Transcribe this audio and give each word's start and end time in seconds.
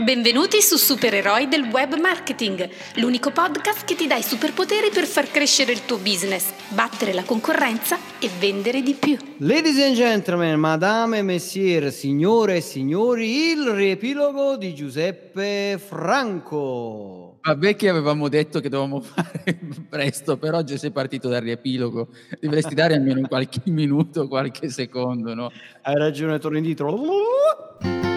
Benvenuti 0.00 0.62
su 0.62 0.76
Supereroi 0.76 1.48
del 1.48 1.64
Web 1.72 1.98
Marketing, 1.98 2.68
l'unico 2.98 3.32
podcast 3.32 3.84
che 3.84 3.96
ti 3.96 4.06
dà 4.06 4.14
i 4.14 4.22
superpoteri 4.22 4.90
per 4.94 5.04
far 5.06 5.28
crescere 5.28 5.72
il 5.72 5.84
tuo 5.86 5.96
business, 5.96 6.52
battere 6.68 7.12
la 7.12 7.24
concorrenza 7.24 7.98
e 8.20 8.30
vendere 8.38 8.80
di 8.80 8.94
più. 8.94 9.16
Ladies 9.38 9.76
and 9.80 9.96
gentlemen, 9.96 10.60
madame 10.60 11.18
e 11.18 11.22
messieurs, 11.22 11.98
signore 11.98 12.58
e 12.58 12.60
signori, 12.60 13.50
il 13.50 13.70
riepilogo 13.70 14.56
di 14.56 14.72
Giuseppe 14.72 15.80
Franco. 15.84 17.40
Vabbè 17.42 17.74
che 17.74 17.88
avevamo 17.88 18.28
detto 18.28 18.60
che 18.60 18.68
dovevamo 18.68 19.00
fare 19.02 19.58
presto, 19.88 20.36
per 20.36 20.54
oggi 20.54 20.78
sei 20.78 20.92
partito 20.92 21.28
dal 21.28 21.42
riepilogo, 21.42 22.06
dovresti 22.40 22.76
dare 22.76 22.94
almeno 22.94 23.26
qualche 23.26 23.62
minuto, 23.66 24.28
qualche 24.28 24.68
secondo, 24.68 25.34
no? 25.34 25.50
Hai 25.82 25.96
ragione, 25.96 26.38
torno 26.38 26.58
indietro. 26.58 28.07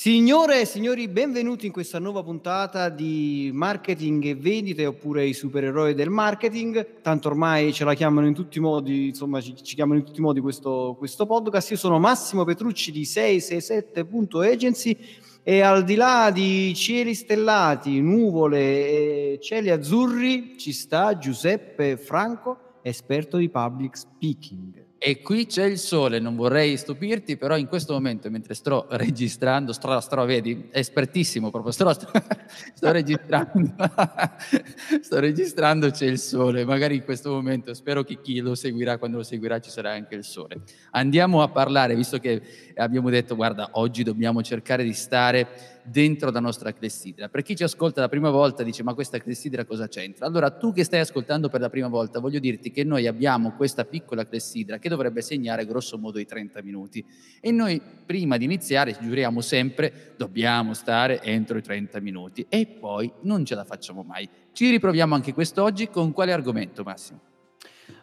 Signore 0.00 0.60
e 0.60 0.64
signori, 0.64 1.08
benvenuti 1.08 1.66
in 1.66 1.72
questa 1.72 1.98
nuova 1.98 2.22
puntata 2.22 2.88
di 2.88 3.50
marketing 3.52 4.26
e 4.26 4.36
vendite 4.36 4.86
oppure 4.86 5.26
i 5.26 5.32
supereroi 5.32 5.92
del 5.92 6.08
marketing. 6.08 7.00
Tanto 7.02 7.26
ormai 7.26 7.72
ce 7.72 7.82
la 7.82 7.94
chiamano 7.94 8.28
in 8.28 8.32
tutti 8.32 8.58
i 8.58 8.60
modi, 8.60 9.08
insomma, 9.08 9.40
ci, 9.40 9.56
ci 9.60 9.74
chiamano 9.74 9.98
in 9.98 10.04
tutti 10.04 10.20
i 10.20 10.22
modi 10.22 10.38
questo, 10.38 10.94
questo 10.96 11.26
podcast. 11.26 11.72
Io 11.72 11.76
sono 11.76 11.98
Massimo 11.98 12.44
Petrucci 12.44 12.92
di 12.92 13.02
667.agency 13.02 14.96
e 15.42 15.62
al 15.62 15.82
di 15.82 15.96
là 15.96 16.30
di 16.32 16.72
cieli 16.76 17.12
stellati, 17.12 18.00
nuvole 18.00 18.60
e 18.60 19.40
cieli 19.42 19.68
azzurri 19.70 20.56
ci 20.58 20.72
sta 20.72 21.18
Giuseppe 21.18 21.96
Franco, 21.96 22.76
esperto 22.82 23.36
di 23.36 23.48
public 23.48 23.96
speaking. 23.96 24.86
E 25.00 25.22
qui 25.22 25.46
c'è 25.46 25.64
il 25.64 25.78
sole, 25.78 26.18
non 26.18 26.34
vorrei 26.34 26.76
stupirti, 26.76 27.36
però 27.36 27.56
in 27.56 27.68
questo 27.68 27.92
momento, 27.92 28.28
mentre 28.30 28.54
sto 28.54 28.88
registrando, 28.90 29.72
sto, 29.72 30.00
sto 30.00 30.24
vedi, 30.24 30.70
espertissimo 30.72 31.50
proprio, 31.50 31.70
sto, 31.70 31.92
sto, 31.92 32.10
sto 32.74 32.90
registrando, 32.90 33.74
sto 35.00 35.20
registrando, 35.20 35.90
c'è 35.90 36.06
il 36.06 36.18
sole, 36.18 36.64
magari 36.64 36.96
in 36.96 37.04
questo 37.04 37.30
momento, 37.30 37.74
spero 37.74 38.02
che 38.02 38.20
chi 38.20 38.40
lo 38.40 38.56
seguirà, 38.56 38.98
quando 38.98 39.18
lo 39.18 39.22
seguirà 39.22 39.60
ci 39.60 39.70
sarà 39.70 39.92
anche 39.92 40.16
il 40.16 40.24
sole. 40.24 40.62
Andiamo 40.90 41.42
a 41.42 41.48
parlare, 41.48 41.94
visto 41.94 42.18
che 42.18 42.42
abbiamo 42.74 43.08
detto, 43.08 43.36
guarda, 43.36 43.68
oggi 43.74 44.02
dobbiamo 44.02 44.42
cercare 44.42 44.82
di 44.82 44.94
stare 44.94 45.77
dentro 45.90 46.30
la 46.30 46.40
nostra 46.40 46.72
clessidra. 46.72 47.28
Per 47.28 47.42
chi 47.42 47.56
ci 47.56 47.62
ascolta 47.62 48.00
la 48.00 48.08
prima 48.08 48.30
volta 48.30 48.62
dice 48.62 48.82
ma 48.82 48.94
questa 48.94 49.18
clessidra 49.18 49.64
cosa 49.64 49.88
c'entra? 49.88 50.26
Allora 50.26 50.50
tu 50.50 50.72
che 50.72 50.84
stai 50.84 51.00
ascoltando 51.00 51.48
per 51.48 51.60
la 51.60 51.70
prima 51.70 51.88
volta 51.88 52.20
voglio 52.20 52.38
dirti 52.38 52.70
che 52.70 52.84
noi 52.84 53.06
abbiamo 53.06 53.52
questa 53.52 53.84
piccola 53.84 54.26
clessidra 54.26 54.78
che 54.78 54.88
dovrebbe 54.88 55.22
segnare 55.22 55.66
grosso 55.66 55.98
modo 55.98 56.18
i 56.18 56.26
30 56.26 56.62
minuti 56.62 57.04
e 57.40 57.50
noi 57.50 57.80
prima 58.06 58.36
di 58.36 58.44
iniziare 58.44 58.96
giuriamo 59.00 59.40
sempre 59.40 60.14
dobbiamo 60.16 60.74
stare 60.74 61.22
entro 61.22 61.58
i 61.58 61.62
30 61.62 62.00
minuti 62.00 62.46
e 62.48 62.66
poi 62.66 63.10
non 63.22 63.44
ce 63.44 63.54
la 63.54 63.64
facciamo 63.64 64.02
mai. 64.02 64.28
Ci 64.52 64.70
riproviamo 64.70 65.14
anche 65.14 65.32
quest'oggi 65.32 65.88
con 65.88 66.12
quale 66.12 66.32
argomento 66.32 66.82
Massimo? 66.82 67.20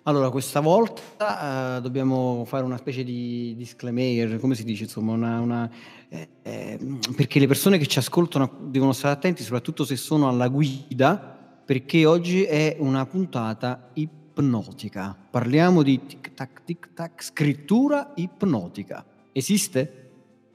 Allora, 0.07 0.29
questa 0.29 0.59
volta 0.59 1.77
uh, 1.77 1.81
dobbiamo 1.81 2.43
fare 2.45 2.63
una 2.63 2.77
specie 2.77 3.03
di 3.03 3.55
disclaimer, 3.57 4.39
come 4.39 4.53
si 4.53 4.63
dice, 4.63 4.83
insomma, 4.83 5.13
una, 5.13 5.39
una, 5.39 5.71
eh, 6.15 6.29
eh, 6.43 6.99
perché 7.15 7.39
le 7.39 7.47
persone 7.47 7.77
che 7.77 7.87
ci 7.87 7.99
ascoltano 7.99 8.49
devono 8.61 8.93
stare 8.93 9.13
attenti, 9.13 9.43
soprattutto 9.43 9.83
se 9.83 9.97
sono 9.97 10.29
alla 10.29 10.47
guida, 10.47 11.17
perché 11.65 12.05
oggi 12.05 12.43
è 12.43 12.77
una 12.79 13.05
puntata 13.05 13.89
ipnotica. 13.93 15.17
Parliamo 15.29 15.83
di 15.83 16.05
tic-tac, 16.05 16.63
tic-tac, 16.63 17.23
scrittura 17.23 18.13
ipnotica. 18.15 19.03
Esiste? 19.31 20.11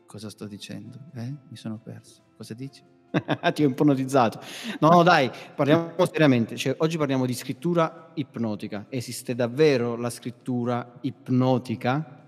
Cosa 0.06 0.30
sto 0.30 0.46
dicendo? 0.46 0.98
Eh? 1.14 1.34
Mi 1.48 1.56
sono 1.56 1.78
perso. 1.82 2.22
Cosa 2.36 2.54
dici? 2.54 2.82
Ti 3.52 3.64
ho 3.64 3.68
ipnotizzato. 3.68 4.40
No, 4.78 4.88
no, 4.88 5.02
dai, 5.02 5.30
parliamo 5.54 5.92
seriamente. 6.10 6.56
Cioè, 6.56 6.76
oggi 6.78 6.96
parliamo 6.96 7.26
di 7.26 7.34
scrittura 7.34 8.12
ipnotica. 8.14 8.86
Esiste 8.88 9.34
davvero 9.34 9.96
la 9.96 10.10
scrittura 10.10 10.98
ipnotica? 11.02 12.19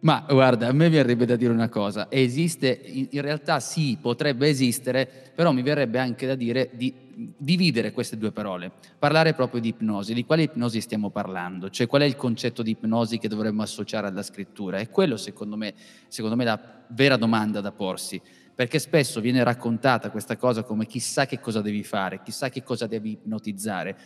Ma 0.00 0.24
guarda, 0.28 0.68
a 0.68 0.72
me 0.72 0.88
verrebbe 0.88 1.24
da 1.24 1.36
dire 1.36 1.52
una 1.52 1.68
cosa, 1.68 2.08
esiste, 2.10 2.68
in 2.68 3.20
realtà 3.22 3.60
sì, 3.60 3.98
potrebbe 4.00 4.46
esistere, 4.48 5.08
però 5.34 5.52
mi 5.52 5.62
verrebbe 5.62 5.98
anche 5.98 6.26
da 6.26 6.34
dire 6.34 6.70
di 6.74 7.04
dividere 7.16 7.92
queste 7.92 8.18
due 8.18 8.30
parole, 8.30 8.70
parlare 8.98 9.32
proprio 9.32 9.60
di 9.60 9.68
ipnosi, 9.68 10.12
di 10.12 10.26
quale 10.26 10.42
ipnosi 10.42 10.82
stiamo 10.82 11.08
parlando, 11.08 11.70
cioè 11.70 11.86
qual 11.86 12.02
è 12.02 12.04
il 12.04 12.14
concetto 12.14 12.62
di 12.62 12.72
ipnosi 12.72 13.18
che 13.18 13.28
dovremmo 13.28 13.62
associare 13.62 14.06
alla 14.06 14.22
scrittura, 14.22 14.78
è 14.78 14.90
quello 14.90 15.16
secondo 15.16 15.56
me, 15.56 15.72
secondo 16.08 16.36
me 16.36 16.44
la 16.44 16.84
vera 16.88 17.16
domanda 17.16 17.60
da 17.60 17.72
porsi. 17.72 18.20
Perché 18.56 18.78
spesso 18.78 19.20
viene 19.20 19.44
raccontata 19.44 20.10
questa 20.10 20.38
cosa 20.38 20.62
come 20.62 20.86
chissà 20.86 21.26
che 21.26 21.40
cosa 21.40 21.60
devi 21.60 21.82
fare, 21.82 22.22
chissà 22.22 22.48
che 22.48 22.62
cosa 22.62 22.86
devi 22.86 23.10
ipnotizzare. 23.10 23.98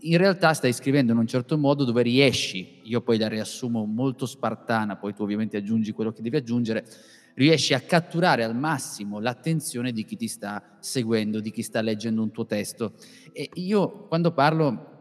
In 0.00 0.16
realtà 0.16 0.52
stai 0.54 0.72
scrivendo 0.72 1.12
in 1.12 1.18
un 1.18 1.26
certo 1.26 1.56
modo 1.56 1.84
dove 1.84 2.02
riesci, 2.02 2.80
io 2.82 3.00
poi 3.00 3.16
la 3.16 3.28
riassumo 3.28 3.84
molto 3.84 4.26
spartana, 4.26 4.96
poi 4.96 5.14
tu 5.14 5.22
ovviamente 5.22 5.56
aggiungi 5.56 5.92
quello 5.92 6.12
che 6.12 6.22
devi 6.22 6.36
aggiungere, 6.36 6.84
riesci 7.34 7.72
a 7.74 7.80
catturare 7.80 8.42
al 8.42 8.56
massimo 8.56 9.20
l'attenzione 9.20 9.92
di 9.92 10.04
chi 10.04 10.16
ti 10.16 10.26
sta 10.26 10.78
seguendo, 10.80 11.38
di 11.38 11.52
chi 11.52 11.62
sta 11.62 11.80
leggendo 11.80 12.22
un 12.22 12.32
tuo 12.32 12.44
testo. 12.44 12.94
E 13.32 13.48
io 13.54 14.06
quando 14.08 14.32
parlo 14.32 14.96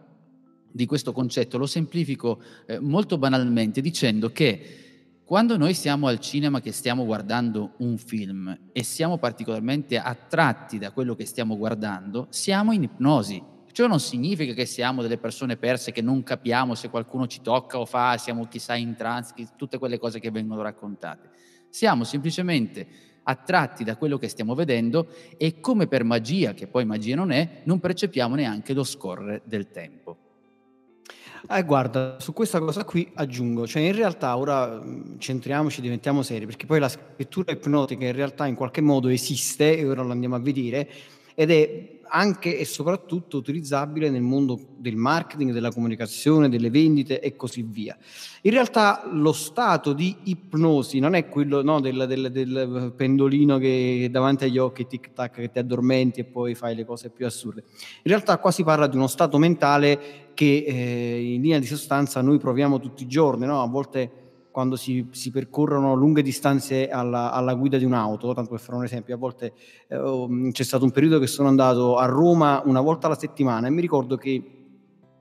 di 0.71 0.85
questo 0.85 1.11
concetto 1.11 1.57
lo 1.57 1.65
semplifico 1.65 2.39
eh, 2.67 2.79
molto 2.79 3.17
banalmente 3.17 3.81
dicendo 3.81 4.31
che 4.31 4.85
quando 5.25 5.57
noi 5.57 5.73
siamo 5.73 6.07
al 6.07 6.19
cinema 6.19 6.61
che 6.61 6.71
stiamo 6.71 7.03
guardando 7.03 7.73
un 7.79 7.97
film 7.97 8.57
e 8.71 8.83
siamo 8.83 9.17
particolarmente 9.17 9.97
attratti 9.97 10.77
da 10.77 10.91
quello 10.91 11.15
che 11.15 11.25
stiamo 11.25 11.57
guardando, 11.57 12.27
siamo 12.29 12.71
in 12.71 12.83
ipnosi. 12.83 13.43
Ciò 13.77 13.85
non 13.85 13.99
significa 13.99 14.53
che 14.53 14.65
siamo 14.65 15.03
delle 15.03 15.19
persone 15.19 15.55
perse 15.55 15.91
che 15.91 16.01
non 16.01 16.23
capiamo 16.23 16.73
se 16.73 16.89
qualcuno 16.89 17.27
ci 17.27 17.41
tocca 17.43 17.77
o 17.77 17.85
fa, 17.85 18.17
siamo 18.17 18.47
chissà 18.47 18.73
in 18.73 18.95
trance, 18.95 19.35
tutte 19.55 19.77
quelle 19.77 19.99
cose 19.99 20.19
che 20.19 20.31
vengono 20.31 20.63
raccontate. 20.63 21.29
Siamo 21.69 22.03
semplicemente 22.03 22.87
attratti 23.21 23.83
da 23.83 23.95
quello 23.95 24.17
che 24.17 24.29
stiamo 24.29 24.55
vedendo 24.55 25.07
e 25.37 25.59
come 25.59 25.85
per 25.85 26.03
magia, 26.03 26.55
che 26.55 26.65
poi 26.65 26.85
magia 26.85 27.15
non 27.15 27.29
è, 27.29 27.61
non 27.65 27.79
percepiamo 27.79 28.33
neanche 28.33 28.73
lo 28.73 28.83
scorrere 28.83 29.43
del 29.45 29.69
tempo. 29.69 30.17
Eh, 31.47 31.63
guarda, 31.63 32.19
su 32.19 32.33
questa 32.33 32.57
cosa 32.57 32.83
qui 32.83 33.11
aggiungo, 33.13 33.67
cioè 33.67 33.83
in 33.83 33.95
realtà 33.95 34.35
ora 34.37 34.83
centriamoci, 35.19 35.81
diventiamo 35.81 36.23
seri, 36.23 36.47
perché 36.47 36.65
poi 36.65 36.79
la 36.79 36.89
scrittura 36.89 37.51
ipnotica 37.51 38.05
in 38.05 38.13
realtà 38.13 38.47
in 38.47 38.55
qualche 38.55 38.81
modo 38.81 39.07
esiste, 39.07 39.77
e 39.77 39.87
ora 39.87 40.01
lo 40.01 40.13
andiamo 40.13 40.33
a 40.33 40.39
vedere, 40.39 40.89
ed 41.39 41.51
è 41.51 41.97
anche 42.09 42.57
e 42.57 42.65
soprattutto 42.65 43.37
utilizzabile 43.37 44.09
nel 44.09 44.23
mondo 44.23 44.59
del 44.77 44.95
marketing, 44.95 45.51
della 45.51 45.71
comunicazione, 45.71 46.49
delle 46.49 46.71
vendite 46.71 47.19
e 47.19 47.35
così 47.35 47.61
via. 47.61 47.95
In 48.41 48.51
realtà 48.51 49.07
lo 49.11 49.33
stato 49.33 49.93
di 49.93 50.15
ipnosi 50.23 50.97
non 50.97 51.13
è 51.13 51.27
quello 51.27 51.61
no, 51.61 51.79
del, 51.79 52.05
del, 52.07 52.31
del, 52.31 52.91
pendolino 52.95 53.59
che 53.59 54.07
davanti 54.09 54.45
agli 54.45 54.57
occhi, 54.57 54.87
tic 54.87 55.13
tac, 55.13 55.33
che 55.33 55.51
ti 55.51 55.59
addormenti 55.59 56.21
e 56.21 56.23
poi 56.23 56.55
fai 56.55 56.73
le 56.75 56.85
cose 56.85 57.11
più 57.11 57.27
assurde. 57.27 57.65
In 58.01 58.11
realtà 58.11 58.39
qua 58.39 58.49
si 58.49 58.63
parla 58.63 58.87
di 58.87 58.95
uno 58.95 59.05
stato 59.05 59.37
mentale 59.37 60.31
che 60.33 60.63
eh, 60.65 61.33
in 61.33 61.41
linea 61.43 61.59
di 61.59 61.67
sostanza 61.67 62.19
noi 62.21 62.39
proviamo 62.39 62.79
tutti 62.79 63.03
i 63.03 63.07
giorni, 63.07 63.45
no? 63.45 63.61
a 63.61 63.67
volte 63.67 64.26
quando 64.57 64.75
si, 64.75 65.05
si 65.11 65.29
percorrono 65.29 65.93
lunghe 65.93 66.23
distanze 66.23 66.89
alla, 66.89 67.31
alla, 67.31 67.53
guida 67.53 67.77
di 67.77 67.85
un'auto, 67.85 68.33
tanto 68.33 68.49
per 68.49 68.59
fare 68.59 68.75
un 68.75 68.85
esempio, 68.85 69.13
a 69.13 69.17
volte 69.19 69.53
eh, 69.87 70.49
c'è 70.51 70.63
stato 70.63 70.83
un 70.83 70.89
periodo 70.89 71.19
che 71.19 71.27
sono 71.27 71.47
andato 71.47 71.95
a 71.95 72.07
Roma 72.07 72.63
una 72.65 72.81
volta 72.81 73.05
alla 73.05 73.19
settimana 73.19 73.67
e 73.67 73.69
mi 73.69 73.81
ricordo 73.81 74.17
che 74.17 74.31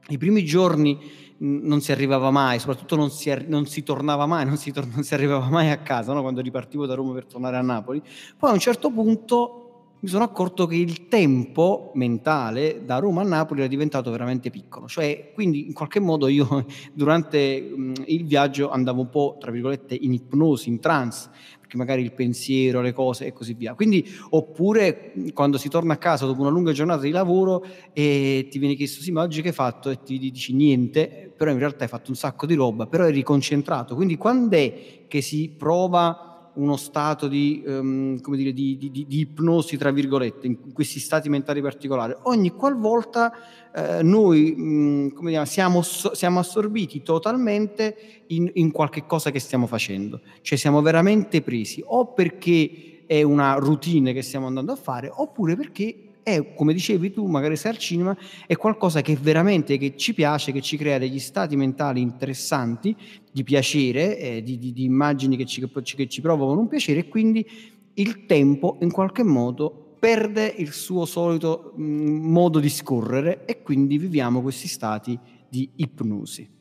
i 0.08 0.16
primi 0.16 0.42
giorni 0.42 0.98
non 1.36 1.82
si 1.82 1.92
arrivava 1.92 2.30
mai, 2.30 2.58
soprattutto 2.58 2.96
non 2.96 3.10
si, 3.10 3.30
non 3.46 3.66
si 3.66 3.82
tornava 3.82 4.24
mai, 4.24 4.46
non 4.46 4.56
si, 4.56 4.72
non 4.74 5.02
si, 5.02 5.12
arrivava 5.12 5.50
mai 5.50 5.68
a 5.68 5.80
casa 5.80 6.14
no? 6.14 6.22
quando 6.22 6.40
ripartivo 6.40 6.86
da 6.86 6.94
Roma 6.94 7.12
per 7.12 7.26
tornare 7.26 7.58
a 7.58 7.60
Napoli. 7.60 8.00
Poi 8.38 8.48
a 8.48 8.54
un 8.54 8.58
certo 8.58 8.90
punto 8.90 9.65
mi 10.00 10.08
sono 10.08 10.24
accorto 10.24 10.66
che 10.66 10.76
il 10.76 11.08
tempo 11.08 11.90
mentale 11.94 12.84
da 12.84 12.98
Roma 12.98 13.22
a 13.22 13.24
Napoli 13.24 13.60
era 13.60 13.68
diventato 13.68 14.10
veramente 14.10 14.50
piccolo, 14.50 14.86
cioè 14.86 15.30
quindi 15.32 15.66
in 15.66 15.72
qualche 15.72 16.00
modo 16.00 16.28
io 16.28 16.66
durante 16.92 17.60
mh, 17.62 17.92
il 18.06 18.24
viaggio 18.26 18.70
andavo 18.70 19.00
un 19.00 19.08
po', 19.08 19.36
tra 19.40 19.50
virgolette, 19.50 19.94
in 19.98 20.12
ipnosi, 20.12 20.68
in 20.68 20.80
trance, 20.80 21.30
perché 21.58 21.76
magari 21.78 22.02
il 22.02 22.12
pensiero, 22.12 22.80
le 22.82 22.92
cose 22.92 23.26
e 23.26 23.32
così 23.32 23.54
via. 23.54 23.74
Quindi, 23.74 24.06
oppure 24.30 25.12
quando 25.32 25.56
si 25.58 25.68
torna 25.68 25.94
a 25.94 25.96
casa 25.96 26.26
dopo 26.26 26.42
una 26.42 26.50
lunga 26.50 26.72
giornata 26.72 27.00
di 27.02 27.10
lavoro 27.10 27.64
e 27.92 28.46
ti 28.50 28.58
viene 28.58 28.74
chiesto, 28.74 29.02
sì, 29.02 29.10
ma 29.10 29.22
oggi 29.22 29.40
che 29.42 29.48
hai 29.48 29.54
fatto? 29.54 29.90
E 29.90 30.02
ti 30.02 30.18
dici 30.18 30.54
niente, 30.54 31.32
però 31.36 31.50
in 31.50 31.58
realtà 31.58 31.84
hai 31.84 31.90
fatto 31.90 32.10
un 32.10 32.16
sacco 32.16 32.46
di 32.46 32.54
roba, 32.54 32.86
però 32.86 33.04
eri 33.06 33.22
concentrato. 33.22 33.94
Quindi 33.94 34.16
quando 34.16 34.56
è 34.56 35.04
che 35.08 35.20
si 35.20 35.52
prova 35.56 36.25
uno 36.56 36.76
stato 36.76 37.28
di, 37.28 37.62
um, 37.66 38.20
come 38.20 38.36
dire, 38.36 38.52
di, 38.52 38.76
di, 38.76 38.90
di, 38.90 39.18
ipnosi, 39.20 39.76
tra 39.76 39.90
virgolette, 39.90 40.46
in 40.46 40.72
questi 40.72 41.00
stati 41.00 41.28
mentali 41.28 41.60
particolari. 41.60 42.14
Ogni 42.22 42.50
qualvolta 42.50 43.32
eh, 43.74 44.02
noi 44.02 44.54
mh, 44.54 45.12
come 45.14 45.30
dire, 45.30 45.46
siamo, 45.46 45.82
siamo, 45.82 46.38
assorbiti 46.38 47.02
totalmente 47.02 47.96
in, 48.28 48.50
in, 48.54 48.70
qualche 48.70 49.06
cosa 49.06 49.30
che 49.30 49.38
stiamo 49.38 49.66
facendo, 49.66 50.20
cioè 50.40 50.56
siamo 50.56 50.82
veramente 50.82 51.42
presi 51.42 51.82
o 51.84 52.12
perché 52.12 53.04
è 53.06 53.22
una 53.22 53.54
routine 53.54 54.12
che 54.12 54.22
stiamo 54.22 54.46
andando 54.46 54.72
a 54.72 54.76
fare, 54.76 55.10
oppure 55.12 55.56
perché 55.56 56.05
è, 56.26 56.54
come 56.54 56.72
dicevi 56.72 57.12
tu, 57.12 57.24
magari 57.26 57.54
sei 57.54 57.70
al 57.70 57.78
cinema, 57.78 58.16
è 58.48 58.56
qualcosa 58.56 59.00
che 59.00 59.14
veramente 59.14 59.78
che 59.78 59.94
ci 59.94 60.12
piace, 60.12 60.50
che 60.50 60.60
ci 60.60 60.76
crea 60.76 60.98
degli 60.98 61.20
stati 61.20 61.54
mentali 61.54 62.00
interessanti, 62.00 62.96
di 63.30 63.44
piacere, 63.44 64.18
eh, 64.18 64.42
di, 64.42 64.58
di, 64.58 64.72
di, 64.72 64.82
immagini 64.82 65.36
che 65.36 65.44
ci, 65.44 65.64
che 65.70 66.08
ci 66.08 66.20
provocano 66.20 66.58
un 66.58 66.66
piacere 66.66 66.98
e 66.98 67.08
quindi 67.08 67.48
il 67.94 68.26
tempo 68.26 68.76
in 68.80 68.90
qualche 68.90 69.22
modo 69.22 69.94
perde 70.00 70.52
il 70.56 70.72
suo 70.72 71.04
solito 71.04 71.74
mh, 71.76 71.84
modo 71.84 72.58
di 72.58 72.70
scorrere 72.70 73.44
e 73.44 73.62
quindi 73.62 73.96
viviamo 73.96 74.42
questi 74.42 74.66
stati 74.66 75.16
di 75.48 75.70
ipnosi 75.76 76.55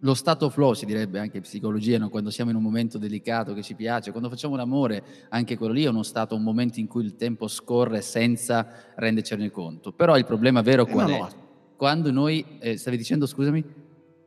lo 0.00 0.14
stato 0.14 0.50
flow 0.50 0.74
si 0.74 0.84
direbbe 0.84 1.18
anche 1.18 1.38
in 1.38 1.42
psicologia, 1.42 1.98
no? 1.98 2.10
quando 2.10 2.30
siamo 2.30 2.50
in 2.50 2.56
un 2.56 2.62
momento 2.62 2.98
delicato 2.98 3.54
che 3.54 3.62
ci 3.62 3.74
piace, 3.74 4.10
quando 4.10 4.28
facciamo 4.28 4.56
l'amore, 4.56 5.02
anche 5.30 5.56
quello 5.56 5.72
lì 5.72 5.84
è 5.84 5.88
uno 5.88 6.02
stato, 6.02 6.34
un 6.34 6.42
momento 6.42 6.80
in 6.80 6.86
cui 6.86 7.04
il 7.04 7.16
tempo 7.16 7.48
scorre 7.48 8.02
senza 8.02 8.68
rendercene 8.96 9.50
conto. 9.50 9.92
Però 9.92 10.16
il 10.18 10.24
problema 10.24 10.60
vero 10.60 10.86
eh, 10.86 10.90
qual 10.90 11.10
è? 11.10 11.18
No. 11.18 11.28
Quando 11.76 12.10
noi, 12.10 12.44
eh, 12.58 12.76
stavi 12.76 12.96
dicendo 12.96 13.26
scusami? 13.26 13.64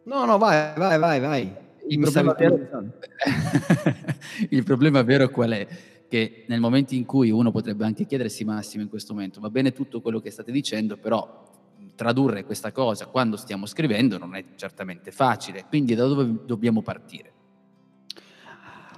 No, 0.03 0.25
no, 0.25 0.37
vai, 0.37 0.73
vai, 0.75 0.97
vai, 0.97 1.19
vai. 1.19 1.53
Il 1.87 1.99
problema, 1.99 2.33
vero... 2.33 2.59
il 4.49 4.63
problema 4.63 5.01
vero 5.03 5.29
qual 5.29 5.51
è? 5.51 5.67
Che 6.07 6.45
nel 6.47 6.59
momento 6.59 6.95
in 6.95 7.05
cui 7.05 7.29
uno 7.29 7.51
potrebbe 7.51 7.85
anche 7.85 8.05
chiedersi 8.05 8.43
Massimo 8.43 8.81
in 8.83 8.89
questo 8.89 9.13
momento, 9.13 9.39
va 9.39 9.49
bene 9.49 9.71
tutto 9.71 10.01
quello 10.01 10.19
che 10.19 10.31
state 10.31 10.51
dicendo, 10.51 10.97
però 10.97 11.58
tradurre 11.99 12.45
questa 12.45 12.71
cosa 12.71 13.07
quando 13.07 13.35
stiamo 13.35 13.65
scrivendo 13.65 14.17
non 14.17 14.33
è 14.33 14.45
certamente 14.55 15.11
facile, 15.11 15.65
quindi 15.67 15.95
da 15.95 16.07
dove 16.07 16.45
dobbiamo 16.45 16.81
partire? 16.81 17.33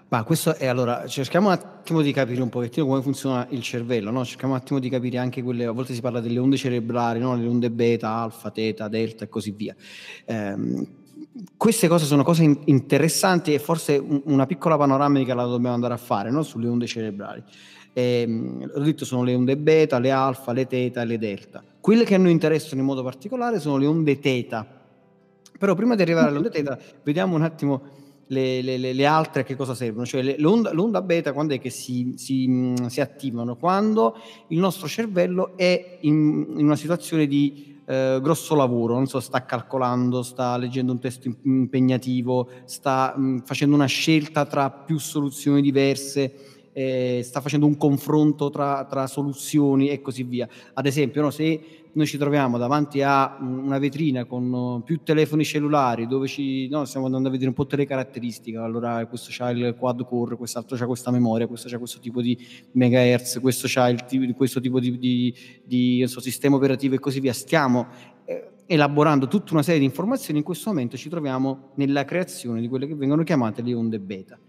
Ma 0.10 0.24
questo 0.24 0.56
è 0.56 0.68
allora, 0.68 1.08
cerchiamo 1.08 1.48
un 1.48 1.54
attimo 1.54 2.02
di 2.02 2.12
capire 2.12 2.42
un 2.42 2.50
pochettino 2.50 2.86
come 2.86 3.02
funziona 3.02 3.48
il 3.50 3.64
cervello, 3.64 4.12
no? 4.12 4.24
cerchiamo 4.24 4.54
un 4.54 4.60
attimo 4.60 4.78
di 4.78 4.88
capire 4.88 5.18
anche 5.18 5.42
quelle, 5.42 5.66
a 5.66 5.72
volte 5.72 5.96
si 5.96 6.02
parla 6.02 6.20
delle 6.20 6.38
onde 6.38 6.58
cerebrali, 6.58 7.18
no? 7.20 7.36
le 7.36 7.48
onde 7.48 7.72
beta, 7.72 8.10
alfa, 8.10 8.52
teta, 8.52 8.88
delta 8.88 9.24
e 9.24 9.30
così 9.30 9.50
via. 9.52 9.76
Eh, 10.26 10.56
queste 11.58 11.88
cose 11.88 12.06
sono 12.06 12.24
cose 12.24 12.44
in- 12.44 12.60
interessanti 12.66 13.52
e 13.54 13.58
forse 13.58 13.98
un- 13.98 14.22
una 14.26 14.46
piccola 14.46 14.78
panoramica 14.78 15.34
la 15.34 15.46
dobbiamo 15.46 15.74
andare 15.74 15.96
a 15.96 15.98
fare 15.98 16.30
no? 16.30 16.44
sulle 16.44 16.68
onde 16.68 16.86
cerebrali. 16.86 17.42
Eh, 17.94 18.68
ho 18.76 18.80
detto 18.80 19.06
sono 19.06 19.24
le 19.24 19.34
onde 19.34 19.58
beta, 19.58 19.98
le 19.98 20.12
alfa, 20.12 20.52
le 20.52 20.68
teta 20.68 21.02
e 21.02 21.06
le 21.06 21.18
delta. 21.18 21.64
Quelle 21.82 22.04
che 22.06 22.16
a 22.16 22.20
noi 22.20 22.32
interessano 22.32 22.80
in 22.80 22.86
modo 22.88 23.04
particolare 23.04 23.60
sono 23.60 23.78
le 23.78 23.88
onde 23.88 24.20
teta. 24.20 24.66
Però 25.58 25.76
prima 25.76 25.96
di 25.96 26.04
arrivare 26.04 26.28
alle 26.28 26.38
onde 26.38 26.50
teta, 26.50 26.78
vediamo 27.04 27.36
un 27.36 27.42
attimo 27.42 27.82
le, 28.28 28.62
le, 28.62 28.78
le 28.78 29.06
altre 29.06 29.42
a 29.42 29.44
che 29.44 29.56
cosa 29.56 29.74
servono. 29.74 30.06
Cioè 30.06 30.38
l'onda, 30.38 30.72
l'onda, 30.74 31.02
beta 31.02 31.34
quando 31.34 31.54
è 31.54 31.60
che 31.60 31.70
si, 31.70 32.14
si, 32.18 32.74
si, 32.88 33.02
attivano? 33.02 33.56
Quando 33.56 34.16
il 34.48 34.60
nostro 34.60 34.88
cervello 34.88 35.58
è 35.58 35.98
in, 36.02 36.54
in 36.56 36.66
una 36.66 36.76
situazione 36.76 37.28
di 37.28 37.80
eh, 37.86 38.20
grosso 38.22 38.56
lavoro, 38.56 38.94
non 38.94 39.08
so, 39.08 39.20
sta 39.20 39.44
calcolando, 39.44 40.24
sta 40.24 40.56
leggendo 40.58 40.92
un 40.92 41.00
testo 41.00 41.30
impegnativo, 41.44 42.50
sta 42.66 43.14
mh, 43.18 43.40
facendo 43.44 43.76
una 43.76 43.86
scelta 43.86 44.46
tra 44.46 44.70
più 44.70 44.98
soluzioni 44.98 45.62
diverse 45.62 46.51
eh, 46.74 47.22
sta 47.24 47.42
facendo 47.42 47.66
un 47.66 47.78
confronto 47.78 48.50
tra, 48.50 48.86
tra, 48.86 49.08
soluzioni 49.08 49.90
e 49.90 50.02
così 50.02 50.24
via. 50.24 50.48
Ad 50.74 50.86
esempio, 50.86 51.22
no, 51.22 51.30
se 51.30 51.82
noi 51.94 52.06
ci 52.06 52.18
troviamo 52.18 52.58
davanti 52.58 53.02
a 53.02 53.38
una 53.42 53.78
vetrina 53.78 54.24
con 54.24 54.82
più 54.86 55.02
telefoni 55.04 55.44
cellulari 55.44 56.08
dove 56.08 56.28
ci, 56.28 56.70
no, 56.70 56.86
stiamo 56.86 57.08
andando 57.08 57.28
a 57.28 57.32
vedere 57.32 57.50
un 57.50 57.56
po' 57.56 57.64
tutte 57.64 57.76
le 57.76 57.86
caratteristiche, 57.86 58.58
allora 58.58 59.06
questo 59.08 59.32
ha 59.44 59.50
il 59.50 59.76
quad 59.78 60.06
core, 60.06 60.38
quest'altro 60.38 60.78
ha 60.82 60.86
questa 60.86 61.12
memoria, 61.12 61.48
questo 61.48 61.74
ha 61.74 61.78
questo 61.78 62.00
tipo 62.00 62.22
di 62.22 62.38
megahertz, 62.72 63.40
questo 63.42 63.68
ha 63.80 63.90
il, 63.90 64.34
questo 64.36 64.62
tipo 64.62 64.80
di, 64.80 64.98
di, 64.98 65.36
di 65.66 66.08
so, 66.08 66.22
sistema 66.22 66.56
operativo 66.56 66.96
e 66.96 67.00
così 67.00 67.20
via, 67.20 67.34
stiamo 67.34 67.88
eh, 68.24 68.52
elaborando 68.66 69.28
tutta 69.28 69.52
una 69.54 69.64
serie 69.64 69.80
di 69.80 69.86
informazioni, 69.86 70.40
in 70.40 70.46
questo 70.46 70.70
momento 70.70 70.96
ci 70.96 71.10
troviamo 71.10 71.72
nella 71.76 72.06
creazione 72.06 72.62
di 72.62 72.70
quelle 72.70 72.88
che 72.88 72.96
vengono 72.96 73.24
chiamate 73.24 73.62
le 73.62 73.74
onde 73.74 74.00
beta 74.00 74.40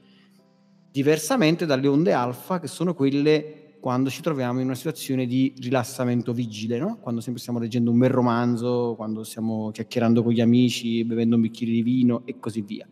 diversamente 0.92 1.64
dalle 1.64 1.88
onde 1.88 2.12
alfa 2.12 2.60
che 2.60 2.66
sono 2.66 2.94
quelle 2.94 3.76
quando 3.80 4.10
ci 4.10 4.22
troviamo 4.22 4.60
in 4.60 4.66
una 4.66 4.76
situazione 4.76 5.26
di 5.26 5.54
rilassamento 5.58 6.32
vigile, 6.32 6.78
no? 6.78 6.98
quando 7.00 7.20
sempre 7.20 7.40
stiamo 7.40 7.58
leggendo 7.58 7.90
un 7.90 7.98
bel 7.98 8.10
romanzo, 8.10 8.94
quando 8.94 9.24
stiamo 9.24 9.72
chiacchierando 9.72 10.22
con 10.22 10.32
gli 10.32 10.40
amici, 10.40 11.02
bevendo 11.02 11.34
un 11.34 11.40
bicchiere 11.40 11.72
di 11.72 11.82
vino 11.82 12.22
e 12.24 12.38
così 12.38 12.60
via. 12.60 12.86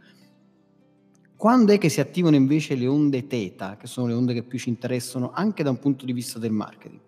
Quando 1.36 1.72
è 1.72 1.78
che 1.78 1.88
si 1.88 2.00
attivano 2.00 2.34
invece 2.34 2.74
le 2.74 2.88
onde 2.88 3.28
teta, 3.28 3.76
che 3.76 3.86
sono 3.86 4.08
le 4.08 4.14
onde 4.14 4.34
che 4.34 4.42
più 4.42 4.58
ci 4.58 4.68
interessano 4.68 5.30
anche 5.32 5.62
da 5.62 5.70
un 5.70 5.78
punto 5.78 6.04
di 6.04 6.12
vista 6.12 6.40
del 6.40 6.50
marketing? 6.50 7.00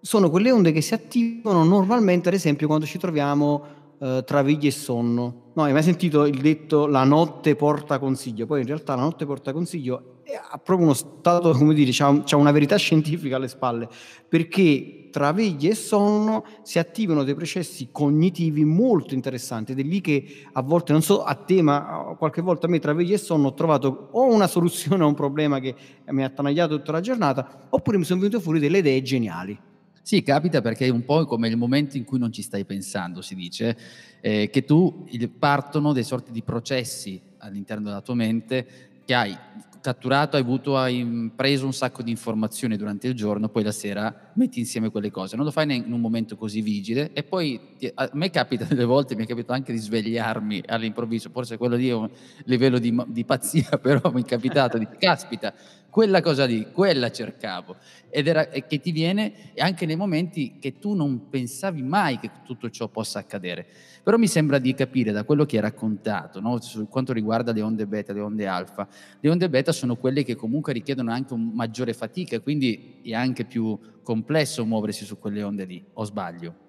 Sono 0.00 0.28
quelle 0.30 0.50
onde 0.50 0.72
che 0.72 0.80
si 0.80 0.94
attivano 0.94 1.62
normalmente, 1.62 2.28
ad 2.28 2.34
esempio, 2.34 2.66
quando 2.66 2.86
ci 2.86 2.98
troviamo 2.98 3.83
eh, 3.98 4.22
travaglia 4.24 4.68
e 4.68 4.70
sonno. 4.70 5.52
No, 5.54 5.62
hai 5.62 5.72
mai 5.72 5.82
sentito 5.82 6.24
il 6.26 6.40
detto 6.40 6.86
la 6.86 7.04
notte 7.04 7.54
porta 7.54 7.98
consiglio? 7.98 8.46
Poi 8.46 8.60
in 8.60 8.66
realtà 8.66 8.94
la 8.94 9.02
notte 9.02 9.24
porta 9.24 9.52
consiglio 9.52 10.14
ha 10.50 10.58
proprio 10.58 10.86
uno 10.86 10.94
stato, 10.94 11.52
come 11.52 11.74
dire, 11.74 11.90
c'ha, 11.92 12.36
una 12.36 12.50
verità 12.50 12.76
scientifica 12.76 13.36
alle 13.36 13.48
spalle, 13.48 13.88
perché 14.28 15.08
tra 15.10 15.32
veglia 15.32 15.70
e 15.70 15.74
sonno 15.74 16.44
si 16.62 16.78
attivano 16.78 17.22
dei 17.22 17.34
processi 17.34 17.88
cognitivi 17.92 18.64
molto 18.64 19.14
interessanti 19.14 19.72
ed 19.72 19.78
è 19.78 19.82
lì 19.82 20.00
che 20.00 20.42
a 20.52 20.62
volte, 20.62 20.92
non 20.92 21.02
so 21.02 21.22
a 21.22 21.34
te, 21.34 21.62
ma 21.62 22.16
qualche 22.18 22.42
volta 22.42 22.66
a 22.66 22.70
me 22.70 22.78
tra 22.78 22.92
veglia 22.92 23.14
e 23.14 23.18
sonno 23.18 23.48
ho 23.48 23.54
trovato 23.54 24.08
o 24.12 24.24
una 24.24 24.46
soluzione 24.46 25.04
a 25.04 25.06
un 25.06 25.14
problema 25.14 25.60
che 25.60 25.74
mi 26.06 26.22
ha 26.22 26.26
attanagliato 26.26 26.76
tutta 26.76 26.92
la 26.92 27.00
giornata, 27.00 27.66
oppure 27.68 27.98
mi 27.98 28.04
sono 28.04 28.20
venute 28.20 28.40
fuori 28.40 28.58
delle 28.58 28.78
idee 28.78 29.02
geniali. 29.02 29.72
Sì, 30.06 30.22
capita 30.22 30.60
perché 30.60 30.84
è 30.84 30.90
un 30.90 31.02
po' 31.06 31.24
come 31.24 31.48
il 31.48 31.56
momento 31.56 31.96
in 31.96 32.04
cui 32.04 32.18
non 32.18 32.30
ci 32.30 32.42
stai 32.42 32.66
pensando, 32.66 33.22
si 33.22 33.34
dice, 33.34 33.74
eh, 34.20 34.50
che 34.50 34.62
tu 34.66 35.08
partono 35.38 35.94
dei 35.94 36.04
sorti 36.04 36.30
di 36.30 36.42
processi 36.42 37.18
all'interno 37.38 37.86
della 37.86 38.02
tua 38.02 38.14
mente 38.14 38.66
che 39.06 39.14
hai 39.14 39.34
catturato, 39.80 40.36
hai, 40.36 40.42
avuto, 40.42 40.76
hai 40.76 41.30
preso 41.34 41.64
un 41.64 41.72
sacco 41.72 42.02
di 42.02 42.10
informazioni 42.10 42.76
durante 42.76 43.06
il 43.06 43.14
giorno, 43.14 43.48
poi 43.48 43.62
la 43.62 43.72
sera 43.72 44.32
metti 44.34 44.58
insieme 44.58 44.90
quelle 44.90 45.10
cose. 45.10 45.36
Non 45.36 45.46
lo 45.46 45.50
fai 45.50 45.74
in 45.74 45.90
un 45.90 46.00
momento 46.00 46.36
così 46.36 46.60
vigile 46.60 47.10
e 47.14 47.22
poi 47.22 47.58
a 47.94 48.10
me 48.12 48.28
capita 48.28 48.64
delle 48.64 48.84
volte, 48.84 49.14
mi 49.14 49.24
è 49.24 49.26
capitato 49.26 49.52
anche 49.54 49.72
di 49.72 49.78
svegliarmi 49.78 50.64
all'improvviso, 50.66 51.30
forse 51.30 51.56
quello 51.56 51.76
lì 51.76 51.88
è 51.88 51.94
un 51.94 52.10
livello 52.44 52.78
di, 52.78 52.94
di 53.08 53.24
pazzia, 53.24 53.76
però 53.80 54.10
mi 54.12 54.22
è 54.22 54.26
capitato 54.26 54.76
di 54.76 54.88
caspita, 54.98 55.54
quella 55.94 56.20
cosa 56.20 56.44
lì, 56.44 56.72
quella 56.72 57.12
cercavo, 57.12 57.76
ed 58.10 58.26
era 58.26 58.46
che 58.46 58.80
ti 58.80 58.90
viene 58.90 59.52
anche 59.58 59.86
nei 59.86 59.94
momenti 59.94 60.58
che 60.58 60.80
tu 60.80 60.92
non 60.92 61.28
pensavi 61.28 61.82
mai 61.82 62.18
che 62.18 62.32
tutto 62.44 62.68
ciò 62.68 62.88
possa 62.88 63.20
accadere. 63.20 63.64
Però 64.02 64.16
mi 64.16 64.26
sembra 64.26 64.58
di 64.58 64.74
capire 64.74 65.12
da 65.12 65.22
quello 65.22 65.44
che 65.44 65.54
hai 65.54 65.62
raccontato, 65.62 66.40
no? 66.40 66.60
su 66.60 66.88
quanto 66.88 67.12
riguarda 67.12 67.52
le 67.52 67.62
onde 67.62 67.86
beta, 67.86 68.12
le 68.12 68.22
onde 68.22 68.44
alfa, 68.44 68.88
le 69.20 69.30
onde 69.30 69.48
beta 69.48 69.70
sono 69.70 69.94
quelle 69.94 70.24
che 70.24 70.34
comunque 70.34 70.72
richiedono 70.72 71.12
anche 71.12 71.32
un 71.32 71.52
maggiore 71.54 71.92
fatica, 71.92 72.40
quindi 72.40 72.98
è 73.04 73.14
anche 73.14 73.44
più 73.44 73.78
complesso 74.02 74.66
muoversi 74.66 75.04
su 75.04 75.16
quelle 75.20 75.44
onde 75.44 75.64
lì, 75.64 75.84
o 75.92 76.02
sbaglio? 76.02 76.63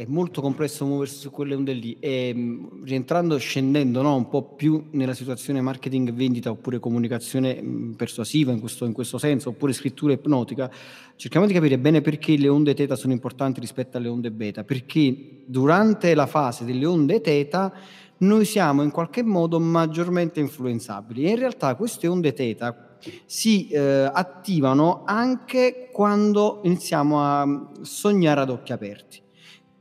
È 0.00 0.06
molto 0.08 0.40
complesso 0.40 0.86
muoversi 0.86 1.18
su 1.18 1.30
quelle 1.30 1.54
onde 1.54 1.74
lì. 1.74 1.94
E 2.00 2.32
mm, 2.34 2.84
rientrando, 2.84 3.36
scendendo 3.36 4.00
no, 4.00 4.16
un 4.16 4.28
po' 4.30 4.42
più 4.42 4.86
nella 4.92 5.12
situazione 5.12 5.60
marketing 5.60 6.14
vendita 6.14 6.50
oppure 6.50 6.78
comunicazione 6.78 7.60
mm, 7.60 7.92
persuasiva 7.92 8.50
in 8.50 8.60
questo, 8.60 8.86
in 8.86 8.94
questo 8.94 9.18
senso 9.18 9.50
oppure 9.50 9.74
scrittura 9.74 10.14
ipnotica, 10.14 10.70
cerchiamo 11.16 11.44
di 11.44 11.52
capire 11.52 11.78
bene 11.78 12.00
perché 12.00 12.38
le 12.38 12.48
onde 12.48 12.72
teta 12.72 12.96
sono 12.96 13.12
importanti 13.12 13.60
rispetto 13.60 13.98
alle 13.98 14.08
onde 14.08 14.30
beta, 14.30 14.64
perché 14.64 15.42
durante 15.44 16.14
la 16.14 16.26
fase 16.26 16.64
delle 16.64 16.86
onde 16.86 17.20
teta 17.20 17.70
noi 18.18 18.46
siamo 18.46 18.82
in 18.82 18.90
qualche 18.90 19.22
modo 19.22 19.60
maggiormente 19.60 20.40
influenzabili. 20.40 21.26
E 21.26 21.30
in 21.30 21.38
realtà 21.38 21.74
queste 21.74 22.06
onde 22.06 22.32
teta 22.32 22.96
si 23.26 23.68
eh, 23.68 24.10
attivano 24.10 25.02
anche 25.04 25.90
quando 25.92 26.60
iniziamo 26.64 27.22
a 27.22 27.44
mm, 27.44 27.82
sognare 27.82 28.40
ad 28.40 28.48
occhi 28.48 28.72
aperti. 28.72 29.28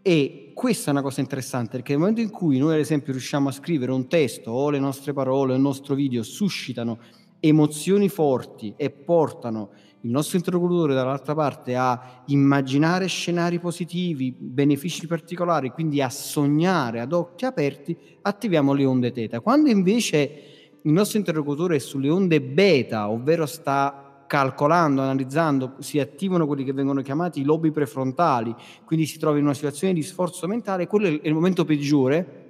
E 0.02 0.52
questa 0.54 0.90
è 0.90 0.94
una 0.94 1.02
cosa 1.02 1.20
interessante 1.20 1.72
perché 1.72 1.92
nel 1.92 2.00
momento 2.00 2.22
in 2.22 2.30
cui 2.30 2.58
noi, 2.58 2.74
ad 2.74 2.80
esempio, 2.80 3.12
riusciamo 3.12 3.50
a 3.50 3.52
scrivere 3.52 3.92
un 3.92 4.08
testo 4.08 4.52
o 4.52 4.70
le 4.70 4.80
nostre 4.80 5.14
parole 5.14 5.54
o 5.54 5.56
il 5.56 5.62
nostro 5.62 5.96
video 5.96 6.24
suscitano 6.24 7.00
emozioni 7.40 8.10
forti 8.10 8.74
e 8.76 8.90
portano 8.90 9.72
il 10.02 10.12
nostro 10.12 10.38
interlocutore 10.38 10.94
dall'altra 10.94 11.36
parte 11.36 11.76
a 11.76 12.24
immaginare 12.28 13.08
scenari 13.08 13.60
positivi, 13.60 14.34
benefici 14.38 15.08
particolari, 15.08 15.72
quindi 15.72 16.02
a 16.02 16.10
sognare 16.10 17.02
ad 17.02 17.12
occhi 17.12 17.44
aperti, 17.44 17.98
attiviamo 18.22 18.74
le 18.74 18.86
onde 18.86 19.12
teta. 19.12 19.42
Quando 19.42 19.70
invece 19.70 20.44
il 20.82 20.92
nostro 20.92 21.18
interlocutore 21.18 21.76
è 21.76 21.80
sulle 21.80 22.10
onde 22.10 22.42
beta, 22.42 23.10
ovvero 23.10 23.46
sta 23.46 24.09
calcolando, 24.30 25.02
analizzando, 25.02 25.78
si 25.80 26.00
attivano 26.00 26.46
quelli 26.46 26.64
che 26.64 26.72
vengono 26.72 27.02
chiamati 27.02 27.40
i 27.42 27.44
lobi 27.44 27.72
prefrontali, 27.72 28.56
quindi 28.86 29.08
si 29.08 29.18
trova 29.18 29.40
in 29.40 29.44
una 29.44 29.56
situazione 29.56 29.92
di 29.92 30.04
sforzo 30.04 30.48
mentale, 30.48 30.86
quello 30.86 31.08
è 31.08 31.20
il 31.24 31.34
momento 31.34 31.66
peggiore 31.66 32.46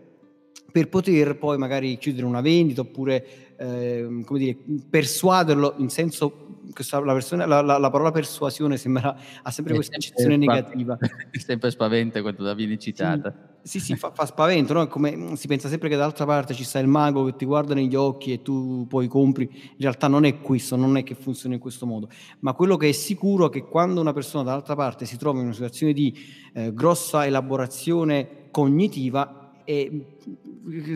per 0.70 0.90
poter 0.90 1.38
poi 1.38 1.58
magari 1.58 1.98
chiudere 1.98 2.26
una 2.26 2.42
vendita 2.42 2.82
oppure 2.82 3.56
eh, 3.56 4.24
come 4.26 4.40
dire, 4.40 4.58
persuaderlo 4.90 5.76
in 5.78 5.88
senso 5.90 6.48
questa, 6.74 7.00
la, 7.00 7.14
persona, 7.14 7.46
la, 7.46 7.62
la, 7.62 7.78
la, 7.78 7.90
parola 7.90 8.12
persuasione 8.12 8.76
sembra, 8.76 9.16
ha 9.42 9.50
sempre 9.50 9.74
questa 9.74 9.96
accezione 9.96 10.36
negativa. 10.36 10.98
sempre 11.32 11.72
spaventa 11.72 12.22
quando 12.22 12.44
la 12.44 12.54
viene 12.54 12.78
citata. 12.78 13.32
Sì, 13.32 13.49
sì, 13.62 13.80
sì 13.80 13.96
fa, 13.96 14.12
fa, 14.12 14.26
spavento, 14.26 14.74
no? 14.74 14.88
Come, 14.88 15.16
mm, 15.16 15.34
si 15.34 15.48
pensa 15.48 15.68
sempre 15.68 15.90
che 15.90 15.96
dall'altra 15.96 16.26
parte 16.26 16.54
ci 16.54 16.64
sta 16.64 16.80
il 16.80 16.88
mago 16.88 17.26
che 17.26 17.36
ti 17.36 17.46
guarda 17.46 17.74
negli 17.74 17.96
occhi 17.96 18.32
e 18.32 18.42
tu 18.42 18.86
poi 18.88 19.08
compri. 19.08 19.50
In 19.52 19.78
realtà 19.80 20.08
non 20.08 20.26
è 20.26 20.40
questo, 20.40 20.76
non 20.76 20.98
è 20.98 21.04
che 21.04 21.16
funziona 21.16 21.56
in 21.56 21.62
questo 21.62 21.86
modo. 21.86 22.10
Ma 22.40 22.54
quello 22.54 22.78
che 22.78 22.90
è 22.90 22.92
sicuro 22.92 23.48
è 23.48 23.50
che 23.50 23.66
quando 23.66 24.02
una 24.02 24.14
persona 24.14 24.44
dall'altra 24.44 24.76
parte 24.76 25.06
si 25.06 25.18
trova 25.18 25.40
in 25.40 25.46
una 25.46 25.54
situazione 25.54 25.94
di 25.94 26.18
eh, 26.54 26.74
grossa 26.74 27.26
elaborazione 27.26 28.48
cognitiva, 28.52 29.49
è 29.70 29.88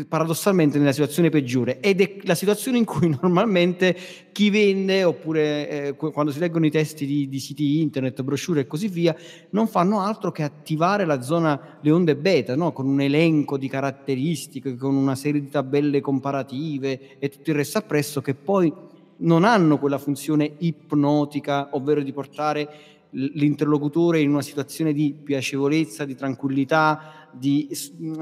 paradossalmente 0.08 0.80
nella 0.80 0.94
situazione 0.94 1.30
peggiore 1.30 1.80
ed 1.80 2.02
è 2.02 2.16
la 2.24 2.34
situazione 2.34 2.80
in 2.80 2.86
cui 2.86 3.08
normalmente 3.22 3.96
chi 4.32 4.50
vende 4.50 5.04
oppure 5.04 5.70
eh, 5.70 5.96
quando 5.96 6.32
si 6.32 6.40
leggono 6.40 6.66
i 6.66 6.72
testi 6.72 7.06
di, 7.06 7.30
di, 7.30 7.40
siti 7.40 7.82
internet, 7.82 8.24
brochure 8.24 8.62
e 8.62 8.68
così 8.68 8.88
via 8.88 9.16
non 9.52 9.68
fanno 9.68 10.00
altro 10.00 10.32
che 10.32 10.42
attivare 10.42 11.06
la 11.06 11.22
zona 11.22 11.78
le 11.82 11.92
onde 11.92 12.16
beta 12.16 12.56
no? 12.56 12.72
con 12.72 12.88
un 12.88 13.00
elenco 13.00 13.60
di 13.60 13.70
caratteristiche, 13.70 14.76
con 14.76 14.96
una 14.96 15.14
serie 15.14 15.40
di 15.40 15.50
tabelle 15.50 16.02
comparative 16.02 17.20
e 17.20 17.30
tutto 17.30 17.52
il 17.52 17.58
resto 17.58 17.78
appresso 17.78 18.22
che 18.22 18.34
poi 18.34 18.74
non 19.18 19.44
hanno 19.44 19.78
quella 19.78 20.00
funzione 20.00 20.52
ipnotica, 20.58 21.70
ovvero 21.74 22.02
di 22.02 22.12
portare 22.12 22.68
l'interlocutore 23.12 24.20
in 24.20 24.32
una 24.32 24.42
situazione 24.42 24.94
di 24.94 25.14
piacevolezza, 25.14 26.06
di 26.06 26.16
tranquillità, 26.16 27.23
di, 27.34 27.70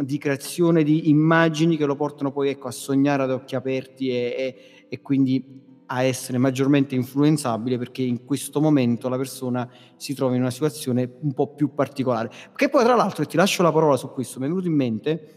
di 0.04 0.18
creazione 0.18 0.84
di 0.84 1.10
immagini 1.10 1.78
che 1.78 1.86
lo 1.86 1.96
portano 1.96 2.32
poi 2.32 2.50
ecco, 2.50 2.68
a 2.68 2.72
sognare 2.72 3.24
ad 3.24 3.32
occhi 3.32 3.56
aperti 3.56 4.10
e, 4.10 4.36
e, 4.38 4.86
e 4.90 5.02
quindi 5.02 5.70
a 5.94 6.04
essere 6.04 6.38
maggiormente 6.38 6.96
influenzabile 6.96 7.78
perché 7.78 8.02
in 8.02 8.24
questo 8.24 8.62
momento 8.62 9.10
la 9.10 9.18
persona 9.18 9.70
si 9.98 10.14
trova 10.14 10.36
in 10.36 10.42
una 10.42 10.50
situazione 10.50 11.18
un 11.20 11.34
po' 11.34 11.54
più 11.54 11.74
particolare. 11.74 12.30
Che 12.56 12.70
poi 12.70 12.84
tra 12.84 12.96
l'altro, 12.96 13.24
e 13.24 13.28
ti 13.28 13.36
lascio 13.36 13.62
la 13.62 13.74
parola 13.74 13.98
su 13.98 14.10
questo, 14.12 14.40
mi 14.40 14.46
è 14.46 14.48
venuto 14.48 14.68
in 14.68 14.74
mente 14.74 15.36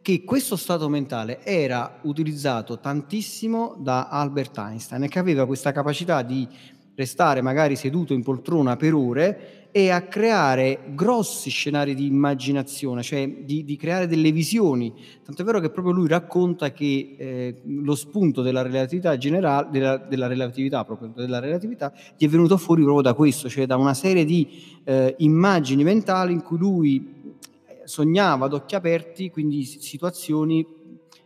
che 0.00 0.24
questo 0.24 0.56
stato 0.56 0.88
mentale 0.88 1.44
era 1.44 2.00
utilizzato 2.02 2.80
tantissimo 2.80 3.76
da 3.78 4.08
Albert 4.08 4.58
Einstein 4.58 5.04
e 5.04 5.08
che 5.08 5.18
aveva 5.18 5.46
questa 5.46 5.70
capacità 5.70 6.22
di 6.22 6.46
restare 6.94 7.40
magari 7.40 7.76
seduto 7.76 8.12
in 8.12 8.22
poltrona 8.22 8.76
per 8.76 8.94
ore 8.94 9.62
e 9.74 9.88
a 9.88 10.02
creare 10.02 10.80
grossi 10.94 11.48
scenari 11.48 11.94
di 11.94 12.06
immaginazione, 12.06 13.02
cioè 13.02 13.26
di, 13.26 13.64
di 13.64 13.76
creare 13.76 14.06
delle 14.06 14.30
visioni. 14.30 14.92
Tanto 15.24 15.40
è 15.40 15.44
vero 15.46 15.60
che 15.60 15.70
proprio 15.70 15.94
lui 15.94 16.08
racconta 16.08 16.72
che 16.72 17.14
eh, 17.16 17.62
lo 17.64 17.94
spunto 17.94 18.42
della 18.42 18.60
relatività 18.60 19.16
generale, 19.16 19.68
della, 19.70 19.96
della, 19.96 20.26
relatività, 20.26 20.84
proprio 20.84 21.10
della 21.16 21.38
relatività, 21.38 21.90
gli 22.18 22.26
è 22.26 22.28
venuto 22.28 22.58
fuori 22.58 22.82
proprio 22.82 23.02
da 23.02 23.14
questo, 23.14 23.48
cioè 23.48 23.64
da 23.64 23.76
una 23.76 23.94
serie 23.94 24.26
di 24.26 24.46
eh, 24.84 25.14
immagini 25.18 25.82
mentali 25.84 26.34
in 26.34 26.42
cui 26.42 26.58
lui 26.58 27.38
eh, 27.66 27.80
sognava 27.84 28.44
ad 28.44 28.52
occhi 28.52 28.74
aperti, 28.74 29.30
quindi 29.30 29.64
situazioni 29.64 30.80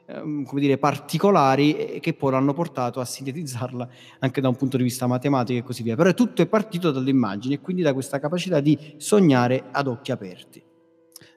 Ehm, 0.08 0.44
come 0.44 0.60
dire, 0.60 0.78
particolari 0.78 1.98
che 2.00 2.14
poi 2.14 2.30
l'hanno 2.30 2.52
portato 2.52 3.00
a 3.00 3.04
sintetizzarla 3.04 3.88
anche 4.20 4.40
da 4.40 4.48
un 4.48 4.54
punto 4.54 4.76
di 4.76 4.84
vista 4.84 5.06
matematico 5.06 5.58
e 5.58 5.62
così 5.62 5.82
via. 5.82 5.96
Però 5.96 6.12
tutto 6.14 6.42
è 6.42 6.46
partito 6.46 6.92
dalle 6.92 7.10
immagini 7.10 7.54
e 7.54 7.60
quindi 7.60 7.82
da 7.82 7.92
questa 7.92 8.20
capacità 8.20 8.60
di 8.60 8.94
sognare 8.98 9.64
ad 9.72 9.88
occhi 9.88 10.12
aperti. 10.12 10.62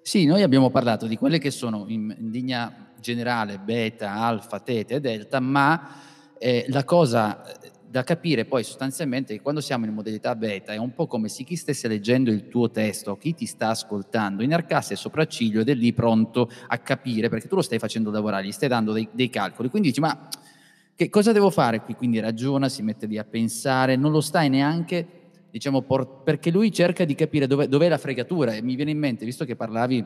Sì, 0.02 0.26
noi 0.26 0.44
abbiamo 0.44 0.70
parlato 0.70 1.08
di 1.08 1.18
quelle 1.18 1.40
che 1.40 1.52
sono 1.52 1.86
in 1.88 2.16
linea 2.32 2.92
generale 3.00 3.60
beta, 3.60 4.14
alfa, 4.14 4.60
teta 4.60 4.96
e 4.96 5.00
delta, 5.00 5.40
ma 5.40 5.90
eh, 6.38 6.66
la 6.70 6.84
cosa 6.84 7.44
da 7.90 8.04
capire 8.04 8.46
poi 8.46 8.64
sostanzialmente 8.64 9.34
che 9.34 9.42
quando 9.42 9.62
siamo 9.62 9.86
in 9.86 9.94
modalità 9.94 10.36
beta 10.36 10.74
è 10.74 10.78
un 10.78 10.94
po' 10.94 11.08
come 11.08 11.28
se 11.28 11.44
chi 11.44 11.56
stesse 11.56 11.88
leggendo 11.88 12.30
il 12.30 12.48
tuo 12.48 12.70
testo, 12.70 13.18
chi 13.18 13.34
ti 13.34 13.48
sta 13.48 13.70
ascoltando, 13.70 14.44
inarcasse 14.44 14.94
il 14.94 15.00
sopracciglio 15.00 15.62
ed 15.62 15.70
è 15.70 15.74
lì 15.74 15.92
pronto 15.92 16.52
a 16.68 16.78
capire 16.78 17.30
perché 17.30 17.48
tu 17.48 17.56
lo 17.56 17.64
stai 17.64 17.80
facendo 17.80 18.12
lavorare, 18.12 18.46
gli 18.46 18.52
stai 18.52 18.70
dando 18.70 18.94
dei, 18.94 19.10
dei 19.12 19.30
calcoli. 19.30 19.70
Quindi 19.70 19.88
dici, 19.88 20.02
ma 20.02 20.30
che 20.96 21.10
cosa 21.10 21.32
devo 21.32 21.50
fare 21.50 21.82
qui? 21.82 21.96
Quindi 21.96 22.20
ragiona, 22.20 22.70
si 22.70 22.84
mette 22.84 23.08
lì 23.08 23.18
a 23.18 23.24
pensare, 23.24 23.96
non 23.96 24.12
lo 24.12 24.22
stai 24.22 24.50
neanche, 24.50 25.08
diciamo, 25.50 25.82
por- 25.82 26.22
perché 26.24 26.52
lui 26.52 26.72
cerca 26.72 27.06
di 27.06 27.16
capire 27.16 27.48
dove, 27.48 27.68
dov'è 27.68 27.90
la 27.90 27.98
fregatura. 27.98 28.54
E 28.54 28.62
mi 28.62 28.76
viene 28.76 28.92
in 28.92 29.00
mente, 29.00 29.26
visto 29.26 29.46
che 29.46 29.56
parlavi 29.56 30.06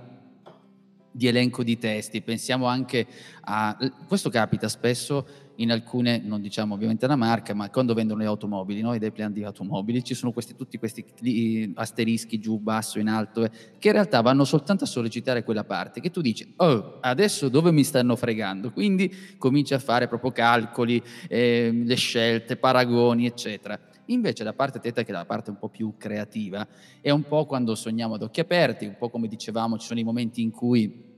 di 1.11 1.27
elenco 1.27 1.63
di 1.63 1.77
testi, 1.77 2.21
pensiamo 2.21 2.65
anche 2.65 3.05
a... 3.41 3.77
Questo 4.07 4.29
capita 4.29 4.69
spesso 4.69 5.25
in 5.57 5.71
alcune, 5.71 6.19
non 6.23 6.41
diciamo 6.41 6.73
ovviamente 6.73 7.05
la 7.05 7.15
marca, 7.15 7.53
ma 7.53 7.69
quando 7.69 7.93
vendono 7.93 8.21
le 8.21 8.25
automobili, 8.25 8.81
no? 8.81 8.93
i 8.93 8.99
deplan 8.99 9.31
di 9.31 9.43
automobili, 9.43 10.03
ci 10.03 10.15
sono 10.15 10.31
questi, 10.31 10.55
tutti 10.55 10.77
questi 10.77 11.71
asterischi 11.75 12.39
giù, 12.39 12.57
basso, 12.59 12.99
in 12.99 13.07
alto, 13.07 13.43
eh, 13.43 13.51
che 13.77 13.87
in 13.89 13.93
realtà 13.93 14.21
vanno 14.21 14.45
soltanto 14.45 14.85
a 14.85 14.87
sollecitare 14.87 15.43
quella 15.43 15.63
parte, 15.63 16.01
che 16.01 16.09
tu 16.09 16.21
dici, 16.21 16.53
oh, 16.57 16.97
adesso 17.01 17.49
dove 17.49 17.71
mi 17.71 17.83
stanno 17.83 18.15
fregando? 18.15 18.71
Quindi 18.71 19.11
cominci 19.37 19.73
a 19.73 19.79
fare 19.79 20.07
proprio 20.07 20.31
calcoli, 20.31 21.01
eh, 21.27 21.71
le 21.71 21.95
scelte, 21.95 22.55
paragoni, 22.55 23.25
eccetera. 23.25 23.79
Invece 24.07 24.43
la 24.43 24.53
parte 24.53 24.79
teta, 24.79 25.03
che 25.03 25.11
è 25.11 25.13
la 25.13 25.25
parte 25.25 25.49
un 25.49 25.57
po' 25.57 25.69
più 25.69 25.93
creativa, 25.97 26.67
è 26.99 27.09
un 27.09 27.23
po' 27.23 27.45
quando 27.45 27.75
sogniamo 27.75 28.15
ad 28.15 28.23
occhi 28.23 28.41
aperti, 28.41 28.85
un 28.85 28.95
po' 28.97 29.09
come 29.09 29.27
dicevamo, 29.27 29.77
ci 29.77 29.87
sono 29.87 29.99
i 29.99 30.03
momenti 30.03 30.41
in 30.41 30.51
cui 30.51 31.11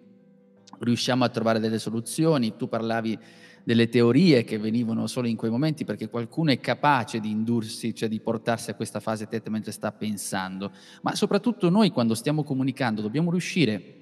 riusciamo 0.79 1.23
a 1.23 1.29
trovare 1.29 1.59
delle 1.59 1.79
soluzioni. 1.79 2.55
Tu 2.55 2.67
parlavi 2.67 3.17
delle 3.65 3.89
teorie 3.89 4.43
che 4.43 4.60
venivano 4.60 5.07
solo 5.07 5.27
in 5.27 5.36
quei 5.36 5.50
momenti 5.50 5.86
perché 5.86 6.07
qualcuno 6.07 6.51
è 6.51 6.60
capace 6.60 7.19
di 7.19 7.31
indursi, 7.31 7.95
cioè 7.95 8.07
di 8.07 8.19
portarsi 8.19 8.69
a 8.69 8.75
questa 8.75 9.00
fase 9.00 9.27
teta 9.27 9.50
mentre 9.50 9.72
sta 9.72 9.91
pensando. 9.91 10.72
Ma 11.01 11.15
soprattutto 11.15 11.69
noi 11.72 11.89
quando 11.89 12.13
stiamo 12.13 12.43
comunicando 12.43 13.01
dobbiamo 13.01 13.31
riuscire 13.31 13.93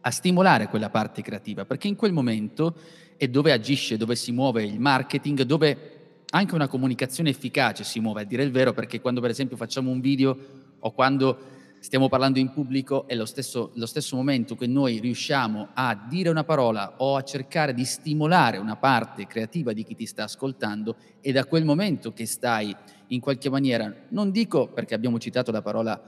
a 0.00 0.10
stimolare 0.10 0.66
quella 0.66 0.90
parte 0.90 1.22
creativa, 1.22 1.64
perché 1.64 1.86
in 1.86 1.94
quel 1.94 2.12
momento 2.12 2.74
è 3.16 3.28
dove 3.28 3.52
agisce, 3.52 3.96
dove 3.96 4.16
si 4.16 4.32
muove 4.32 4.64
il 4.64 4.80
marketing, 4.80 5.42
dove 5.42 5.92
anche 6.30 6.54
una 6.56 6.66
comunicazione 6.66 7.30
efficace 7.30 7.84
si 7.84 8.00
muove, 8.00 8.22
a 8.22 8.24
dire 8.24 8.42
il 8.42 8.50
vero, 8.50 8.72
perché 8.72 9.00
quando 9.00 9.20
per 9.20 9.30
esempio 9.30 9.56
facciamo 9.56 9.88
un 9.88 10.00
video 10.00 10.36
o 10.80 10.92
quando 10.92 11.53
stiamo 11.84 12.08
parlando 12.08 12.38
in 12.38 12.50
pubblico 12.50 13.06
è 13.06 13.14
lo 13.14 13.26
stesso, 13.26 13.70
lo 13.74 13.84
stesso 13.84 14.16
momento 14.16 14.56
che 14.56 14.66
noi 14.66 15.00
riusciamo 15.00 15.68
a 15.74 15.94
dire 16.08 16.30
una 16.30 16.42
parola 16.42 16.94
o 16.96 17.14
a 17.14 17.22
cercare 17.22 17.74
di 17.74 17.84
stimolare 17.84 18.56
una 18.56 18.76
parte 18.76 19.26
creativa 19.26 19.74
di 19.74 19.84
chi 19.84 19.94
ti 19.94 20.06
sta 20.06 20.24
ascoltando 20.24 20.96
e 21.20 21.30
da 21.30 21.44
quel 21.44 21.66
momento 21.66 22.14
che 22.14 22.24
stai 22.24 22.74
in 23.08 23.20
qualche 23.20 23.50
maniera, 23.50 23.94
non 24.08 24.30
dico 24.30 24.68
perché 24.68 24.94
abbiamo 24.94 25.18
citato 25.18 25.52
la 25.52 25.60
parola 25.60 26.02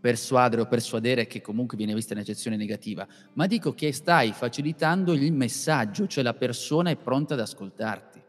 persuadere 0.00 0.62
o 0.62 0.66
persuadere 0.66 1.26
che 1.26 1.40
comunque 1.40 1.76
viene 1.76 1.94
vista 1.94 2.12
in 2.12 2.20
accezione 2.20 2.56
negativa, 2.56 3.04
ma 3.32 3.48
dico 3.48 3.74
che 3.74 3.92
stai 3.92 4.30
facilitando 4.30 5.14
il 5.14 5.32
messaggio, 5.32 6.06
cioè 6.06 6.22
la 6.22 6.34
persona 6.34 6.90
è 6.90 6.96
pronta 6.96 7.34
ad 7.34 7.40
ascoltarti. 7.40 8.22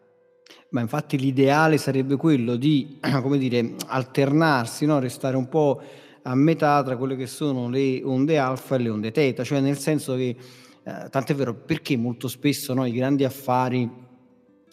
Ma 0.71 0.81
infatti 0.81 1.19
l'ideale 1.19 1.77
sarebbe 1.77 2.15
quello 2.15 2.55
di, 2.55 2.97
come 3.21 3.37
dire, 3.37 3.75
alternarsi, 3.85 4.87
no? 4.87 4.97
restare 4.97 5.37
un 5.37 5.47
po' 5.47 6.07
a 6.29 6.35
metà 6.35 6.83
tra 6.83 6.95
quelle 6.95 7.15
che 7.15 7.25
sono 7.25 7.69
le 7.69 8.01
onde 8.03 8.37
alfa 8.37 8.75
e 8.75 8.79
le 8.79 8.89
onde 8.89 9.11
teta, 9.11 9.43
cioè 9.43 9.59
nel 9.61 9.79
senso 9.79 10.15
che, 10.15 10.35
eh, 10.83 11.09
tant'è 11.09 11.33
vero, 11.33 11.55
perché 11.55 11.97
molto 11.97 12.27
spesso 12.27 12.73
no, 12.75 12.85
i 12.85 12.91
grandi 12.91 13.23
affari 13.23 13.89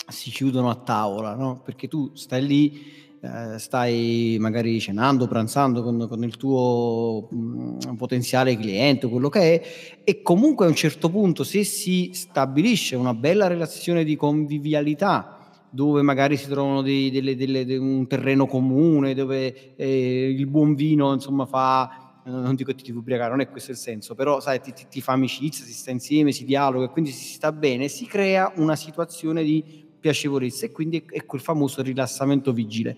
si 0.07 0.31
chiudono 0.31 0.69
a 0.69 0.75
tavola, 0.75 1.35
no? 1.35 1.63
perché 1.65 1.89
tu 1.89 2.11
stai 2.15 2.47
lì, 2.47 2.93
eh, 3.21 3.59
stai 3.59 4.37
magari 4.39 4.79
cenando, 4.79 5.27
pranzando 5.27 5.83
con, 5.83 6.07
con 6.07 6.23
il 6.25 6.37
tuo 6.37 7.27
mh, 7.31 7.37
mm, 7.37 7.95
potenziale 7.97 8.55
cliente, 8.59 9.09
quello 9.09 9.31
che 9.31 9.41
è, 9.41 9.67
e 10.05 10.21
comunque 10.21 10.67
a 10.67 10.69
un 10.69 10.75
certo 10.75 11.09
punto 11.09 11.43
se 11.43 11.65
si 11.65 12.11
stabilisce 12.13 12.97
una 12.97 13.15
bella 13.15 13.47
relazione 13.47 14.05
di 14.05 14.15
convivialità, 14.15 15.36
dove 15.77 16.01
magari 16.01 16.39
si 16.39 16.49
trovano 16.49 16.81
dei, 16.81 17.11
delle, 17.11 17.37
delle, 17.37 17.77
un 17.77 18.07
terreno 18.07 18.47
comune, 18.47 19.13
dove 19.13 19.75
eh, 19.77 20.35
il 20.35 20.47
buon 20.47 20.75
vino 20.75 21.13
insomma 21.13 21.45
fa, 21.45 22.23
eh, 22.25 22.31
non 22.31 22.55
dico 22.55 22.73
che 22.73 22.83
ti 22.83 22.91
ubriacare, 22.91 23.29
non 23.29 23.41
è 23.41 23.51
questo 23.51 23.73
il 23.73 23.77
senso, 23.77 24.15
però 24.15 24.41
sai, 24.41 24.59
ti, 24.63 24.73
ti, 24.73 24.87
ti, 24.89 25.03
fa 25.03 25.13
amicizia, 25.13 25.67
si 25.67 25.75
sta 25.75 25.91
insieme, 25.91 26.33
si 26.33 26.47
dialoga, 26.47 26.89
quindi 26.89 27.11
si 27.11 27.35
sta 27.35 27.53
bene, 27.53 27.89
si 27.89 28.07
crea 28.07 28.51
una 28.57 28.75
situazione 28.75 29.45
di 29.45 29.85
piacevolezza 30.01 30.65
e 30.65 30.73
quindi 30.73 31.05
è 31.11 31.27
quel 31.27 31.43
famoso 31.43 31.83
rilassamento 31.83 32.55
vigile. 32.55 32.97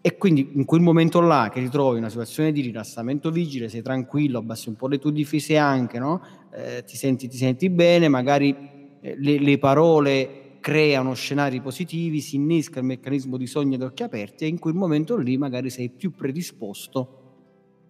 E 0.00 0.16
quindi 0.16 0.52
in 0.54 0.64
quel 0.64 0.80
momento 0.80 1.20
là 1.20 1.50
che 1.52 1.60
ti 1.60 1.68
trovi 1.68 1.96
in 1.96 1.98
una 1.98 2.08
situazione 2.08 2.50
di 2.50 2.62
rilassamento 2.62 3.30
vigile, 3.30 3.68
sei 3.68 3.82
tranquillo, 3.82 4.38
abbassi 4.38 4.70
un 4.70 4.76
po' 4.76 4.88
le 4.88 4.98
tue 4.98 5.12
difese 5.12 5.58
anche, 5.58 5.98
no? 5.98 6.22
eh, 6.54 6.82
ti, 6.86 6.96
senti, 6.96 7.28
ti, 7.28 7.36
senti, 7.36 7.68
bene, 7.68 8.08
magari 8.08 8.56
eh, 9.02 9.16
le, 9.18 9.38
le 9.38 9.58
parole 9.58 10.44
creano 10.66 11.14
scenari 11.14 11.60
positivi, 11.60 12.20
si 12.20 12.34
innesca 12.34 12.80
il 12.80 12.86
meccanismo 12.86 13.36
di 13.36 13.46
sogno 13.46 13.76
ad 13.76 13.82
occhi 13.82 14.02
aperti 14.02 14.42
e 14.42 14.48
in 14.48 14.58
quel 14.58 14.74
momento 14.74 15.16
lì 15.16 15.38
magari 15.38 15.70
sei 15.70 15.90
più 15.90 16.10
predisposto 16.10 17.20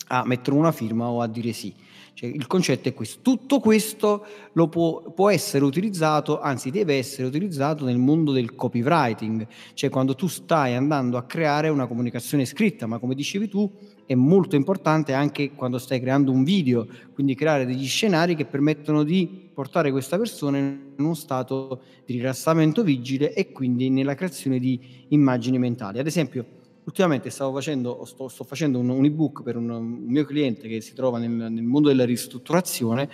a 0.09 0.27
mettere 0.27 0.55
una 0.55 0.73
firma 0.73 1.09
o 1.09 1.23
a 1.23 1.27
dire 1.27 1.55
sì. 1.55 1.73
Cioè, 2.13 2.29
il 2.29 2.47
concetto 2.47 2.91
è 2.91 2.93
questo. 2.93 3.21
Tutto 3.23 3.61
questo 3.61 4.27
può, 4.53 5.11
può, 5.11 5.31
essere 5.31 5.65
utilizzato, 5.65 6.39
anzi 6.39 6.71
deve 6.71 6.99
essere 6.99 7.27
utilizzato 7.27 7.87
nel 7.87 7.97
mondo 7.97 8.31
del 8.31 8.55
copywriting, 8.55 9.47
cioè 9.73 9.89
quando 9.89 10.15
tu 10.15 10.27
stai 10.27 10.75
andando 10.75 11.17
a 11.17 11.23
creare 11.23 11.71
una 11.71 11.87
comunicazione 11.87 12.45
scritta, 12.45 12.87
ma 12.87 12.99
come 12.99 13.15
dicevi 13.15 13.49
tu 13.49 13.73
è 14.07 14.15
molto 14.15 14.57
importante 14.57 15.13
anche 15.13 15.53
quando 15.53 15.79
stai 15.79 16.01
creando 16.01 16.31
un 16.31 16.45
video, 16.45 16.87
quindi 17.13 17.35
creare 17.35 17.67
degli 17.67 17.87
scenari 17.87 18.37
che 18.37 18.45
permettono 18.45 19.03
di 19.03 19.51
portare 19.53 19.91
questa 19.91 20.17
persona 20.17 20.59
in 20.59 20.95
uno 20.99 21.15
stato 21.15 21.81
di 22.05 22.15
rilassamento 22.15 22.83
vigile 22.83 23.35
e 23.35 23.51
quindi 23.51 23.91
nella 23.91 24.15
creazione 24.15 24.59
di 24.59 24.79
immagini 25.09 25.59
mentali. 25.59 25.99
Ad 25.99 26.07
esempio, 26.07 26.45
ultimamente 26.85 27.31
stavo 27.31 27.53
facendo, 27.53 28.05
sto, 28.05 28.29
sto 28.29 28.45
facendo 28.45 28.79
un, 28.79 28.89
un, 28.89 29.05
ebook 29.05 29.43
per 29.43 29.57
un, 29.57 29.69
un, 29.71 30.05
mio 30.07 30.25
cliente 30.25 30.69
che 30.69 30.81
si 30.81 30.95
trova 30.95 31.19
nel, 31.19 31.31
nel 31.31 31.63
mondo 31.65 31.89
della 31.89 32.05
ristrutturazione 32.05 33.09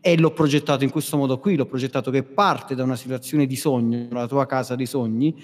e 0.00 0.18
l'ho 0.18 0.32
progettato 0.32 0.84
in 0.84 0.90
questo 0.90 1.16
modo 1.16 1.38
qui, 1.38 1.56
l'ho 1.56 1.64
progettato 1.64 2.10
che 2.10 2.22
parte 2.22 2.74
da 2.74 2.82
una 2.82 2.96
situazione 2.96 3.46
di 3.46 3.56
sogno, 3.56 4.08
la 4.10 4.26
tua 4.26 4.44
casa 4.44 4.76
dei 4.76 4.84
sogni, 4.84 5.34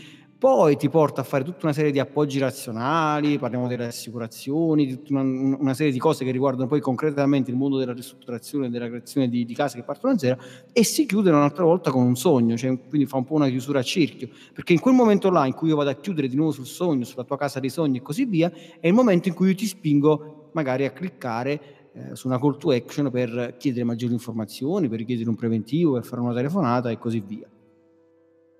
poi 0.40 0.78
ti 0.78 0.88
porta 0.88 1.20
a 1.20 1.24
fare 1.24 1.44
tutta 1.44 1.66
una 1.66 1.74
serie 1.74 1.92
di 1.92 1.98
appoggi 1.98 2.38
razionali, 2.38 3.38
parliamo 3.38 3.68
delle 3.68 3.84
assicurazioni, 3.84 4.86
di 4.86 4.94
tutta 4.94 5.20
una, 5.20 5.56
una, 5.58 5.74
serie 5.74 5.92
di 5.92 5.98
cose 5.98 6.24
che 6.24 6.30
riguardano 6.30 6.66
poi 6.66 6.80
concretamente 6.80 7.50
il 7.50 7.58
mondo 7.58 7.76
della 7.76 7.92
ristrutturazione 7.92 8.66
e 8.66 8.70
della 8.70 8.88
creazione 8.88 9.28
di, 9.28 9.44
di, 9.44 9.54
case 9.54 9.76
che 9.76 9.82
partono 9.84 10.14
da 10.14 10.18
zero 10.18 10.40
e 10.72 10.82
si 10.82 11.04
chiude 11.04 11.28
un'altra 11.28 11.64
volta 11.64 11.90
con 11.90 12.06
un 12.06 12.16
sogno, 12.16 12.56
cioè, 12.56 12.74
quindi 12.88 13.06
fa 13.06 13.18
un 13.18 13.26
po' 13.26 13.34
una 13.34 13.50
chiusura 13.50 13.80
a 13.80 13.82
cerchio, 13.82 14.30
perché 14.54 14.72
in 14.72 14.80
quel 14.80 14.94
momento 14.94 15.28
là 15.28 15.44
in 15.44 15.52
cui 15.52 15.68
io 15.68 15.76
vado 15.76 15.90
a 15.90 15.94
chiudere 15.94 16.26
di 16.26 16.36
nuovo 16.36 16.52
sul 16.52 16.64
sogno, 16.64 17.04
sulla 17.04 17.24
tua 17.24 17.36
casa 17.36 17.60
dei 17.60 17.68
sogni 17.68 17.98
e 17.98 18.00
così 18.00 18.24
via, 18.24 18.50
è 18.80 18.86
il 18.86 18.94
momento 18.94 19.28
in 19.28 19.34
cui 19.34 19.48
io 19.48 19.54
ti 19.54 19.66
spingo 19.66 20.48
magari 20.54 20.86
a 20.86 20.90
cliccare 20.90 21.60
eh, 21.92 22.16
su 22.16 22.28
una 22.28 22.40
call 22.40 22.56
to 22.56 22.70
action 22.70 23.10
per 23.10 23.56
chiedere 23.58 23.84
maggiori 23.84 24.14
informazioni, 24.14 24.88
per 24.88 25.00
richiedere 25.00 25.28
un 25.28 25.36
preventivo, 25.36 25.92
per 25.92 26.04
fare 26.06 26.22
una 26.22 26.32
telefonata 26.32 26.88
e 26.88 26.96
così 26.96 27.20
via. 27.20 27.46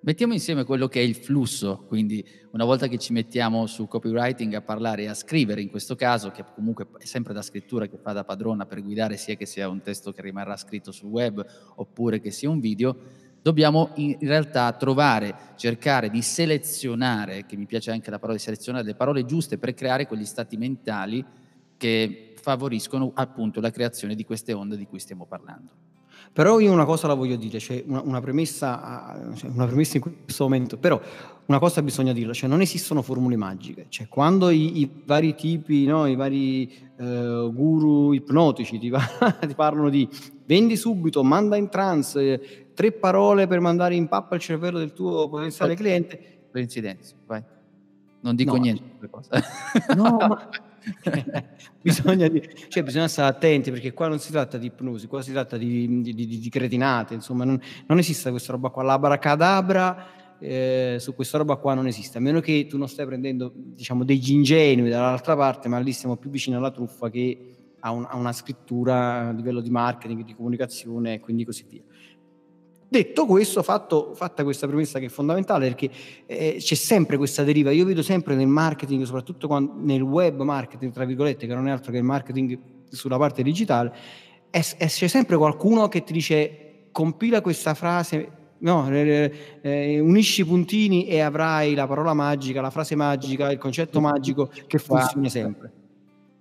Mettiamo 0.03 0.33
insieme 0.33 0.65
quello 0.65 0.89
che 0.89 1.01
è 1.01 1.03
il 1.03 1.15
flusso, 1.15 1.85
quindi 1.87 2.27
una 2.53 2.65
volta 2.65 2.89
che 2.89 2.97
ci 2.97 3.13
mettiamo 3.13 3.67
su 3.67 3.87
copywriting 3.87 4.55
a 4.55 4.63
parlare 4.63 5.03
e 5.03 5.09
a 5.09 5.15
scrivere 5.15 5.61
in 5.61 5.69
questo 5.69 5.95
caso, 5.95 6.31
che 6.31 6.43
comunque 6.55 6.87
è 6.99 7.05
sempre 7.05 7.35
la 7.35 7.43
scrittura 7.43 7.87
che 7.87 7.99
fa 7.99 8.13
da 8.13 8.25
padrona 8.25 8.65
per 8.65 8.83
guidare 8.83 9.19
sia 9.19 9.35
che 9.35 9.45
sia 9.45 9.69
un 9.69 9.83
testo 9.83 10.13
che 10.13 10.23
rimarrà 10.23 10.57
scritto 10.57 10.91
sul 10.91 11.11
web 11.11 11.45
oppure 11.75 12.19
che 12.19 12.31
sia 12.31 12.49
un 12.49 12.61
video, 12.61 12.97
dobbiamo 13.43 13.91
in 13.97 14.17
realtà 14.21 14.73
trovare, 14.73 15.35
cercare 15.57 16.09
di 16.09 16.23
selezionare, 16.23 17.45
che 17.45 17.59
mi 17.59 17.67
piace 17.67 17.91
anche 17.91 18.11
la 18.11 18.19
parola 18.19 18.39
di 18.39 18.43
selezionare, 18.43 18.87
le 18.87 18.95
parole 18.95 19.27
giuste 19.27 19.59
per 19.59 19.75
creare 19.75 20.07
quegli 20.07 20.25
stati 20.25 20.57
mentali 20.57 21.23
che 21.77 22.33
favoriscono 22.37 23.13
appunto 23.15 23.61
la 23.61 23.71
creazione 23.71 24.15
di 24.15 24.25
queste 24.25 24.55
onde 24.55 24.79
di 24.79 24.87
cui 24.87 24.99
stiamo 24.99 25.27
parlando. 25.27 25.90
Però 26.33 26.61
io 26.61 26.71
una 26.71 26.85
cosa 26.85 27.09
la 27.09 27.15
voglio 27.15 27.35
dire, 27.35 27.59
cioè 27.59 27.83
una, 27.87 28.03
una, 28.03 28.21
premessa, 28.21 29.33
cioè 29.35 29.51
una, 29.51 29.67
premessa, 29.67 29.97
in 29.97 30.03
questo 30.25 30.45
momento, 30.45 30.77
però 30.77 31.01
una 31.47 31.59
cosa 31.59 31.83
bisogna 31.83 32.13
dirla, 32.13 32.33
cioè 32.33 32.49
non 32.49 32.61
esistono 32.61 33.03
formule 33.03 33.35
magiche, 33.35 33.87
cioè 33.89 34.07
quando 34.07 34.49
i, 34.49 34.81
i 34.81 34.91
vari 35.05 35.35
tipi, 35.35 35.87
no, 35.87 36.07
i 36.07 36.15
vari 36.15 36.73
eh, 36.97 37.51
guru 37.53 38.13
ipnotici 38.13 38.79
ti, 38.79 38.93
ti, 39.47 39.55
parlano 39.57 39.91
di 39.91 40.09
vendi 40.47 40.77
subito, 40.77 41.25
manda 41.25 41.57
in 41.57 41.69
trance, 41.69 42.33
eh, 42.33 42.67
tre 42.75 42.93
parole 42.93 43.49
per 43.49 43.59
mandare 43.59 43.97
in 43.97 44.07
pappa 44.07 44.37
il 44.37 44.41
cervello 44.41 44.79
del 44.79 44.93
tuo 44.93 45.29
potenziale 45.29 45.75
cliente. 45.75 46.47
Coincidenza, 46.53 47.17
vai. 47.27 47.43
Non 48.21 48.37
dico 48.37 48.55
no, 48.55 48.63
niente. 48.63 49.09
No, 49.97 50.17
ma... 50.17 50.49
bisogna, 51.83 52.29
di, 52.29 52.43
cioè, 52.69 52.83
bisogna, 52.83 53.09
stare 53.09 53.29
attenti 53.29 53.71
perché 53.71 53.93
qua 53.93 54.09
non 54.09 54.19
si 54.19 54.31
tratta 54.31 54.59
di 54.59 54.67
ipnosi, 54.67 55.07
qua 55.07 55.23
si 55.23 55.33
tratta 55.33 55.57
di, 55.57 56.03
di, 56.03 56.15
di 56.15 56.49
cretinate, 56.49 57.15
insomma 57.15 57.45
non, 57.45 57.61
non, 57.87 57.99
esiste 57.99 58.31
questa 58.31 58.53
roba 58.53 58.71
qua, 58.71 58.83
l'abracadabra 58.83 60.07
eh, 60.39 60.97
su 60.99 61.15
questa 61.15 61.39
roba 61.39 61.57
qua 61.57 61.75
non 61.75 61.87
esiste, 61.87 62.19
a 62.19 62.21
meno 62.21 62.41
che 62.41 62.67
tu 62.67 62.79
non 62.79 62.89
stai 62.89 63.07
prendendo 63.07 63.53
diciamo, 63.55 64.05
degli 64.05 64.33
ingenui 64.33 64.89
dall'altra 64.89 65.37
parte, 65.37 65.69
ma 65.69 65.79
lì 65.79 65.93
siamo 65.93 66.17
più 66.17 66.31
vicini 66.31 66.57
alla 66.57 66.71
truffa 66.71 67.11
che 67.11 67.55
a, 67.81 67.91
un, 67.91 68.07
a 68.09 68.17
una 68.17 68.33
scrittura 68.33 69.29
a 69.29 69.33
livello 69.33 69.61
di 69.61 69.71
marketing, 69.71 70.25
di 70.25 70.35
comunicazione 70.35 71.15
e 71.15 71.21
quindi 71.21 71.45
così 71.45 71.67
via. 71.69 71.83
Detto 72.93 73.25
questo, 73.25 73.63
fatto, 73.63 74.15
fatta 74.17 74.43
questa 74.43 74.67
premessa 74.67 74.99
che 74.99 75.07
è 75.07 75.09
fondamentale 75.09 75.69
perché 75.69 75.89
eh, 76.27 76.57
c'è 76.59 76.75
sempre 76.75 77.17
questa 77.19 77.45
deriva, 77.45 77.71
io 77.71 77.85
vedo 77.85 78.03
sempre 78.03 78.35
nel 78.35 78.49
marketing, 78.49 79.05
soprattutto 79.05 79.47
quando, 79.47 79.75
nel 79.77 80.03
web 80.03 80.43
marketing, 80.43 80.93
tra 80.93 81.05
virgolette, 81.05 81.47
che 81.47 81.55
non 81.55 81.69
è 81.69 81.71
altro 81.71 81.93
che 81.93 81.99
il 81.99 82.05
marketing 82.05 82.59
sulla 82.89 83.17
parte 83.17 83.45
digitale, 83.45 83.95
c'è 84.51 85.07
sempre 85.07 85.37
qualcuno 85.37 85.87
che 85.87 86.03
ti 86.03 86.13
dice 86.13 86.89
compila 86.91 87.41
questa 87.41 87.75
frase 87.75 88.39
No, 88.63 88.91
eh, 88.91 89.33
eh, 89.63 90.01
unisci 90.01 90.43
i 90.43 90.45
puntini 90.45 91.07
e 91.07 91.21
avrai 91.21 91.73
la 91.73 91.87
parola 91.87 92.13
magica, 92.13 92.61
la 92.61 92.69
frase 92.69 92.95
magica, 92.95 93.51
il 93.51 93.57
concetto 93.57 94.03
magico 94.03 94.51
che 94.67 94.77
funziona 94.77 95.31
sempre 95.31 95.80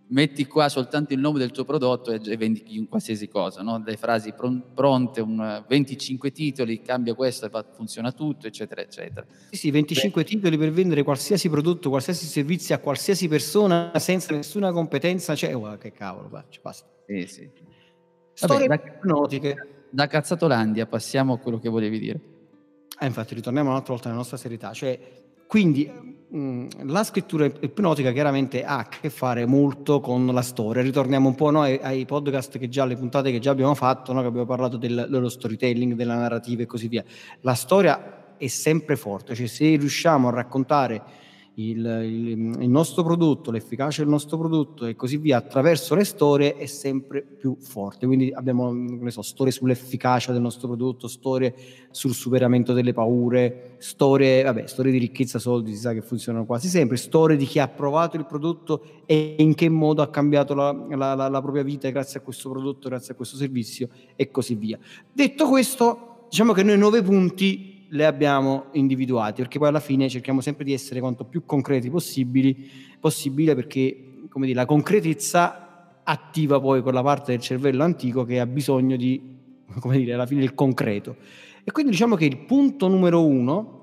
metti 0.09 0.45
qua 0.45 0.69
soltanto 0.69 1.13
il 1.13 1.19
nome 1.19 1.39
del 1.39 1.51
tuo 1.51 1.65
prodotto 1.65 2.11
e, 2.11 2.37
vendi 2.37 2.85
qualsiasi 2.87 3.27
cosa, 3.27 3.61
no? 3.61 3.81
le 3.83 3.97
frasi 3.97 4.33
pronte, 4.33 5.21
un, 5.21 5.63
25 5.67 6.31
titoli, 6.31 6.81
cambia 6.81 7.13
questo 7.13 7.45
e 7.45 7.65
funziona 7.73 8.11
tutto, 8.11 8.47
eccetera, 8.47 8.81
eccetera. 8.81 9.25
Sì, 9.49 9.57
sì, 9.57 9.71
25 9.71 10.23
Beh. 10.23 10.27
titoli 10.27 10.57
per 10.57 10.71
vendere 10.71 11.03
qualsiasi 11.03 11.49
prodotto, 11.49 11.89
qualsiasi 11.89 12.25
servizio 12.25 12.75
a 12.75 12.79
qualsiasi 12.79 13.27
persona 13.27 13.91
senza 13.95 14.33
nessuna 14.33 14.71
competenza, 14.71 15.35
cioè, 15.35 15.55
oh, 15.55 15.77
che 15.77 15.91
cavolo, 15.91 16.29
va, 16.29 16.43
ci 16.49 16.59
basta. 16.61 16.87
Sì, 17.05 17.25
sì. 17.27 17.49
Storie 18.33 18.67
Vabbè, 18.67 18.83
da, 18.83 18.89
ipnotiche. 18.89 19.55
Da 19.91 20.07
Cazzatolandia 20.07 20.85
passiamo 20.85 21.33
a 21.33 21.37
quello 21.39 21.59
che 21.59 21.67
volevi 21.67 21.99
dire. 21.99 22.21
Ah, 22.99 23.05
infatti, 23.05 23.33
ritorniamo 23.33 23.69
un'altra 23.69 23.93
volta 23.93 24.09
alla 24.09 24.17
nostra 24.17 24.37
serietà, 24.37 24.71
cioè, 24.73 24.99
quindi 25.47 26.18
la 26.31 27.03
scrittura 27.03 27.45
ipnotica 27.45 28.11
chiaramente 28.11 28.63
ha 28.63 28.77
a 28.77 28.87
che 28.87 29.09
fare 29.09 29.47
molto 29.47 29.99
con 29.99 30.27
la 30.27 30.43
storia. 30.43 30.83
Ritorniamo 30.83 31.27
un 31.27 31.33
po' 31.33 31.49
noi 31.49 31.79
ai 31.81 32.05
podcast 32.05 32.59
che 32.59 32.69
già, 32.69 32.83
alle 32.83 32.95
puntate 32.95 33.31
che 33.31 33.39
già 33.39 33.49
abbiamo 33.49 33.73
fatto, 33.73 34.13
no? 34.13 34.21
che 34.21 34.27
abbiamo 34.27 34.45
parlato 34.45 34.77
del, 34.77 35.07
dello 35.09 35.29
storytelling, 35.29 35.93
della 35.93 36.15
narrativa 36.15 36.61
e 36.61 36.65
così 36.67 36.87
via. 36.87 37.03
La 37.41 37.55
storia 37.55 38.35
è 38.37 38.47
sempre 38.47 38.95
forte, 38.95 39.33
cioè 39.33 39.47
se 39.47 39.75
riusciamo 39.75 40.27
a 40.27 40.31
raccontare 40.31 41.01
il, 41.59 41.85
il, 42.03 42.61
il, 42.61 42.69
nostro 42.69 43.03
prodotto, 43.03 43.51
l'efficacia 43.51 44.01
del 44.01 44.09
nostro 44.09 44.37
prodotto 44.37 44.85
e 44.85 44.95
così 44.95 45.17
via 45.17 45.37
attraverso 45.37 45.93
le 45.93 46.05
storie 46.05 46.55
è 46.55 46.65
sempre 46.67 47.21
più 47.21 47.57
forte. 47.59 48.05
Quindi 48.05 48.31
abbiamo 48.31 48.73
so, 49.09 49.21
storie 49.21 49.51
sull'efficacia 49.51 50.31
del 50.31 50.41
nostro 50.41 50.67
prodotto, 50.67 51.09
storie 51.09 51.53
sul 51.91 52.13
superamento 52.13 52.71
delle 52.71 52.93
paure, 52.93 53.75
storie, 53.79 54.43
vabbè, 54.43 54.67
storie 54.67 54.91
di 54.91 54.99
ricchezza, 54.99 55.37
soldi, 55.37 55.73
si 55.73 55.81
sa 55.81 55.93
che 55.93 56.01
funzionano 56.01 56.45
quasi 56.45 56.69
sempre, 56.69 56.95
storie 56.95 57.35
di 57.35 57.45
chi 57.45 57.59
ha 57.59 57.67
provato 57.67 58.15
il 58.15 58.25
prodotto 58.25 59.03
e 59.05 59.35
in 59.39 59.53
che 59.53 59.67
modo 59.67 60.01
ha 60.01 60.09
cambiato 60.09 60.53
la, 60.53 60.71
la, 60.71 61.13
la, 61.13 61.27
la 61.27 61.41
propria 61.41 61.63
vita 61.63 61.89
grazie 61.89 62.19
a 62.19 62.23
questo 62.23 62.49
prodotto, 62.49 62.87
grazie 62.87 63.13
a 63.13 63.15
questo 63.17 63.35
servizio 63.35 63.89
e 64.15 64.31
così 64.31 64.55
via. 64.55 64.79
Detto 65.11 65.47
questo, 65.49 66.25
diciamo 66.29 66.53
che 66.53 66.63
noi 66.63 66.77
nove 66.77 67.01
punti 67.01 67.78
le 67.89 68.05
abbiamo 68.05 68.65
individuate, 68.73 69.41
perché 69.41 69.57
poi 69.57 69.69
alla 69.69 69.79
fine 69.79 70.09
cerchiamo 70.09 70.41
sempre 70.41 70.63
di 70.63 70.73
essere 70.73 70.99
quanto 70.99 71.23
più 71.23 71.45
concreti 71.45 71.89
possibili, 71.89 72.69
possibile 72.99 73.55
perché 73.55 74.27
come 74.29 74.45
dire, 74.45 74.57
la 74.57 74.65
concretezza 74.65 76.01
attiva 76.03 76.59
poi 76.59 76.81
quella 76.81 77.01
parte 77.01 77.31
del 77.31 77.41
cervello 77.41 77.83
antico 77.83 78.23
che 78.25 78.39
ha 78.39 78.45
bisogno 78.45 78.95
di, 78.95 79.37
come 79.79 79.97
dire, 79.97 80.13
alla 80.13 80.25
fine 80.25 80.43
il 80.43 80.53
concreto. 80.53 81.15
E 81.63 81.71
quindi 81.71 81.91
diciamo 81.91 82.15
che 82.15 82.25
il 82.25 82.37
punto 82.37 82.87
numero 82.87 83.25
uno 83.25 83.77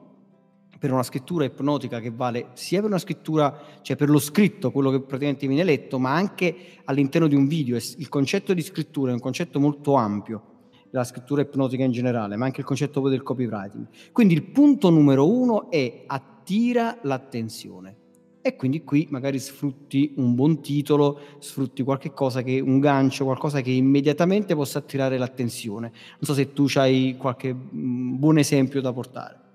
per 0.79 0.93
una 0.93 1.03
scrittura 1.03 1.45
ipnotica 1.45 2.01
che 2.01 2.11
vale 2.11 2.49
sia 2.53 2.81
per 2.81 2.91
una 2.91 2.99
scrittura, 2.99 3.59
cioè 3.81 3.97
per 3.97 4.11
lo 4.11 4.19
scritto, 4.19 4.71
quello 4.71 4.91
che 4.91 5.01
praticamente 5.01 5.47
viene 5.47 5.65
letto, 5.65 5.99
ma 5.99 6.13
anche 6.15 6.55
all'interno 6.85 7.29
di 7.29 7.35
un 7.35 7.47
video. 7.47 7.77
Il 7.77 8.09
concetto 8.09 8.53
di 8.53 8.63
scrittura 8.63 9.11
è 9.11 9.15
un 9.15 9.21
concetto 9.21 9.59
molto 9.59 9.95
ampio 9.95 10.55
della 10.91 11.05
scrittura 11.05 11.43
ipnotica 11.43 11.85
in 11.85 11.93
generale, 11.93 12.37
ma 12.37 12.47
anche 12.47 12.61
il 12.61 12.67
concetto 12.67 13.09
del 13.09 13.23
copywriting. 13.23 13.87
Quindi 14.13 14.35
il 14.35 14.43
punto 14.43 14.91
numero 14.91 15.29
uno 15.29 15.71
è 15.71 16.05
attira 16.07 16.99
l'attenzione. 17.03 18.05
E 18.41 18.55
quindi 18.55 18.85
qui 18.85 19.09
magari 19.11 19.41
sfrutti 19.41 20.15
un 20.19 20.37
buon 20.37 20.61
titolo, 20.61 21.19
sfrutti 21.41 21.83
qualche 21.83 22.13
cosa 22.13 22.43
che, 22.43 22.61
un 22.61 22.79
gancio, 22.79 23.25
qualcosa 23.25 23.61
che 23.61 23.73
immediatamente 23.73 24.55
possa 24.55 24.79
attirare 24.79 25.19
l'attenzione. 25.19 25.89
Non 25.91 26.21
so 26.21 26.33
se 26.33 26.53
tu 26.53 26.67
hai 26.77 27.17
qualche 27.19 27.53
mm, 27.53 28.19
buon 28.19 28.39
esempio 28.39 28.81
da 28.81 28.93
portare. 28.93 29.46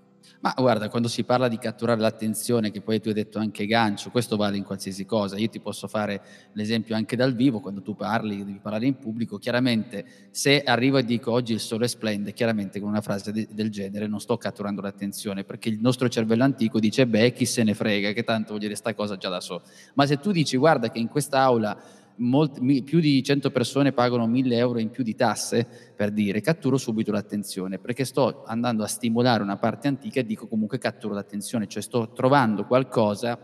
Ma 0.44 0.56
guarda, 0.58 0.90
quando 0.90 1.08
si 1.08 1.24
parla 1.24 1.48
di 1.48 1.60
catturare 1.60 2.02
l'attenzione, 2.02 2.72
che 2.72 2.82
poi 2.82 3.00
tu 3.00 3.10
hai 3.10 3.14
detto 3.14 3.38
anche 3.38 3.68
gancio, 3.68 4.10
questo 4.10 4.38
vale 4.38 4.58
in 4.58 4.64
qualsiasi 4.64 5.06
cosa. 5.06 5.38
Io 5.38 5.50
ti 5.50 5.60
posso 5.60 5.88
fare 5.88 6.20
l'esempio 6.54 6.96
anche 6.96 7.16
dal 7.16 7.36
vivo, 7.36 7.60
quando 7.60 7.84
tu 7.84 7.96
parli, 7.96 8.44
devi 8.44 8.58
parlare 8.60 8.88
in 8.88 8.98
pubblico. 8.98 9.38
Chiaramente, 9.38 10.04
se 10.32 10.64
arrivo 10.64 10.98
e 10.98 11.06
dico 11.06 11.32
oggi 11.32 11.54
il 11.54 11.60
sole 11.60 11.88
splende, 11.88 12.34
chiaramente 12.34 12.80
con 12.80 12.90
una 12.90 13.02
frase 13.02 13.32
de- 13.32 13.50
del 13.52 13.70
genere 13.70 14.08
non 14.08 14.20
sto 14.20 14.36
catturando 14.38 14.82
l'attenzione, 14.82 15.44
perché 15.44 15.70
il 15.70 15.80
nostro 15.80 16.10
cervello 16.10 16.44
antico 16.44 16.80
dice, 16.80 17.06
beh, 17.06 17.34
chi 17.34 17.46
se 17.46 17.62
ne 17.62 17.76
frega, 17.76 18.12
che 18.12 18.24
tanto 18.24 18.48
vuol 18.50 18.62
dire 18.62 18.74
sta 18.74 18.96
cosa 18.96 19.18
già 19.18 19.30
da 19.30 19.42
so. 19.42 19.62
Ma 19.94 20.08
se 20.08 20.18
tu 20.18 20.32
dici, 20.32 20.58
guarda 20.58 20.90
che 20.90 20.98
in 20.98 21.08
quest'aula 21.08 21.78
molti, 22.18 22.84
più 22.84 23.00
di 23.00 23.24
100 23.24 23.52
persone 23.52 23.92
pagano 23.92 24.28
1000 24.28 24.58
euro 24.58 24.80
in 24.80 24.90
più 24.90 25.04
di 25.04 25.16
tasse, 25.16 25.68
per 25.96 26.12
dire, 26.12 26.42
catturo 26.42 26.78
subito 26.78 27.12
l'attenzione, 27.12 27.80
perché 27.80 28.06
sto 28.06 28.44
andando 28.46 28.84
a 28.84 28.88
stimolare 28.88 29.44
una 29.44 29.58
parte 29.58 29.88
antica 29.88 30.20
e 30.20 30.26
dico 30.26 30.48
comunque 30.48 30.78
catturo 30.78 31.14
l'attenzione, 31.14 31.68
cioè 31.68 31.82
sto 31.82 32.12
trovando 32.12 32.66
qualcosa 32.66 33.40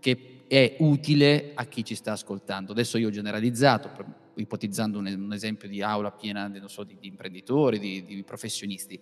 che 0.00 0.44
è 0.48 0.76
utile 0.78 1.52
a 1.54 1.66
chi 1.66 1.84
ci 1.84 1.94
sta 1.94 2.12
ascoltando. 2.12 2.72
Adesso 2.72 2.98
io 2.98 3.08
ho 3.08 3.10
generalizzato, 3.10 3.90
ipotizzando 4.36 4.98
un, 4.98 5.32
esempio 5.32 5.68
di 5.68 5.82
aula 5.82 6.10
piena 6.10 6.50
so, 6.66 6.84
di, 6.84 6.96
di, 6.98 7.08
imprenditori, 7.08 7.78
di, 7.78 8.02
di 8.04 8.22
professionisti. 8.22 8.98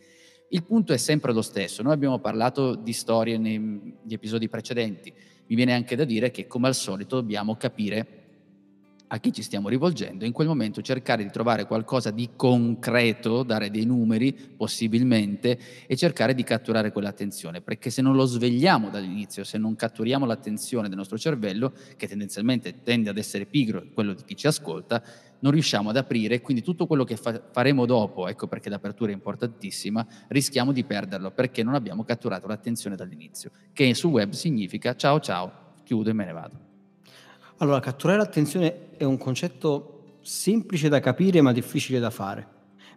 Il 0.48 0.64
punto 0.64 0.92
è 0.92 0.96
sempre 0.96 1.32
lo 1.32 1.42
stesso. 1.42 1.82
Noi 1.82 1.92
abbiamo 1.92 2.18
parlato 2.18 2.74
di 2.74 2.92
storie 2.92 3.38
negli 3.38 4.12
episodi 4.12 4.48
precedenti. 4.48 5.12
Mi 5.46 5.54
viene 5.54 5.72
anche 5.74 5.96
da 5.96 6.04
dire 6.04 6.30
che, 6.30 6.46
come 6.46 6.66
al 6.68 6.74
solito, 6.74 7.16
dobbiamo 7.16 7.56
capire 7.56 8.25
a 9.08 9.18
chi 9.18 9.32
ci 9.32 9.42
stiamo 9.42 9.68
rivolgendo, 9.68 10.24
in 10.24 10.32
quel 10.32 10.48
momento 10.48 10.82
cercare 10.82 11.22
di 11.22 11.30
trovare 11.30 11.66
qualcosa 11.66 12.10
di 12.10 12.30
concreto, 12.34 13.44
dare 13.44 13.70
dei 13.70 13.84
numeri 13.84 14.32
possibilmente 14.32 15.58
e 15.86 15.96
cercare 15.96 16.34
di 16.34 16.42
catturare 16.42 16.90
quell'attenzione, 16.90 17.60
perché 17.60 17.90
se 17.90 18.02
non 18.02 18.16
lo 18.16 18.24
svegliamo 18.24 18.90
dall'inizio, 18.90 19.44
se 19.44 19.58
non 19.58 19.76
catturiamo 19.76 20.26
l'attenzione 20.26 20.88
del 20.88 20.96
nostro 20.96 21.18
cervello, 21.18 21.72
che 21.96 22.08
tendenzialmente 22.08 22.82
tende 22.82 23.10
ad 23.10 23.18
essere 23.18 23.46
pigro, 23.46 23.84
quello 23.94 24.12
di 24.12 24.24
chi 24.24 24.34
ci 24.34 24.48
ascolta, 24.48 25.02
non 25.38 25.52
riusciamo 25.52 25.90
ad 25.90 25.96
aprire, 25.96 26.40
quindi 26.40 26.62
tutto 26.62 26.86
quello 26.86 27.04
che 27.04 27.16
fa- 27.16 27.40
faremo 27.52 27.86
dopo, 27.86 28.26
ecco 28.26 28.48
perché 28.48 28.68
l'apertura 28.68 29.12
è 29.12 29.14
importantissima, 29.14 30.04
rischiamo 30.28 30.72
di 30.72 30.82
perderlo 30.82 31.30
perché 31.30 31.62
non 31.62 31.74
abbiamo 31.74 32.02
catturato 32.02 32.48
l'attenzione 32.48 32.96
dall'inizio, 32.96 33.50
che 33.72 33.94
su 33.94 34.08
web 34.08 34.32
significa 34.32 34.96
ciao 34.96 35.20
ciao, 35.20 35.74
chiudo 35.84 36.10
e 36.10 36.12
me 36.12 36.24
ne 36.24 36.32
vado. 36.32 36.58
Allora, 37.58 37.80
catturare 37.80 38.18
l'attenzione 38.18 38.85
è 38.96 39.04
un 39.04 39.18
concetto 39.18 40.18
semplice 40.22 40.88
da 40.88 41.00
capire 41.00 41.40
ma 41.40 41.52
difficile 41.52 41.98
da 41.98 42.10
fare, 42.10 42.46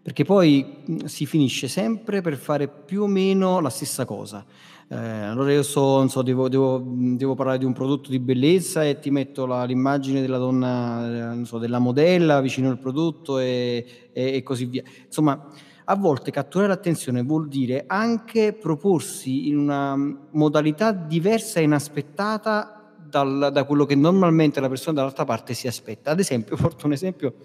perché 0.02 0.24
poi 0.24 0.84
si 1.06 1.26
finisce 1.26 1.68
sempre 1.68 2.22
per 2.22 2.38
fare 2.38 2.68
più 2.68 3.04
o 3.04 3.08
meno 3.08 3.60
la 3.60 3.70
stessa 3.70 4.06
cosa. 4.06 4.46
Eh, 4.92 4.96
allora 4.96 5.52
io 5.52 5.62
so, 5.62 6.08
so 6.08 6.24
devo, 6.24 6.50
devo, 6.50 6.84
devo, 6.84 7.36
parlare 7.36 7.60
di 7.60 7.66
un 7.66 7.74
prodotto 7.74 8.10
di 8.10 8.18
bellezza 8.18 8.84
e 8.84 8.98
ti 8.98 9.12
metto 9.12 9.46
la, 9.46 9.64
l'immagine 9.64 10.20
della 10.20 10.40
donna, 10.40 11.38
so, 11.44 11.60
della 11.60 11.78
modella 11.78 12.42
vicino 12.42 12.70
al 12.70 12.80
prodotto 12.80 13.38
e, 13.38 14.10
e, 14.12 14.34
e 14.34 14.42
così 14.42 14.66
via. 14.66 14.82
Insomma, 15.06 15.48
a 15.92 15.96
volte 15.96 16.32
catturare 16.32 16.70
l'attenzione 16.70 17.22
vuol 17.22 17.48
dire 17.48 17.84
anche 17.86 18.54
proporsi 18.54 19.48
in 19.48 19.58
una 19.58 19.96
modalità 20.32 20.92
diversa 20.92 21.60
e 21.60 21.64
inaspettata 21.64 22.79
dal, 23.10 23.50
da 23.52 23.64
quello 23.64 23.86
che 23.86 23.96
normalmente 23.96 24.60
la 24.60 24.70
persona 24.70 24.98
dall'altra 24.98 25.26
parte 25.26 25.54
si 25.54 25.68
aspetta. 25.68 26.12
Ad 26.12 26.20
esempio, 26.20 26.56
porto 26.58 26.86
un 26.86 26.94
esempio, 26.94 27.36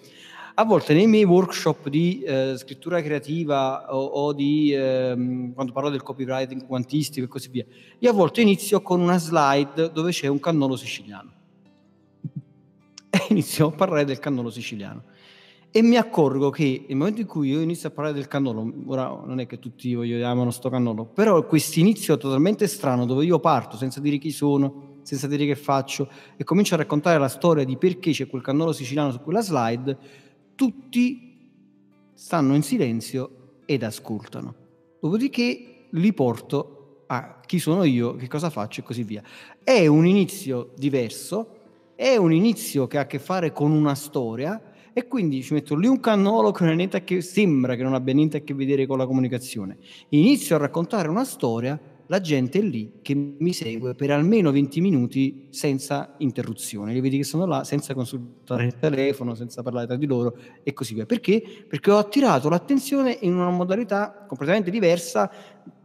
a 0.57 0.65
volte 0.65 0.95
nei 0.95 1.09
miei 1.09 1.25
workshop 1.25 1.89
di 1.89 2.23
eh, 2.23 2.55
scrittura 2.57 3.03
creativa 3.03 3.93
o, 3.93 4.05
o 4.05 4.33
di 4.33 4.73
eh, 4.73 5.15
quando 5.53 5.73
parlo 5.73 5.91
del 5.91 6.03
copywriting 6.03 6.65
quantistico 6.65 7.27
e 7.27 7.29
così 7.29 7.49
via, 7.49 7.65
io 7.99 8.11
a 8.11 8.13
volte 8.13 8.41
inizio 8.41 8.81
con 8.81 9.01
una 9.01 9.19
slide 9.19 9.91
dove 9.93 10.13
c'è 10.13 10.29
un 10.29 10.39
cannolo 10.39 10.77
siciliano. 10.77 11.33
E 13.11 13.27
inizio 13.31 13.69
a 13.69 13.71
parlare 13.71 14.05
del 14.05 14.19
cannolo 14.19 14.51
siciliano. 14.51 15.05
E 15.71 15.83
mi 15.83 15.97
accorgo 15.97 16.51
che 16.51 16.85
nel 16.87 16.97
momento 16.97 17.21
in 17.21 17.27
cui 17.27 17.49
io 17.49 17.61
inizio 17.61 17.89
a 17.89 17.91
parlare 17.91 18.15
del 18.15 18.29
cannolo, 18.29 18.73
ora 18.87 19.09
non 19.25 19.41
è 19.41 19.47
che 19.47 19.59
tutti 19.59 19.93
voglio 19.93 20.25
amano 20.25 20.53
sto 20.53 20.69
cannolo, 20.69 21.05
però 21.05 21.45
questo 21.47 21.81
inizio 21.81 22.17
totalmente 22.17 22.69
strano 22.69 23.07
dove 23.07 23.25
io 23.25 23.41
parto 23.41 23.77
senza 23.77 23.99
dire 23.99 24.19
chi 24.19 24.31
sono, 24.31 24.94
senza 25.05 25.29
dire 25.29 25.47
che 25.47 25.55
faccio, 25.55 26.11
e 26.37 26.43
comincio 26.43 26.75
a 26.75 26.79
raccontare 26.79 27.19
la 27.19 27.29
storia 27.29 27.65
di 27.65 27.77
perché 27.77 28.11
c'è 28.11 28.27
quel 28.27 28.43
cannolo 28.43 28.73
siciliano 28.73 29.13
su 29.13 29.21
quella 29.21 29.41
slide, 29.41 29.97
tutti 30.55 31.53
stanno 32.15 32.55
in 32.55 32.63
silenzio 32.63 33.61
ed 33.65 33.83
ascoltano. 33.83 34.55
Dopodiché 35.01 35.87
li 35.91 36.13
porto 36.13 37.05
a 37.07 37.41
chi 37.45 37.59
sono 37.59 37.85
io, 37.85 38.17
che 38.17 38.29
cosa 38.29 38.51
faccio 38.51 38.81
e 38.81 38.83
così 38.83 39.05
via. 39.05 39.23
È 39.63 39.87
un 39.87 40.07
inizio 40.07 40.73
diverso, 40.77 41.59
è 41.95 42.17
un 42.17 42.33
inizio 42.33 42.87
che 42.87 42.99
ha 42.99 43.03
a 43.03 43.07
che 43.07 43.19
fare 43.19 43.53
con 43.53 43.71
una 43.71 43.95
storia 43.95 44.61
e 44.93 45.07
quindi 45.07 45.43
ci 45.43 45.55
metto 45.55 45.77
lì 45.77 45.87
un 45.87 46.01
cannolo 46.01 46.53
che, 46.53 46.65
non 46.65 46.89
che 47.05 47.21
sembra 47.21 47.75
che 47.75 47.83
non 47.83 47.95
abbia 47.95 48.15
niente 48.15 48.39
a 48.39 48.41
che 48.41 48.55
vedere 48.55 48.87
con 48.87 48.97
la 48.97 49.07
comunicazione. 49.07 49.77
Inizio 50.11 50.57
a 50.57 50.59
raccontare 50.61 51.09
una 51.09 51.25
storia 51.25 51.79
la 52.07 52.21
gente 52.21 52.61
lì 52.61 53.01
che 53.03 53.15
mi 53.15 53.53
segue 53.53 53.95
per 53.95 54.11
almeno 54.11 54.51
20 54.51 54.81
minuti 54.81 55.47
senza 55.51 56.15
interruzione. 56.19 56.93
Li 56.93 57.01
vedi 57.01 57.17
che 57.17 57.25
sono 57.25 57.47
là 57.47 57.65
senza 57.65 57.95
consultare 57.95 58.67
il 58.67 58.77
telefono, 58.79 59.35
senza 59.35 59.63
parlare 59.63 59.87
tra 59.87 59.97
di 59.97 60.07
loro 60.07 60.37
e 60.63 60.73
così 60.73 60.95
via. 60.95 61.07
Perché? 61.07 61.43
Perché 61.67 61.91
ho 61.91 61.99
attirato 61.99 62.49
l'attenzione 62.49 63.17
in 63.23 63.35
una 63.35 63.51
modalità 63.51 64.25
completamente 64.27 64.71
diversa 64.71 65.31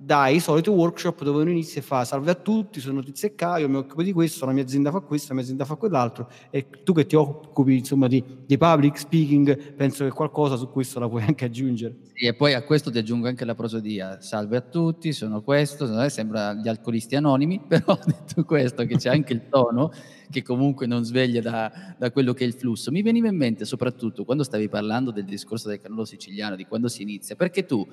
dai 0.01 0.39
soliti 0.39 0.69
workshop 0.69 1.23
dove 1.23 1.41
uno 1.41 1.51
inizia 1.51 1.81
e 1.81 1.83
fa 1.83 2.05
salve 2.05 2.31
a 2.31 2.35
tutti, 2.35 2.79
sono 2.79 3.03
Tizio 3.03 3.27
e 3.27 3.35
Caio, 3.35 3.67
mi 3.67 3.75
occupo 3.75 4.01
di 4.01 4.13
questo, 4.13 4.45
la 4.45 4.53
mia 4.53 4.63
azienda 4.63 4.91
fa 4.91 5.01
questo, 5.01 5.27
la 5.29 5.33
mia 5.35 5.43
azienda 5.43 5.65
fa 5.65 5.75
quell'altro 5.75 6.29
e 6.49 6.67
tu 6.83 6.93
che 6.93 7.05
ti 7.05 7.15
occupi 7.15 7.77
insomma 7.77 8.07
di, 8.07 8.23
di 8.45 8.57
public 8.57 8.97
speaking 8.97 9.73
penso 9.73 10.05
che 10.05 10.11
qualcosa 10.11 10.55
su 10.55 10.69
questo 10.69 10.99
la 10.99 11.09
puoi 11.09 11.23
anche 11.23 11.45
aggiungere. 11.45 11.97
Sì, 12.13 12.25
e 12.25 12.33
poi 12.33 12.53
a 12.53 12.63
questo 12.63 12.89
ti 12.91 12.97
aggiungo 12.97 13.27
anche 13.27 13.43
la 13.45 13.55
prosodia, 13.55 14.21
salve 14.21 14.57
a 14.57 14.61
tutti, 14.61 15.11
sono 15.11 15.41
questo, 15.41 16.09
sembra 16.09 16.53
gli 16.53 16.67
alcolisti 16.67 17.15
anonimi, 17.15 17.59
però 17.67 17.99
detto 18.05 18.43
questo 18.45 18.85
che 18.85 18.95
c'è 18.95 19.09
anche 19.09 19.33
il 19.33 19.49
tono 19.49 19.91
che 20.29 20.43
comunque 20.43 20.85
non 20.85 21.03
sveglia 21.03 21.41
da, 21.41 21.95
da, 21.97 22.11
quello 22.11 22.33
che 22.33 22.43
è 22.43 22.47
il 22.47 22.53
flusso. 22.53 22.91
Mi 22.91 23.01
veniva 23.01 23.27
in 23.27 23.35
mente 23.35 23.65
soprattutto 23.65 24.23
quando 24.23 24.43
stavi 24.43 24.69
parlando 24.69 25.11
del 25.11 25.25
discorso 25.25 25.67
del 25.67 25.81
cannolo 25.81 26.05
siciliano, 26.05 26.55
di 26.55 26.65
quando 26.65 26.87
si 26.87 27.01
inizia, 27.01 27.35
perché 27.35 27.65
tu 27.65 27.85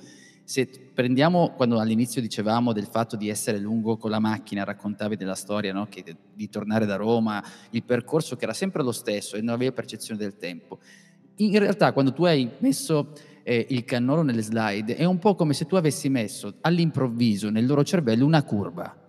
se 0.46 0.68
prendiamo 0.94 1.54
quando 1.56 1.80
all'inizio 1.80 2.20
dicevamo 2.20 2.72
del 2.72 2.87
fatto 2.87 3.16
di 3.16 3.28
essere 3.28 3.59
lungo 3.59 3.96
con 3.96 4.11
la 4.11 4.20
macchina, 4.20 4.62
raccontavi 4.62 5.16
della 5.16 5.35
storia 5.35 5.72
no? 5.72 5.88
che, 5.90 6.04
di 6.32 6.48
tornare 6.48 6.87
da 6.87 6.94
Roma, 6.94 7.42
il 7.70 7.82
percorso 7.82 8.37
che 8.37 8.44
era 8.44 8.52
sempre 8.52 8.85
lo 8.85 8.92
stesso 8.92 9.35
e 9.35 9.40
non 9.40 9.54
avevi 9.54 9.72
percezione 9.72 10.20
del 10.20 10.37
tempo. 10.37 10.78
In 11.38 11.59
realtà 11.59 11.92
quando 11.92 12.12
tu 12.12 12.24
hai 12.24 12.48
messo 12.59 13.12
eh, 13.42 13.66
il 13.70 13.85
cannolo 13.85 14.22
nelle 14.22 14.42
slide 14.42 14.94
è 14.94 15.04
un 15.04 15.18
po' 15.18 15.35
come 15.35 15.52
se 15.52 15.66
tu 15.66 15.74
avessi 15.74 16.09
messo 16.09 16.54
all'improvviso 16.61 17.50
nel 17.50 17.66
loro 17.66 17.82
cervello 17.82 18.24
una 18.24 18.44
curva 18.44 19.06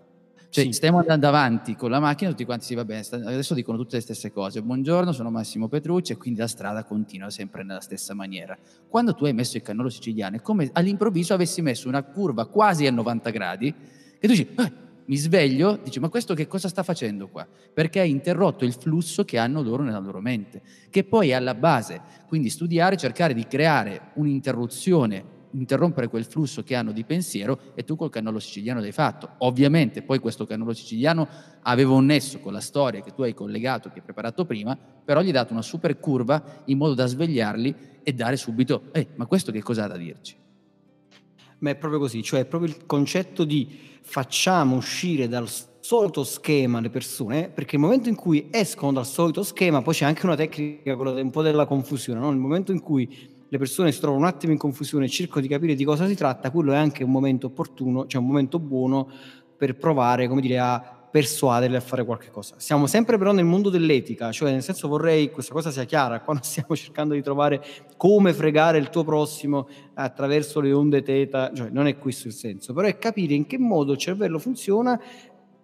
cioè, 0.58 0.66
sì. 0.66 0.72
stiamo 0.72 0.98
andando 0.98 1.28
avanti 1.28 1.76
con 1.76 1.92
la 1.92 2.00
macchina, 2.00 2.32
tutti 2.32 2.44
quanti, 2.44 2.66
sì, 2.66 2.74
va 2.74 2.84
bene, 2.84 3.06
adesso 3.12 3.54
dicono 3.54 3.78
tutte 3.78 3.98
le 3.98 4.02
stesse 4.02 4.32
cose. 4.32 4.64
Buongiorno, 4.64 5.12
sono 5.12 5.30
Massimo 5.30 5.68
Petrucci 5.68 6.14
e 6.14 6.18
quindi 6.18 6.40
la 6.40 6.48
strada 6.48 6.84
continua 6.84 7.30
sempre 7.30 7.64
nella 7.64 7.80
stessa 7.80 8.16
maniera. 8.16 8.58
Quando 8.88 9.14
tu 9.14 9.26
hai 9.26 9.34
messo 9.34 9.58
il 9.58 9.64
cannolo 9.64 9.90
siciliano, 9.90 10.38
è 10.38 10.42
come 10.42 10.68
all'improvviso 10.74 11.36
avessi 11.36 11.62
messo 11.62 11.88
una 11.88 12.02
curva 12.02 12.48
quasi 12.48 12.88
a 12.88 12.92
90 12.92 13.30
gradi 13.30 13.68
e 14.20 14.28
tu 14.28 14.34
dici, 14.34 14.48
eh, 14.58 14.72
mi 15.06 15.16
sveglio, 15.16 15.80
dici, 15.84 16.00
ma 16.00 16.10
questo 16.10 16.34
che 16.34 16.48
cosa 16.48 16.70
sta 16.70 16.82
facendo 16.82 17.28
qua? 17.28 17.48
Perché 17.72 18.00
ha 18.00 18.04
interrotto 18.04 18.66
il 18.66 18.74
flusso 18.74 19.24
che 19.26 19.38
hanno 19.38 19.62
loro 19.62 19.84
nella 19.84 20.00
loro 20.00 20.22
mente, 20.22 20.64
che 20.90 21.04
poi 21.04 21.30
è 21.30 21.34
alla 21.34 21.54
base. 21.54 22.02
Quindi 22.28 22.50
studiare, 22.50 22.98
cercare 22.98 23.36
di 23.36 23.46
creare 23.46 24.12
un'interruzione 24.16 25.36
interrompere 25.52 26.08
quel 26.08 26.26
flusso 26.26 26.64
che 26.64 26.76
hanno 26.76 26.92
di 26.92 27.04
pensiero 27.04 27.60
e 27.76 27.84
tu 27.84 27.96
col 27.96 28.10
cannolo 28.10 28.40
siciliano 28.40 28.80
l'hai 28.80 28.92
fatto. 28.92 29.36
Ovviamente 29.40 30.02
poi 30.02 30.20
questo 30.20 30.46
cannolo 30.46 30.74
siciliano 30.74 31.28
aveva 31.62 31.94
un 31.94 32.06
nesso 32.06 32.40
con 32.40 32.54
la 32.54 32.60
storia 32.60 33.02
che 33.02 33.14
tu 33.14 33.22
hai 33.24 33.34
collegato, 33.34 33.90
che 33.90 34.00
hai 34.00 34.02
preparato 34.04 34.46
prima, 34.46 34.78
però 34.78 35.22
gli 35.22 35.28
hai 35.28 35.32
dato 35.32 35.54
una 35.54 35.62
super 35.62 36.00
curva 36.00 36.64
in 36.66 36.78
modo 36.78 36.94
da 36.94 37.06
svegliarli 37.06 37.76
e 38.04 38.14
dare 38.14 38.38
subito, 38.38 38.84
eh, 38.92 39.08
ma 39.16 39.26
questo 39.26 39.52
che 39.52 39.62
cosa 39.62 39.86
ha 39.86 39.88
da 39.88 39.98
dirci? 39.98 40.36
Ma 41.60 41.72
è 41.72 41.76
proprio 41.76 42.00
così, 42.00 42.22
cioè 42.22 42.42
è 42.42 42.46
proprio 42.46 42.72
il 42.72 42.86
concetto 42.86 43.44
di 43.44 43.68
facciamo 44.02 44.76
uscire 44.76 45.28
dal 45.28 45.50
solito 45.80 46.24
schema 46.24 46.82
le 46.82 46.90
persone, 46.90 47.50
perché 47.50 47.78
nel 47.78 47.86
momento 47.86 48.10
in 48.10 48.16
cui 48.16 48.48
escono 48.52 48.92
dal 48.92 49.06
solito 49.06 49.44
schema, 49.44 49.82
poi 49.82 49.94
c'è 49.94 50.06
anche 50.06 50.26
una 50.26 50.36
tecnica, 50.36 50.96
quella 50.96 51.22
un 51.22 51.30
po' 51.30 51.42
della 51.42 51.66
confusione, 51.66 52.20
no? 52.20 52.30
nel 52.30 52.40
momento 52.40 52.72
in 52.72 52.82
cui 52.82 53.36
le 53.50 53.58
persone 53.58 53.92
si 53.92 54.00
trovano 54.00 54.24
un 54.24 54.28
attimo 54.28 54.52
in 54.52 54.58
confusione 54.58 55.06
e 55.06 55.10
cercano 55.10 55.42
di 55.42 55.48
capire 55.48 55.76
di 55.76 55.84
cosa 55.84 56.08
si 56.08 56.16
tratta, 56.16 56.52
quello 56.52 56.74
è 56.74 56.78
anche 56.78 57.04
un 57.04 57.12
momento 57.12 57.48
opportuno, 57.48 58.06
cioè 58.08 58.22
un 58.22 58.28
momento 58.28 58.60
buono 58.60 59.10
per 59.56 59.76
provare, 59.78 60.28
come 60.28 60.42
dire, 60.42 60.60
a 60.60 60.98
persuaderle 61.10 61.78
a 61.78 61.82
fare 61.82 62.06
qualche 62.06 62.30
cosa. 62.30 62.56
Siamo 62.58 62.86
sempre 62.86 63.18
però 63.18 63.32
nel 63.32 63.46
mondo 63.46 63.70
dell'etica, 63.70 64.32
cioè 64.32 64.52
nel 64.52 64.62
senso 64.62 64.88
vorrei 64.88 65.28
che 65.28 65.34
questa 65.34 65.54
cosa 65.54 65.72
sia 65.72 65.86
chiara, 65.86 66.20
quando 66.22 66.44
stiamo 66.44 66.76
cercando 66.76 67.14
di 67.14 67.22
trovare 67.22 67.64
come 67.96 68.34
fregare 68.34 68.78
il 68.78 68.90
tuo 68.90 69.04
prossimo 69.04 69.68
attraverso 69.96 70.60
le 70.60 70.74
onde 70.74 71.02
teta, 71.02 71.52
cioè 71.54 71.70
non 71.70 71.88
è 71.88 71.98
questo 71.98 72.28
il 72.28 72.34
senso, 72.34 72.74
però 72.74 72.88
è 72.88 72.98
capire 72.98 73.34
in 73.34 73.48
che 73.48 73.58
modo 73.58 73.94
il 73.94 73.98
cervello 73.98 74.38
funziona 74.38 75.02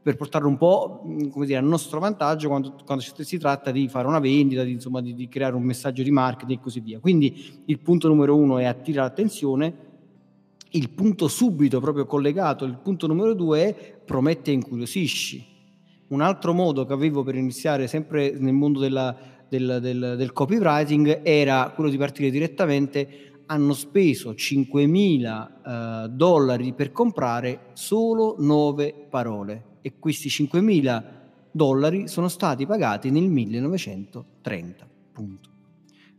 per 0.04 0.18
portarlo 0.18 0.50
un 0.50 0.58
po' 0.58 1.02
come 1.32 1.46
dire, 1.46 1.58
a 1.58 1.62
nostro 1.62 2.02
vantaggio 2.02 2.50
quando, 2.50 2.76
quando, 2.86 3.02
si 3.02 3.38
tratta 3.38 3.72
di 3.72 3.88
fare 3.88 4.06
una 4.06 4.20
vendita, 4.20 4.63
di, 4.63 4.74
insomma, 4.74 5.02
di, 5.02 5.13
di, 5.13 5.30
creare 5.30 5.56
un 5.56 5.63
messaggio 5.63 6.04
di 6.04 6.12
marketing 6.12 6.60
e 6.60 6.62
così 6.62 6.82
via. 6.82 7.00
Quindi 7.00 7.62
il 7.66 7.80
punto 7.80 8.10
numero 8.10 8.36
uno 8.36 8.58
è 8.58 8.66
attirare 8.66 9.08
l'attenzione, 9.08 9.92
il 10.72 10.89
punto 10.89 11.30
subito 11.30 11.80
proprio 11.80 12.06
collegato, 12.06 12.66
il 12.66 12.78
punto 12.84 13.08
numero 13.08 13.34
due 13.34 13.70
è 13.70 13.94
promette 14.06 14.52
e 14.52 14.56
incuriosisci. 14.56 15.52
Un 16.08 16.20
altro 16.20 16.54
modo 16.54 16.86
che 16.86 16.92
avevo 16.92 17.24
per 17.24 17.36
iniziare 17.36 17.88
sempre 17.88 18.36
nel 18.38 18.54
mondo 18.54 18.80
della, 18.80 19.16
del, 19.48 19.80
del, 19.82 20.16
del 20.18 20.34
copywriting 20.34 21.22
era 21.24 21.72
quello 21.74 21.89
di 21.89 21.98
partire 21.98 22.30
direttamente 22.30 23.30
hanno 23.46 23.74
speso 23.74 24.32
5.000 24.32 26.06
eh, 26.06 26.10
dollari 26.10 26.74
per 26.74 26.92
comprare 26.92 27.68
solo 27.74 28.36
9 28.38 29.08
parole 29.10 29.72
e 29.84 29.93
questi 30.00 30.30
5.000 30.30 31.04
dollari 31.52 32.08
sono 32.08 32.30
stati 32.30 32.65
pagati 32.65 33.12
nel 33.12 33.30
1930. 33.30 34.88
Punto. 35.13 35.50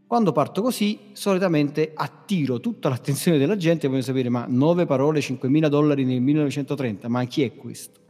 Quando 0.07 0.33
parto 0.33 0.63
così, 0.63 0.99
solitamente 1.13 1.93
attiro 1.93 2.61
tutta 2.61 2.89
l'attenzione 2.89 3.39
della 3.39 3.57
gente 3.57 3.87
e 3.87 3.89
voglio 3.89 4.03
sapere, 4.03 4.29
ma 4.29 4.45
9 4.49 4.87
parole, 4.87 5.19
5.000 5.19 5.67
dollari 5.67 6.05
nel 6.05 6.21
1930, 6.21 7.09
ma 7.09 7.25
chi 7.25 7.43
è 7.43 7.55
questo? 7.57 8.01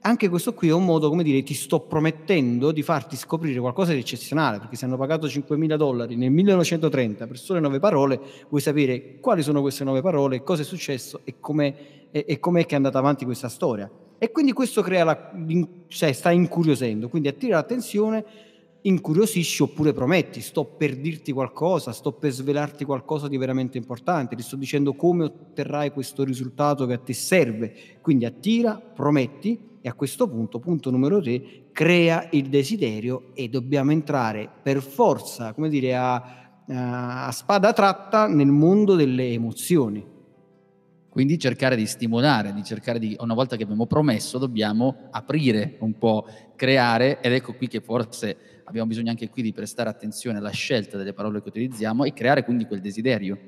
Anche 0.00 0.28
questo 0.28 0.52
qui 0.54 0.68
è 0.68 0.72
un 0.72 0.84
modo, 0.84 1.08
come 1.08 1.22
dire, 1.22 1.42
ti 1.42 1.54
sto 1.54 1.80
promettendo 1.80 2.72
di 2.72 2.82
farti 2.82 3.16
scoprire 3.16 3.60
qualcosa 3.60 3.92
di 3.92 4.00
eccezionale, 4.00 4.58
perché 4.58 4.76
se 4.76 4.86
hanno 4.86 4.96
pagato 4.96 5.26
5.000 5.26 5.76
dollari 5.76 6.16
nel 6.16 6.30
1930 6.30 7.26
per 7.26 7.38
sole 7.38 7.60
9 7.60 7.78
parole, 7.78 8.20
vuoi 8.48 8.60
sapere 8.60 9.18
quali 9.20 9.42
sono 9.42 9.60
queste 9.60 9.84
9 9.84 10.00
parole, 10.02 10.42
cosa 10.42 10.62
è 10.62 10.64
successo 10.64 11.20
e 11.24 11.36
com'è, 11.38 12.08
e, 12.10 12.24
e 12.26 12.38
com'è 12.40 12.66
che 12.66 12.72
è 12.72 12.76
andata 12.76 12.98
avanti 12.98 13.24
questa 13.24 13.48
storia. 13.48 13.90
E 14.18 14.30
quindi 14.30 14.52
questo 14.52 14.82
crea 14.82 15.04
la, 15.04 15.32
cioè 15.88 16.12
sta 16.12 16.30
incuriosendo, 16.30 17.08
quindi 17.08 17.28
attira 17.28 17.56
l'attenzione, 17.56 18.24
incuriosisci 18.86 19.62
oppure 19.62 19.92
prometti, 19.92 20.40
sto 20.40 20.64
per 20.64 20.96
dirti 20.96 21.32
qualcosa, 21.32 21.92
sto 21.92 22.12
per 22.12 22.30
svelarti 22.32 22.84
qualcosa 22.84 23.28
di 23.28 23.36
veramente 23.38 23.78
importante, 23.78 24.36
ti 24.36 24.42
sto 24.42 24.56
dicendo 24.56 24.94
come 24.94 25.24
otterrai 25.24 25.90
questo 25.90 26.22
risultato 26.22 26.86
che 26.86 26.92
a 26.92 26.98
te 26.98 27.14
serve. 27.14 27.74
Quindi 28.00 28.26
attira, 28.26 28.74
prometti 28.74 29.58
e 29.80 29.88
a 29.88 29.94
questo 29.94 30.28
punto, 30.28 30.58
punto 30.58 30.90
numero 30.90 31.20
tre, 31.20 31.68
crea 31.72 32.28
il 32.32 32.48
desiderio 32.48 33.30
e 33.34 33.48
dobbiamo 33.48 33.90
entrare 33.90 34.50
per 34.62 34.82
forza, 34.82 35.52
come 35.54 35.68
dire, 35.68 35.94
a, 35.94 37.26
a 37.26 37.30
spada 37.32 37.72
tratta 37.72 38.26
nel 38.26 38.48
mondo 38.48 38.94
delle 38.94 39.28
emozioni. 39.30 40.12
Quindi 41.14 41.38
cercare 41.38 41.76
di 41.76 41.86
stimolare, 41.86 42.52
di 42.52 42.64
cercare 42.64 42.98
di, 42.98 43.16
una 43.20 43.34
volta 43.34 43.54
che 43.54 43.62
abbiamo 43.62 43.86
promesso, 43.86 44.36
dobbiamo 44.36 44.96
aprire 45.12 45.76
un 45.78 45.96
po', 45.96 46.26
creare, 46.56 47.20
ed 47.20 47.32
ecco 47.32 47.54
qui 47.54 47.68
che 47.68 47.80
forse 47.80 48.36
abbiamo 48.64 48.88
bisogno 48.88 49.10
anche 49.10 49.30
qui 49.30 49.40
di 49.40 49.52
prestare 49.52 49.88
attenzione 49.88 50.38
alla 50.38 50.50
scelta 50.50 50.96
delle 50.96 51.12
parole 51.12 51.40
che 51.40 51.50
utilizziamo 51.50 52.02
e 52.02 52.12
creare 52.12 52.42
quindi 52.42 52.66
quel 52.66 52.80
desiderio. 52.80 53.38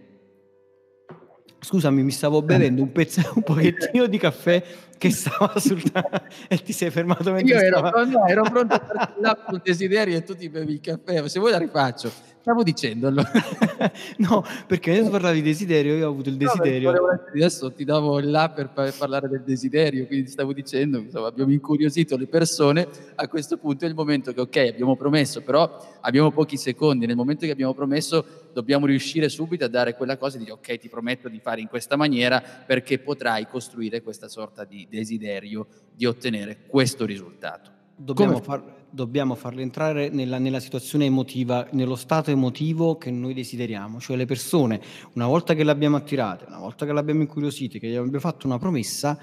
Scusami, 1.59 2.05
mi 2.05 2.13
stavo 2.13 2.41
bevendo 2.41 2.83
un, 2.83 2.93
pezzo, 2.93 3.21
un 3.35 3.43
pochettino 3.43 4.07
di 4.07 4.19
caffè 4.19 4.63
che 4.97 5.11
stava 5.11 5.59
sul 5.59 5.83
e 6.47 6.59
ti 6.59 6.73
sei 6.73 6.91
fermato 6.91 7.33
mentre 7.33 7.53
Io 7.53 7.61
ero, 7.61 7.79
stava... 7.79 7.91
pronto, 7.91 8.27
ero 8.27 8.43
pronto 8.43 8.75
a 8.75 8.79
farti 8.79 9.43
sul 9.49 9.61
desiderio 9.65 10.17
e 10.17 10.23
tu 10.23 10.37
ti 10.37 10.49
bevi 10.49 10.75
il 10.75 10.81
caffè. 10.81 11.29
Se 11.29 11.41
vuoi 11.41 11.51
la 11.51 11.59
rifaccio. 11.59 12.36
Stavo 12.47 12.63
dicendo 12.63 13.09
allora. 13.09 13.29
no, 14.19 14.45
perché 14.69 14.93
adesso 14.93 15.11
parlavi 15.11 15.43
di 15.43 15.49
desiderio, 15.49 15.97
io 15.97 16.07
ho 16.07 16.13
avuto 16.13 16.29
il 16.29 16.37
desiderio. 16.37 16.93
No, 16.93 17.21
adesso 17.35 17.73
ti 17.73 17.83
davo 17.83 18.21
là 18.21 18.51
per 18.51 18.69
parlare 18.69 19.29
del 19.29 19.43
desiderio, 19.43 20.07
quindi 20.07 20.31
stavo 20.31 20.53
dicendo, 20.53 20.99
insomma, 20.99 21.27
abbiamo 21.27 21.51
incuriosito 21.51 22.17
le 22.17 22.29
persone, 22.29 22.87
a 23.17 23.27
questo 23.27 23.57
punto 23.57 23.85
è 23.85 23.89
il 23.89 23.97
momento 23.97 24.33
che 24.33 24.41
ok, 24.41 24.57
abbiamo 24.59 24.95
promesso, 24.95 25.43
però 25.43 25.97
abbiamo 26.03 26.31
pochi 26.31 26.57
secondi, 26.57 27.05
nel 27.05 27.17
momento 27.17 27.47
che 27.47 27.51
abbiamo 27.51 27.75
promesso 27.75 28.25
dobbiamo 28.53 28.87
riuscire 28.87 29.29
subito 29.29 29.65
a 29.65 29.69
dare 29.69 29.97
quella 29.97 30.17
cosa 30.17 30.39
di 30.39 30.49
ok, 30.49 30.79
ti 30.79 30.89
prometto 30.89 31.29
di 31.29 31.41
fare 31.41 31.61
in 31.61 31.67
questa 31.67 31.97
maniera 31.97 32.41
perché 32.41 33.01
potrai 33.01 33.49
costruire 33.49 34.03
questa 34.03 34.29
sorta 34.29 34.63
di 34.63 34.87
desiderio 34.89 35.67
di 35.93 36.07
ottenere 36.07 36.59
questo 36.69 37.07
risultato. 37.07 37.76
Dobbiamo, 37.99 38.41
far, 38.43 38.63
dobbiamo 38.91 39.35
farle 39.35 39.63
entrare 39.63 40.11
nella, 40.11 40.39
nella, 40.39 40.61
situazione 40.61 41.07
emotiva, 41.07 41.67
nello 41.71 41.97
stato 41.97 42.31
emotivo 42.31 42.99
che 42.99 43.11
noi 43.11 43.33
desideriamo, 43.33 44.01
cioè 44.01 44.17
le 44.17 44.27
persone, 44.27 44.81
una 45.15 45.27
volta 45.27 45.55
che 45.55 45.65
le 45.65 45.71
abbiamo 45.71 45.97
attirate, 45.97 46.45
una 46.47 46.59
volta 46.59 46.85
che 46.85 46.93
le 46.93 46.99
abbiamo 46.99 47.23
incuriosite, 47.23 47.79
che 47.79 47.89
gli 47.89 47.95
abbiamo 47.95 48.21
fatto 48.21 48.47
una 48.47 48.59
promessa, 48.59 49.19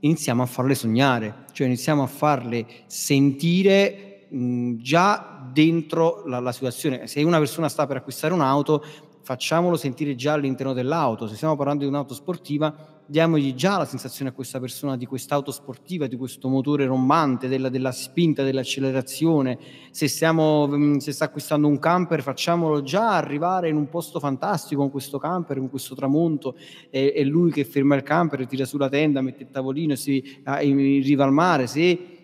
iniziamo 0.00 0.42
a 0.42 0.46
farle 0.46 0.74
sognare, 0.74 1.44
cioè 1.52 1.66
iniziamo 1.66 2.02
a 2.02 2.06
farle 2.06 2.66
sentire 2.86 4.26
mh, 4.28 4.76
già 4.76 5.48
dentro 5.50 6.24
la, 6.26 6.38
la 6.40 6.52
situazione. 6.52 7.06
Se 7.06 7.22
una 7.22 7.38
persona 7.38 7.68
sta 7.70 7.86
per 7.86 7.96
acquistare 7.96 8.34
un'auto, 8.34 8.84
facciamolo 9.22 9.76
sentire 9.76 10.14
già 10.14 10.34
all'interno 10.34 10.74
dell'auto. 10.74 11.26
Se 11.26 11.36
stiamo 11.36 11.56
parlando 11.56 11.84
di 11.84 11.88
un'auto 11.88 12.14
sportiva, 12.14 12.97
diamogli 13.10 13.54
già 13.54 13.78
la 13.78 13.86
sensazione 13.86 14.30
a 14.30 14.34
questa 14.34 14.60
persona 14.60 14.94
di 14.94 15.06
quest'auto 15.06 15.50
sportiva, 15.50 16.06
di 16.06 16.16
questo 16.16 16.48
motore 16.48 16.84
rombante, 16.84 17.48
della, 17.48 17.70
della 17.70 17.90
spinta, 17.90 18.42
dell'accelerazione. 18.42 19.58
Se, 19.90 20.08
stiamo, 20.08 20.68
mm, 20.68 20.96
se 20.98 21.12
sta 21.12 21.24
acquistando 21.24 21.66
un 21.66 21.78
camper, 21.78 22.20
facciamolo 22.20 22.82
già 22.82 23.16
arrivare 23.16 23.70
in 23.70 23.76
un 23.76 23.88
posto 23.88 24.20
fantastico 24.20 24.82
con 24.82 24.90
questo 24.90 25.18
camper, 25.18 25.56
con 25.56 25.70
questo 25.70 25.94
tramonto. 25.94 26.54
È, 26.90 27.12
è 27.14 27.24
lui 27.24 27.50
che 27.50 27.64
ferma 27.64 27.96
il 27.96 28.02
camper, 28.02 28.46
tira 28.46 28.66
su 28.66 28.76
la 28.76 28.90
tenda, 28.90 29.22
mette 29.22 29.44
il 29.44 29.50
tavolino 29.50 29.94
e 29.94 29.96
si 29.96 30.22
ah, 30.44 30.62
in 30.62 30.76
riva 30.76 31.24
al 31.24 31.32
mare. 31.32 31.66
Se 31.66 32.17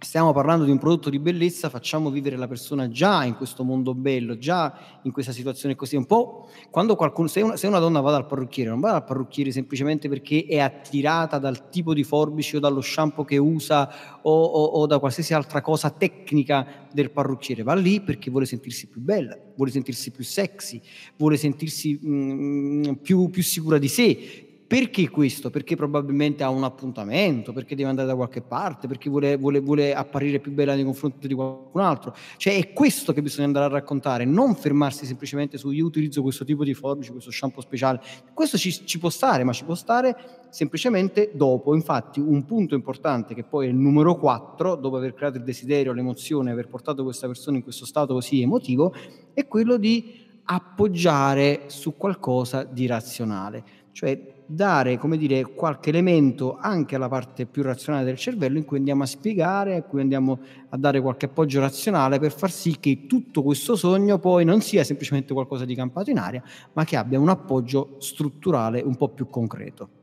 stiamo 0.00 0.32
parlando 0.32 0.64
di 0.64 0.70
un 0.70 0.78
prodotto 0.78 1.10
di 1.10 1.18
bellezza, 1.18 1.68
facciamo 1.68 2.10
vivere 2.10 2.36
la 2.36 2.46
persona 2.46 2.88
già 2.88 3.24
in 3.24 3.34
questo 3.34 3.64
mondo 3.64 3.94
bello, 3.94 4.38
già 4.38 5.00
in 5.02 5.12
questa 5.12 5.32
situazione 5.32 5.74
così. 5.74 5.96
Un 5.96 6.06
po' 6.06 6.48
quando 6.70 6.94
qualcuno, 6.94 7.26
se 7.28 7.40
una, 7.40 7.56
se 7.56 7.66
una 7.66 7.80
donna 7.80 8.00
va 8.00 8.12
dal 8.12 8.26
parrucchiere, 8.26 8.70
non 8.70 8.80
va 8.80 8.92
dal 8.92 9.04
parrucchiere 9.04 9.50
semplicemente 9.50 10.08
perché 10.08 10.46
è 10.48 10.60
attirata 10.60 11.38
dal 11.38 11.68
tipo 11.68 11.94
di 11.94 12.04
forbici 12.04 12.56
o 12.56 12.60
dallo 12.60 12.80
shampoo 12.80 13.24
che 13.24 13.38
usa 13.38 14.20
o, 14.22 14.44
o, 14.44 14.64
o 14.64 14.86
da 14.86 14.98
qualsiasi 14.98 15.34
altra 15.34 15.60
cosa 15.60 15.90
tecnica 15.90 16.86
del 16.92 17.10
parrucchiere, 17.10 17.62
va 17.62 17.74
lì 17.74 18.00
perché 18.00 18.30
vuole 18.30 18.46
sentirsi 18.46 18.86
più 18.86 19.00
bella, 19.00 19.36
vuole 19.56 19.70
sentirsi 19.70 20.10
più 20.10 20.24
sexy, 20.24 20.80
vuole 21.16 21.36
sentirsi 21.36 21.98
mh, 22.00 22.10
mm, 22.10 22.92
più, 23.02 23.28
più 23.30 23.42
sicura 23.42 23.78
di 23.78 23.88
sé, 23.88 24.47
perché 24.68 25.08
questo? 25.08 25.48
Perché 25.48 25.76
probabilmente 25.76 26.42
ha 26.42 26.50
un 26.50 26.62
appuntamento, 26.62 27.54
perché 27.54 27.74
deve 27.74 27.88
andare 27.88 28.06
da 28.06 28.14
qualche 28.14 28.42
parte, 28.42 28.86
perché 28.86 29.08
vuole, 29.08 29.38
vuole, 29.38 29.60
vuole, 29.60 29.94
apparire 29.94 30.40
più 30.40 30.52
bella 30.52 30.74
nei 30.74 30.84
confronti 30.84 31.26
di 31.26 31.32
qualcun 31.32 31.80
altro. 31.80 32.14
Cioè 32.36 32.54
è 32.54 32.74
questo 32.74 33.14
che 33.14 33.22
bisogna 33.22 33.46
andare 33.46 33.64
a 33.64 33.68
raccontare, 33.68 34.26
non 34.26 34.54
fermarsi 34.54 35.06
semplicemente 35.06 35.56
su 35.56 35.70
io 35.70 35.86
utilizzo 35.86 36.20
questo 36.20 36.44
tipo 36.44 36.64
di 36.64 36.74
forbici, 36.74 37.12
questo 37.12 37.30
shampoo 37.30 37.62
speciale. 37.62 38.02
Questo 38.34 38.58
ci, 38.58 38.70
ci 38.84 38.98
può 38.98 39.08
stare, 39.08 39.42
ma 39.42 39.54
ci 39.54 39.64
può 39.64 39.74
stare 39.74 40.14
semplicemente 40.50 41.30
dopo. 41.32 41.74
Infatti 41.74 42.20
un 42.20 42.44
punto 42.44 42.74
importante 42.74 43.34
che 43.34 43.44
poi 43.44 43.68
è 43.68 43.70
il 43.70 43.74
numero 43.74 44.16
4, 44.16 44.76
dopo 44.76 44.98
aver 44.98 45.14
creato 45.14 45.38
il 45.38 45.44
desiderio, 45.44 45.94
l'emozione, 45.94 46.50
aver 46.50 46.68
portato 46.68 47.04
questa 47.04 47.26
persona 47.26 47.56
in 47.56 47.62
questo 47.62 47.86
stato 47.86 48.12
così 48.12 48.42
emotivo, 48.42 48.92
è 49.32 49.46
quello 49.46 49.78
di 49.78 50.26
appoggiare 50.44 51.62
su 51.68 51.96
qualcosa 51.96 52.64
di 52.64 52.84
razionale. 52.84 53.64
Cioè 53.92 54.36
dare, 54.50 54.96
come 54.96 55.18
dire, 55.18 55.42
qualche 55.42 55.90
elemento 55.90 56.56
anche 56.58 56.96
alla 56.96 57.08
parte 57.08 57.44
più 57.44 57.62
razionale 57.62 58.04
del 58.04 58.16
cervello 58.16 58.56
in 58.56 58.64
cui 58.64 58.78
andiamo 58.78 59.02
a 59.02 59.06
spiegare, 59.06 59.76
in 59.76 59.84
cui 59.86 60.00
andiamo 60.00 60.38
a 60.70 60.76
dare 60.78 61.00
qualche 61.02 61.26
appoggio 61.26 61.60
razionale 61.60 62.18
per 62.18 62.32
far 62.32 62.50
sì 62.50 62.76
che 62.80 63.06
tutto 63.06 63.42
questo 63.42 63.76
sogno 63.76 64.18
poi 64.18 64.46
non 64.46 64.62
sia 64.62 64.84
semplicemente 64.84 65.34
qualcosa 65.34 65.66
di 65.66 65.74
campato 65.74 66.10
in 66.10 66.18
aria, 66.18 66.42
ma 66.72 66.84
che 66.84 66.96
abbia 66.96 67.20
un 67.20 67.28
appoggio 67.28 67.96
strutturale 67.98 68.80
un 68.80 68.96
po' 68.96 69.10
più 69.10 69.28
concreto. 69.28 69.97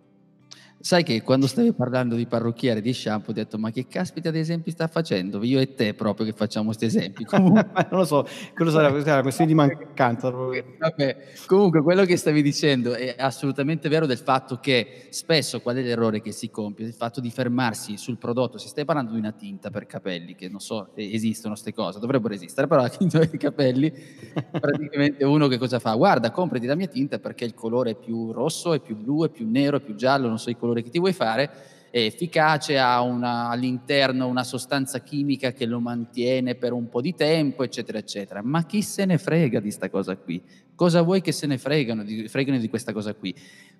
Sai 0.85 1.01
che 1.01 1.23
quando 1.23 1.47
stavi 1.47 1.73
parlando 1.73 2.13
di 2.13 2.27
parrucchiere, 2.27 2.79
di 2.79 2.93
shampoo, 2.93 3.31
ho 3.31 3.33
detto 3.33 3.57
ma 3.57 3.71
che 3.71 3.87
caspita 3.87 4.29
di 4.29 4.37
esempi 4.37 4.69
sta 4.69 4.85
facendo? 4.85 5.43
Io 5.43 5.59
e 5.59 5.73
te 5.73 5.95
proprio 5.95 6.27
che 6.27 6.33
facciamo 6.33 6.65
questi 6.65 6.85
esempi. 6.85 7.25
Comunque... 7.25 7.67
non 7.89 8.01
lo 8.01 8.05
so, 8.05 8.23
quello 8.53 8.69
sarà 8.69 8.89
una 8.89 9.21
questione 9.23 9.49
di 9.49 9.55
mancanza. 9.55 10.29
Vabbè, 10.29 11.17
comunque 11.47 11.81
quello 11.81 12.05
che 12.05 12.17
stavi 12.17 12.43
dicendo 12.43 12.93
è 12.93 13.15
assolutamente 13.17 13.89
vero 13.89 14.05
del 14.05 14.19
fatto 14.19 14.59
che 14.59 15.07
spesso 15.09 15.59
qual 15.59 15.77
è 15.77 15.81
l'errore 15.81 16.21
che 16.21 16.31
si 16.31 16.51
compie? 16.51 16.85
Il 16.85 16.93
fatto 16.93 17.19
di 17.19 17.31
fermarsi 17.31 17.97
sul 17.97 18.19
prodotto, 18.19 18.59
se 18.59 18.67
stai 18.67 18.85
parlando 18.85 19.13
di 19.13 19.17
una 19.17 19.31
tinta 19.31 19.71
per 19.71 19.87
capelli, 19.87 20.35
che 20.35 20.49
non 20.49 20.59
so 20.59 20.91
se 20.93 21.01
esistono 21.01 21.53
queste 21.55 21.73
cose, 21.73 21.97
dovrebbero 21.97 22.35
esistere, 22.35 22.67
però 22.67 22.83
la 22.83 22.89
tinta 22.89 23.17
per 23.17 23.33
i 23.33 23.39
capelli, 23.39 23.91
praticamente 24.51 25.25
uno 25.25 25.47
che 25.47 25.57
cosa 25.57 25.79
fa? 25.79 25.95
Guarda, 25.95 26.29
comprati 26.29 26.67
la 26.67 26.75
mia 26.75 26.85
tinta 26.85 27.17
perché 27.17 27.43
il 27.43 27.55
colore 27.55 27.89
è 27.89 27.95
più 27.95 28.31
rosso, 28.31 28.71
è 28.73 28.79
più 28.79 28.95
blu, 28.95 29.25
è 29.25 29.29
più 29.29 29.49
nero, 29.49 29.77
è 29.77 29.81
più 29.81 29.95
giallo, 29.95 30.27
non 30.27 30.37
so 30.37 30.51
i 30.51 30.55
colori 30.55 30.73
colore 30.75 30.81
che 30.81 30.89
ti 30.89 30.99
vuoi 30.99 31.13
fare, 31.13 31.49
è 31.89 31.99
efficace, 31.99 32.77
ha 32.77 33.01
una, 33.01 33.47
all'interno 33.49 34.27
una 34.27 34.43
sostanza 34.43 34.99
chimica 34.99 35.53
che 35.53 35.65
lo 35.65 35.79
mantiene 35.79 36.55
per 36.55 36.73
un 36.73 36.89
po' 36.89 36.99
di 36.99 37.13
tempo, 37.13 37.63
eccetera, 37.63 37.97
eccetera. 37.97 38.41
Ma 38.43 38.65
chi 38.65 38.81
se 38.81 39.05
ne 39.05 39.17
frega 39.17 39.61
di 39.61 39.71
sta 39.71 39.89
cosa 39.89 40.17
qui? 40.17 40.43
Cosa 40.75 41.01
vuoi 41.01 41.21
che 41.21 41.31
se 41.31 41.47
ne 41.47 41.57
fregano 41.57 42.03
di, 42.03 42.27
fregano 42.27 42.57
di 42.57 42.67
questa 42.67 42.91
cosa 42.91 43.13
qui? 43.13 43.33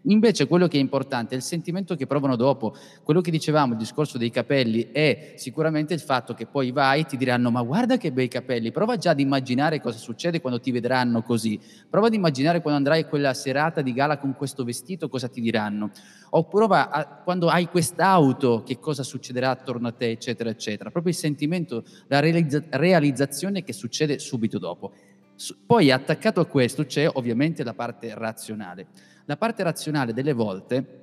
Invece 0.04 0.48
quello 0.48 0.68
che 0.68 0.78
è 0.78 0.80
importante 0.80 1.34
è 1.34 1.38
il 1.38 1.44
sentimento 1.44 1.96
che 1.96 2.08
provano 2.08 2.38
dopo. 2.38 2.74
Quello 3.04 3.20
che 3.20 3.32
dicevamo, 3.32 3.74
il 3.74 3.80
discorso 3.80 4.18
dei 4.18 4.30
capelli, 4.30 4.92
è 4.94 5.34
sicuramente 5.36 5.94
il 5.94 6.00
fatto 6.00 6.34
che 6.34 6.46
poi 6.46 6.72
vai 6.72 7.02
e 7.02 7.06
ti 7.06 7.18
diranno 7.18 7.52
ma 7.52 7.62
guarda 7.64 7.98
che 7.98 8.14
bei 8.14 8.30
capelli, 8.30 8.72
prova 8.72 8.96
già 8.96 9.10
ad 9.10 9.20
immaginare 9.20 9.82
cosa 9.82 9.98
succede 9.98 10.40
quando 10.40 10.62
ti 10.62 10.72
vedranno 10.72 11.22
così, 11.22 11.60
prova 11.90 12.08
ad 12.08 12.14
immaginare 12.14 12.62
quando 12.62 12.78
andrai 12.78 13.10
quella 13.10 13.34
serata 13.34 13.82
di 13.82 13.92
gala 13.92 14.18
con 14.18 14.34
questo 14.36 14.64
vestito 14.64 15.10
cosa 15.10 15.28
ti 15.28 15.42
diranno, 15.42 15.92
o 16.30 16.46
prova 16.46 16.90
a, 16.90 17.06
quando 17.08 17.50
hai 17.50 17.68
quest'auto 17.68 18.64
che 18.64 18.80
cosa 18.80 19.04
succederà 19.04 19.50
attorno 19.50 19.90
a 19.90 19.92
te, 19.92 20.12
eccetera, 20.12 20.50
eccetera. 20.50 20.92
Proprio 20.92 21.12
il 21.12 21.20
sentimento, 21.20 21.84
la 22.08 22.20
realizza- 22.20 22.64
realizzazione 22.70 23.64
che 23.64 23.74
succede 23.74 24.20
subito 24.20 24.60
dopo. 24.60 24.94
Poi 25.66 25.92
attaccato 25.92 26.40
a 26.40 26.46
questo 26.46 26.86
c'è 26.86 27.10
ovviamente 27.12 27.64
la 27.64 27.74
parte 27.74 28.14
razionale. 28.14 28.88
La 29.26 29.38
parte 29.38 29.64
razionale 29.64 30.14
delle 30.14 30.34
volte 30.34 31.02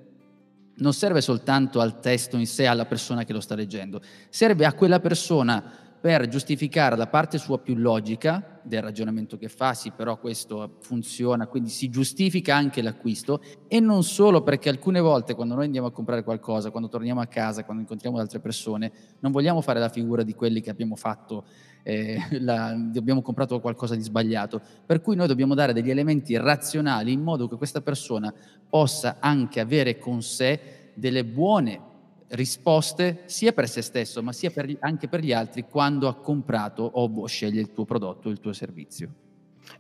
non 0.77 0.95
serve 0.95 1.21
soltanto 1.21 1.81
al 1.81 2.01
testo 2.01 2.37
in 2.37 2.47
sé, 2.47 2.67
alla 2.67 2.87
persona 2.87 3.25
che 3.25 3.33
lo 3.33 3.41
sta 3.41 3.55
leggendo, 3.55 4.01
serve 4.31 4.65
a 4.65 4.73
quella 4.73 5.01
persona 5.01 5.92
per 6.03 6.27
giustificare 6.27 6.97
la 6.97 7.07
parte 7.07 7.39
sua 7.39 7.61
più 7.61 7.77
logica 7.77 8.61
del 8.65 8.83
ragionamento 8.83 9.37
che 9.37 9.49
fa, 9.49 9.73
sì, 9.73 9.93
però 9.93 10.19
questo 10.19 10.79
funziona, 10.81 11.47
quindi 11.47 11.71
si 11.71 11.91
giustifica 11.91 12.57
anche 12.57 12.83
l'acquisto 12.83 13.41
e 13.69 13.79
non 13.79 14.03
solo 14.03 14.43
perché 14.43 14.69
alcune 14.69 14.99
volte 14.99 15.37
quando 15.37 15.55
noi 15.55 15.67
andiamo 15.67 15.87
a 15.87 15.93
comprare 15.93 16.25
qualcosa, 16.25 16.73
quando 16.73 16.89
torniamo 16.89 17.21
a 17.21 17.27
casa, 17.27 17.63
quando 17.63 17.83
incontriamo 17.83 18.19
altre 18.19 18.41
persone, 18.41 18.91
non 19.21 19.31
vogliamo 19.31 19.61
fare 19.61 19.79
la 19.79 19.89
figura 19.89 20.25
di 20.25 20.35
quelli 20.35 20.61
che 20.61 20.71
abbiamo 20.71 20.97
fatto 20.97 21.45
eh, 21.85 22.19
la, 22.41 22.71
abbiamo 22.71 23.23
comprato 23.23 23.61
qualcosa 23.61 23.95
di 23.95 24.03
sbagliato. 24.03 24.61
Per 24.85 25.01
cui 25.01 25.15
noi 25.15 25.29
dobbiamo 25.29 25.55
dare 25.55 25.73
degli 25.73 25.91
elementi 25.91 26.37
razionali 26.37 27.13
in 27.13 27.23
modo 27.23 27.47
che 27.47 27.55
questa 27.55 27.81
persona 27.81 28.35
possa 28.69 29.19
anche 29.21 29.61
avere 29.61 29.99
con 29.99 30.21
sé 30.21 30.91
delle 30.95 31.25
buone 31.25 31.91
risposte 32.33 33.23
sia 33.27 33.53
per 33.53 33.69
se 33.69 33.83
stesso 33.83 34.23
ma 34.23 34.33
sia 34.33 34.51
per, 34.51 34.77
anche 34.81 35.09
per 35.09 35.21
gli 35.21 35.33
altri 35.33 35.65
quando 35.69 36.09
ha 36.09 36.15
comprato 36.15 36.83
o 36.83 37.27
sceglie 37.27 37.61
il 37.61 37.73
tuo 37.73 37.85
prodotto 37.85 38.29
il 38.29 38.41
tuo 38.41 38.53
servizio. 38.53 39.11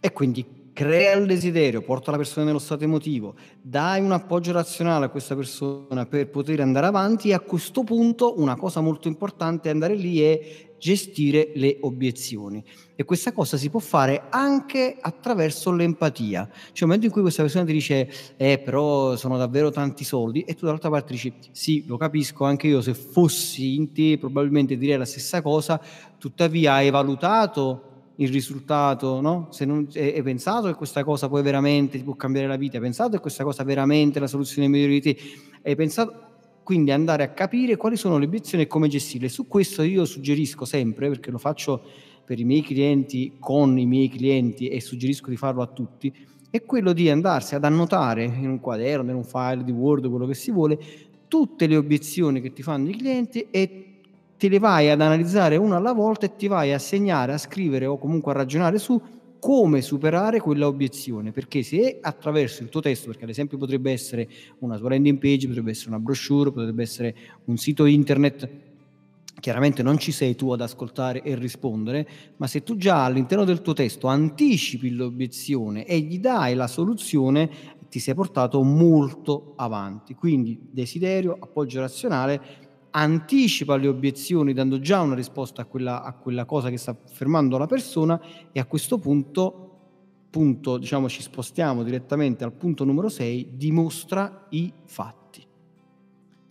E 0.01 0.12
quindi 0.12 0.71
crea 0.73 1.15
il 1.17 1.27
desiderio, 1.27 1.83
porta 1.83 2.11
la 2.11 2.17
persona 2.17 2.47
nello 2.47 2.59
stato 2.59 2.85
emotivo, 2.85 3.35
dai 3.61 4.01
un 4.01 4.12
appoggio 4.12 4.53
razionale 4.53 5.07
a 5.07 5.09
questa 5.09 5.35
persona 5.35 6.07
per 6.07 6.29
poter 6.29 6.61
andare 6.61 6.87
avanti 6.87 7.29
e 7.29 7.35
a 7.35 7.41
questo 7.41 7.85
punto 7.85 8.41
una 8.41 8.57
cosa 8.57 8.81
molto 8.81 9.09
importante 9.09 9.69
è 9.69 9.73
andare 9.73 9.95
lì 9.95 10.23
e 10.23 10.71
gestire 10.83 11.53
le 11.55 11.77
obiezioni. 11.83 12.61
E 12.97 13.05
questa 13.05 13.33
cosa 13.33 13.57
si 13.57 13.71
può 13.71 13.79
fare 13.79 14.25
anche 14.31 14.97
attraverso 15.01 15.71
l'empatia. 15.71 16.49
Cioè, 16.51 16.59
nel 16.59 16.83
momento 16.87 17.07
in 17.07 17.12
cui 17.12 17.21
questa 17.21 17.42
persona 17.42 17.64
ti 17.64 17.73
dice, 17.73 18.11
eh, 18.37 18.59
però 18.59 19.14
sono 19.14 19.37
davvero 19.37 19.71
tanti 19.71 20.03
soldi, 20.03 20.40
e 20.40 20.55
tu 20.55 20.64
dall'altra 20.64 20.90
parte 20.90 21.12
dici, 21.12 21.33
sì, 21.53 21.85
lo 21.87 21.97
capisco, 21.97 22.45
anche 22.45 22.66
io 22.66 22.81
se 22.81 22.95
fossi 22.95 23.77
in 23.77 23.92
te 23.92 24.18
probabilmente 24.18 24.77
direi 24.77 24.99
la 24.99 25.05
stessa 25.05 25.40
cosa, 25.40 25.81
tuttavia 26.18 26.73
hai 26.73 26.90
valutato 26.90 27.90
il 28.16 28.29
risultato, 28.31 29.21
no? 29.21 29.47
Se 29.51 29.64
non 29.64 29.87
hai 29.95 30.23
pensato 30.23 30.66
che 30.66 30.75
questa 30.75 31.05
cosa 31.05 31.29
poi 31.29 31.42
veramente 31.42 31.97
ti 31.97 32.03
può 32.03 32.16
cambiare 32.16 32.49
la 32.49 32.57
vita, 32.57 32.79
hai 32.79 32.83
pensato 32.83 33.12
che 33.12 33.21
questa 33.21 33.45
cosa 33.45 33.62
veramente 33.62 34.18
è 34.18 34.21
la 34.21 34.27
soluzione 34.27 34.66
migliore 34.66 34.95
di 34.95 35.01
te, 35.01 35.16
hai 35.62 35.77
pensato 35.77 36.32
quindi 36.62 36.90
andare 36.90 37.22
a 37.22 37.31
capire 37.31 37.77
quali 37.77 37.96
sono 37.96 38.18
le 38.18 38.27
obiezioni 38.27 38.64
e 38.64 38.66
come 38.66 38.88
gestirle. 38.88 39.29
Su 39.29 39.46
questo 39.46 39.83
io 39.83 40.05
suggerisco 40.05 40.64
sempre, 40.64 41.09
perché 41.09 41.31
lo 41.31 41.38
faccio 41.38 41.83
per 42.25 42.38
i 42.38 42.44
miei 42.44 42.62
clienti, 42.62 43.37
con 43.38 43.79
i 43.79 43.87
miei 43.87 44.09
clienti 44.09 44.68
e 44.68 44.81
suggerisco 44.81 45.31
di 45.31 45.37
farlo 45.37 45.62
a 45.62 45.66
tutti, 45.66 46.12
è 46.51 46.62
quello 46.64 46.92
di 46.92 47.09
andarsi 47.09 47.55
ad 47.55 47.64
annotare 47.64 48.25
in 48.25 48.48
un 48.48 48.61
quaderno, 48.61 49.11
in 49.11 49.16
un 49.16 49.25
file 49.25 49.64
di 49.64 49.72
Word, 49.72 50.09
quello 50.09 50.27
che 50.27 50.35
si 50.35 50.51
vuole, 50.51 50.79
tutte 51.29 51.66
le 51.66 51.77
obiezioni 51.77 52.40
che 52.40 52.53
ti 52.53 52.62
fanno 52.62 52.90
i 52.90 52.96
clienti 52.96 53.46
e 53.51 53.87
te 54.37 54.48
le 54.48 54.59
vai 54.59 54.90
ad 54.90 55.01
analizzare 55.01 55.57
una 55.57 55.77
alla 55.77 55.92
volta 55.92 56.27
e 56.27 56.37
ti 56.37 56.48
vai 56.48 56.72
a 56.72 56.79
segnare, 56.79 57.33
a 57.33 57.38
scrivere 57.38 57.87
o 57.87 57.96
comunque 57.96 58.33
a 58.33 58.35
ragionare 58.35 58.79
su 58.79 59.01
come 59.42 59.83
superare 59.83 60.38
quella 60.38 60.68
obiezione, 60.68 61.33
perché 61.33 61.64
se 61.64 61.98
attraverso 62.00 62.62
il 62.62 62.68
tuo 62.68 62.81
testo, 62.81 63.09
perché 63.09 63.24
ad 63.24 63.31
esempio 63.31 63.59
potrebbe 63.59 63.90
essere 63.90 64.28
una 64.61 64.78
tua 64.78 64.90
landing 64.90 65.18
page, 65.18 65.48
potrebbe 65.48 65.72
essere 65.72 65.88
una 65.88 65.98
brochure, 65.98 66.52
potrebbe 66.52 66.85
essere 66.85 67.16
un 67.46 67.57
sito 67.57 67.85
internet, 67.87 68.48
chiaramente 69.40 69.83
non 69.83 69.98
ci 69.98 70.12
sei 70.12 70.37
tu 70.37 70.52
ad 70.52 70.61
ascoltare 70.61 71.22
e 71.22 71.35
rispondere, 71.35 72.09
ma 72.37 72.46
se 72.46 72.62
tu 72.62 72.76
già 72.76 73.05
all'interno 73.05 73.42
del 73.42 73.62
tuo 73.62 73.72
testo 73.72 74.07
anticipi 74.07 74.90
l'obiezione 74.90 75.87
e 75.87 75.98
gli 75.98 76.20
dai 76.20 76.55
la 76.55 76.68
soluzione, 76.68 77.50
ti 77.90 77.98
sei 77.98 78.14
portato 78.14 78.62
molto 78.62 79.55
avanti. 79.57 80.14
Quindi 80.14 80.68
desiderio, 80.70 81.37
appoggio 81.40 81.81
razionale, 81.81 82.40
anticipa 82.92 83.76
le 83.76 83.88
obiezioni 83.88 84.52
dando 84.52 84.78
già 84.78 85.00
una 85.00 85.14
risposta 85.14 85.62
a 85.62 85.64
quella, 85.64 86.02
a 86.02 86.12
quella 86.12 86.44
cosa 86.44 86.70
che 86.70 86.76
sta 86.76 86.96
fermando 87.11 87.59
la 87.59 87.66
persona 87.66 88.20
e 88.52 88.61
a 88.61 88.64
questo 88.64 88.98
punto, 88.98 89.70
punto, 90.31 90.78
diciamo, 90.78 91.09
ci 91.09 91.22
spostiamo 91.22 91.83
direttamente 91.83 92.44
al 92.44 92.52
punto 92.52 92.85
numero 92.85 93.09
6, 93.09 93.52
dimostra 93.55 94.46
i 94.50 94.72
fatti. 94.85 95.20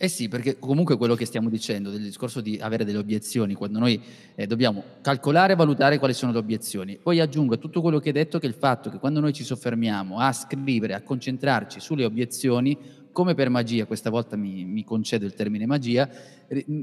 Eh 0.02 0.08
sì, 0.08 0.26
perché 0.26 0.58
comunque 0.58 0.96
quello 0.96 1.14
che 1.14 1.24
stiamo 1.26 1.48
dicendo 1.48 1.88
del 1.88 2.02
discorso 2.02 2.40
di 2.40 2.58
avere 2.60 2.84
delle 2.84 2.98
obiezioni, 2.98 3.54
quando 3.54 3.78
noi 3.78 4.02
eh, 4.34 4.48
dobbiamo 4.48 4.82
calcolare 5.00 5.52
e 5.52 5.56
valutare 5.56 5.98
quali 5.98 6.12
sono 6.12 6.32
le 6.32 6.38
obiezioni. 6.38 6.98
Poi 7.00 7.20
aggiungo 7.20 7.54
a 7.54 7.56
tutto 7.56 7.80
quello 7.80 8.00
che 8.00 8.08
hai 8.08 8.14
detto 8.14 8.40
che 8.40 8.48
il 8.48 8.54
fatto 8.54 8.90
che 8.90 8.98
quando 8.98 9.20
noi 9.20 9.32
ci 9.32 9.44
soffermiamo 9.44 10.18
a 10.18 10.32
scrivere, 10.32 10.94
a 10.94 11.02
concentrarci 11.02 11.78
sulle 11.78 12.04
obiezioni, 12.04 12.76
come 13.12 13.34
per 13.34 13.50
magia, 13.50 13.86
questa 13.86 14.10
volta 14.10 14.36
mi, 14.36 14.64
mi, 14.64 14.84
concedo 14.84 15.24
il 15.24 15.34
termine 15.34 15.66
magia, 15.66 16.08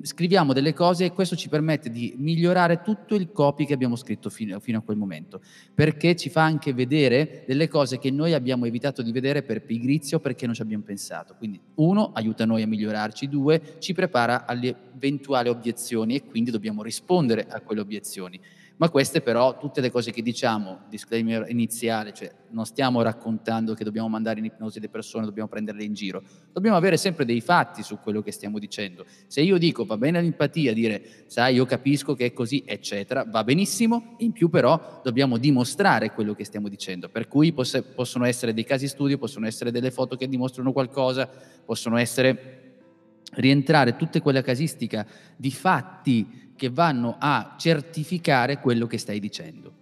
scriviamo 0.02 0.54
delle 0.54 0.74
cose 0.74 1.06
e 1.06 1.12
questo 1.12 1.36
ci 1.36 1.50
permette 1.50 1.90
di 1.90 2.14
migliorare 2.18 2.82
tutto 2.82 3.16
il 3.16 3.32
copy 3.32 3.66
che 3.66 3.74
abbiamo 3.74 3.96
scritto 3.96 4.30
fino, 4.30 4.60
fino, 4.60 4.78
a 4.78 4.82
quel 4.82 4.98
momento, 4.98 5.42
perché 5.74 6.16
ci 6.16 6.30
fa 6.30 6.44
anche 6.44 6.74
vedere 6.74 7.44
delle 7.46 7.68
cose 7.68 7.98
che 7.98 8.12
noi 8.12 8.34
abbiamo 8.34 8.66
evitato 8.66 9.02
di 9.02 9.12
vedere 9.12 9.44
per 9.44 9.64
pigrizia 9.64 10.18
o 10.18 10.20
perché 10.20 10.46
non 10.46 10.56
ci 10.56 10.62
abbiamo 10.62 10.84
pensato. 10.84 11.36
Quindi 11.38 11.60
uno, 11.76 12.12
aiuta 12.14 12.46
noi 12.46 12.62
a 12.62 12.68
migliorarci, 12.68 13.28
due, 13.28 13.78
ci 13.80 13.94
prepara 13.94 14.46
alle 14.46 14.76
eventuali 14.96 15.50
obiezioni 15.50 16.16
e 16.16 16.26
quindi 16.26 16.52
dobbiamo 16.52 16.84
rispondere 16.84 17.48
a 17.50 17.62
quelle 17.62 17.82
obiezioni. 17.82 18.40
Ma 18.80 18.90
queste 18.90 19.20
però, 19.20 19.58
tutte 19.58 19.82
le 19.82 19.92
cose 19.92 20.12
che 20.12 20.22
diciamo, 20.22 20.84
disclaimer 20.88 21.50
iniziale, 21.50 22.14
cioè 22.14 22.32
non 22.52 22.66
stiamo 22.66 23.02
raccontando 23.02 23.74
che 23.74 23.84
dobbiamo 23.84 24.08
mandare 24.08 24.40
in 24.40 24.46
ipnosi 24.46 24.80
le 24.80 24.88
persone, 24.88 25.26
dobbiamo 25.26 25.50
prenderle 25.50 25.84
in 25.84 25.94
giro, 25.94 26.24
dobbiamo 26.54 26.78
avere 26.78 26.96
sempre 26.96 27.26
dei 27.26 27.42
fatti 27.42 27.84
su 27.84 28.00
quello 28.00 28.22
che 28.22 28.32
stiamo 28.32 28.58
dicendo. 28.58 29.06
Se 29.28 29.42
io 29.42 29.58
dico 29.58 29.84
va 29.84 29.98
bene 29.98 30.22
l'empatia, 30.22 30.72
dire 30.72 31.26
sai 31.28 31.56
io 31.56 31.66
capisco 31.66 32.14
che 32.14 32.28
è 32.28 32.34
così, 32.34 32.64
eccetera, 32.66 33.26
va 33.28 33.44
benissimo, 33.44 34.16
in 34.20 34.32
più 34.32 34.48
però 34.48 35.02
dobbiamo 35.04 35.38
dimostrare 35.38 36.14
quello 36.14 36.34
che 36.34 36.46
stiamo 36.46 36.70
dicendo, 36.70 37.10
per 37.10 37.28
cui 37.28 37.52
poss- 37.52 37.84
possono 37.94 38.24
essere 38.24 38.54
dei 38.54 38.64
casi 38.64 38.88
studio, 38.88 39.18
possono 39.18 39.46
essere 39.46 39.72
delle 39.72 39.92
foto 39.92 40.16
che 40.16 40.30
dimostrano 40.30 40.72
qualcosa, 40.72 41.30
possono 41.66 41.98
essere 41.98 42.60
rientrare 43.32 43.98
tutte 43.98 44.22
quella 44.22 44.42
casistica 44.42 45.06
di 45.36 45.52
fatti 45.52 46.48
che 46.60 46.70
vanno 46.70 47.16
a 47.18 47.56
certificare 47.58 48.60
quello 48.60 48.86
che 48.86 48.98
stai 48.98 49.20
dicendo. 49.20 49.74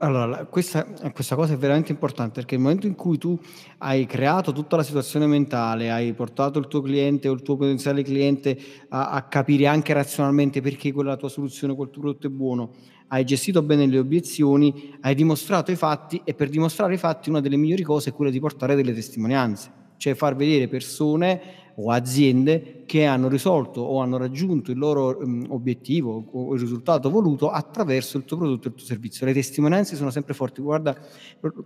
Allora, 0.00 0.44
questa, 0.44 0.84
questa, 1.14 1.34
cosa 1.34 1.54
è 1.54 1.56
veramente 1.56 1.92
importante 1.92 2.40
perché 2.40 2.56
nel 2.56 2.64
momento 2.64 2.86
in 2.86 2.94
cui 2.94 3.16
tu 3.16 3.40
hai 3.78 4.04
creato 4.04 4.52
tutta 4.52 4.76
la 4.76 4.82
situazione 4.82 5.26
mentale, 5.26 5.90
hai 5.90 6.12
portato 6.12 6.58
il 6.58 6.68
tuo 6.68 6.82
cliente 6.82 7.26
o 7.26 7.32
il 7.32 7.40
tuo 7.40 7.56
potenziale 7.56 8.02
cliente 8.02 8.58
a, 8.90 9.08
a 9.08 9.22
capire 9.22 9.66
anche 9.66 9.94
razionalmente 9.94 10.60
perché 10.60 10.92
quella 10.92 11.16
tua 11.16 11.30
soluzione, 11.30 11.74
quel 11.74 11.88
tuo 11.88 12.02
prodotto 12.02 12.26
è 12.26 12.30
buono, 12.30 12.72
hai 13.08 13.24
gestito 13.24 13.62
bene 13.62 13.86
le 13.86 13.98
obiezioni, 13.98 14.94
hai 15.00 15.14
dimostrato 15.14 15.70
i 15.70 15.76
fatti 15.76 16.20
e 16.22 16.34
per 16.34 16.50
dimostrare 16.50 16.92
i 16.92 16.98
fatti 16.98 17.30
una 17.30 17.40
delle 17.40 17.56
migliori 17.56 17.82
cose 17.82 18.10
è 18.10 18.12
quella 18.12 18.30
di 18.30 18.40
portare 18.40 18.74
delle 18.74 18.92
testimonianze, 18.92 19.72
cioè 19.96 20.14
far 20.14 20.36
vedere 20.36 20.68
persone 20.68 21.67
o 21.80 21.90
aziende 21.92 22.82
che 22.86 23.04
hanno 23.04 23.28
risolto 23.28 23.80
o 23.80 24.00
hanno 24.00 24.16
raggiunto 24.16 24.72
il 24.72 24.78
loro 24.78 25.18
um, 25.20 25.46
obiettivo 25.50 26.24
o 26.32 26.54
il 26.54 26.60
risultato 26.60 27.08
voluto 27.08 27.50
attraverso 27.50 28.16
il 28.16 28.24
tuo 28.24 28.36
prodotto 28.36 28.66
e 28.66 28.70
il 28.70 28.76
tuo 28.76 28.86
servizio. 28.86 29.26
Le 29.26 29.32
testimonianze 29.32 29.94
sono 29.94 30.10
sempre 30.10 30.34
forti. 30.34 30.60
Guarda, 30.60 30.98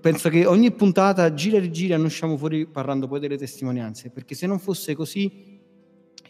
penso 0.01 0.29
che 0.29 0.45
ogni 0.45 0.71
puntata 0.73 1.33
gira 1.33 1.57
e 1.57 1.61
rigira 1.61 1.97
non 1.97 2.07
usciamo 2.07 2.37
fuori 2.37 2.67
parlando 2.67 3.09
poi 3.09 3.21
delle 3.21 3.39
testimonianze, 3.39 4.11
perché 4.11 4.35
se 4.35 4.47
non 4.47 4.59
fosse 4.59 4.95
così 4.95 5.61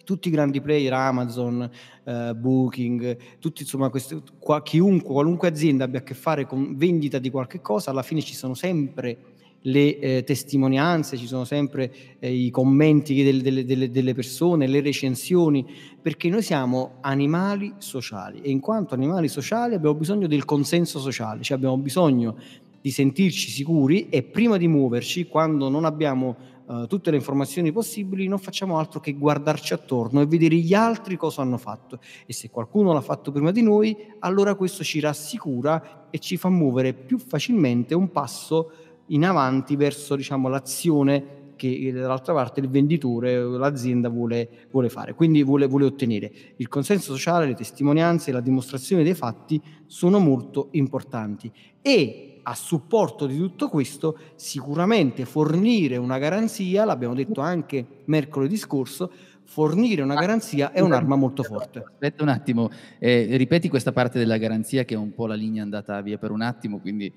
tutti 0.04 0.28
i 0.28 0.30
grandi 0.30 0.60
player, 0.60 0.92
Amazon, 0.92 1.68
uh, 2.04 2.34
Booking, 2.34 3.38
tutti, 3.38 3.62
insomma, 3.62 3.88
queste, 3.88 4.20
qua, 4.38 4.62
chiunque, 4.62 5.12
qualunque 5.12 5.48
azienda 5.48 5.84
abbia 5.84 6.00
a 6.00 6.02
che 6.02 6.14
fare 6.14 6.46
con 6.46 6.76
vendita 6.76 7.18
di 7.18 7.30
qualche 7.30 7.60
cosa, 7.60 7.90
alla 7.90 8.02
fine 8.02 8.20
ci 8.20 8.34
sono 8.34 8.54
sempre 8.54 9.31
le 9.62 9.98
eh, 9.98 10.24
testimonianze, 10.24 11.16
ci 11.16 11.26
sono 11.26 11.44
sempre 11.44 11.92
eh, 12.18 12.32
i 12.32 12.50
commenti 12.50 13.22
delle, 13.22 13.42
delle, 13.42 13.64
delle, 13.64 13.90
delle, 13.90 14.14
persone, 14.14 14.66
le 14.66 14.80
recensioni, 14.80 15.64
perché 16.00 16.28
noi 16.28 16.42
siamo 16.42 16.94
animali 17.00 17.74
sociali 17.78 18.40
e 18.40 18.50
in 18.50 18.60
quanto 18.60 18.94
animali 18.94 19.28
sociali 19.28 19.74
abbiamo 19.74 19.94
bisogno 19.94 20.26
del 20.26 20.44
consenso 20.44 20.98
sociale, 20.98 21.42
cioè 21.42 21.56
abbiamo 21.56 21.78
bisogno 21.78 22.36
di 22.80 22.90
sentirci 22.90 23.50
sicuri 23.50 24.08
e 24.08 24.24
prima 24.24 24.56
di 24.56 24.66
muoverci, 24.66 25.28
quando 25.28 25.68
non 25.68 25.84
abbiamo 25.84 26.36
uh, 26.66 26.86
tutte 26.88 27.12
le 27.12 27.16
informazioni 27.16 27.70
possibili, 27.70 28.26
non 28.26 28.40
facciamo 28.40 28.76
altro 28.76 28.98
che 28.98 29.12
guardarci 29.12 29.72
attorno 29.72 30.20
e 30.20 30.26
vedere 30.26 30.56
gli 30.56 30.74
altri 30.74 31.16
cosa 31.16 31.42
hanno 31.42 31.58
fatto. 31.58 32.00
E 32.26 32.32
se 32.32 32.50
qualcuno 32.50 32.92
l'ha 32.92 33.00
fatto 33.00 33.30
prima 33.30 33.52
di 33.52 33.62
noi, 33.62 33.96
allora 34.18 34.56
questo 34.56 34.82
ci 34.82 34.98
rassicura 34.98 36.08
e 36.10 36.18
ci 36.18 36.36
fa 36.36 36.48
muovere 36.48 36.92
più 36.92 37.18
facilmente 37.18 37.94
un 37.94 38.10
passo 38.10 38.72
in 39.06 39.24
avanti 39.24 39.76
verso 39.76 40.16
diciamo, 40.16 40.48
l'azione 40.48 41.40
che 41.56 41.92
dall'altra 41.92 42.32
parte 42.34 42.58
il 42.58 42.68
venditore 42.68 43.38
o 43.38 43.56
l'azienda 43.56 44.08
vuole, 44.08 44.48
vuole 44.70 44.88
fare, 44.88 45.14
quindi 45.14 45.44
vuole, 45.44 45.66
vuole, 45.66 45.84
ottenere. 45.84 46.32
Il 46.56 46.66
consenso 46.66 47.12
sociale, 47.12 47.46
le 47.46 47.54
testimonianze, 47.54 48.32
la 48.32 48.40
dimostrazione 48.40 49.04
dei 49.04 49.14
fatti 49.14 49.62
sono 49.86 50.18
molto 50.18 50.68
importanti 50.72 51.52
e 51.80 52.40
a 52.42 52.54
supporto 52.56 53.26
di 53.26 53.36
tutto 53.36 53.68
questo 53.68 54.18
sicuramente 54.34 55.24
fornire 55.24 55.96
una 55.96 56.18
garanzia, 56.18 56.84
l'abbiamo 56.84 57.14
detto 57.14 57.40
anche 57.40 57.86
mercoledì 58.06 58.56
scorso, 58.56 59.12
fornire 59.44 60.02
una 60.02 60.14
garanzia 60.14 60.72
è 60.72 60.80
un'arma 60.80 61.14
molto 61.14 61.44
forte. 61.44 61.84
Aspetta 61.86 62.24
un 62.24 62.30
attimo, 62.30 62.70
eh, 62.98 63.36
ripeti 63.36 63.68
questa 63.68 63.92
parte 63.92 64.18
della 64.18 64.38
garanzia 64.38 64.84
che 64.84 64.94
è 64.94 64.98
un 64.98 65.12
po' 65.12 65.26
la 65.26 65.34
linea 65.34 65.62
andata 65.62 66.00
via 66.00 66.18
per 66.18 66.32
un 66.32 66.40
attimo, 66.40 66.80
quindi 66.80 67.12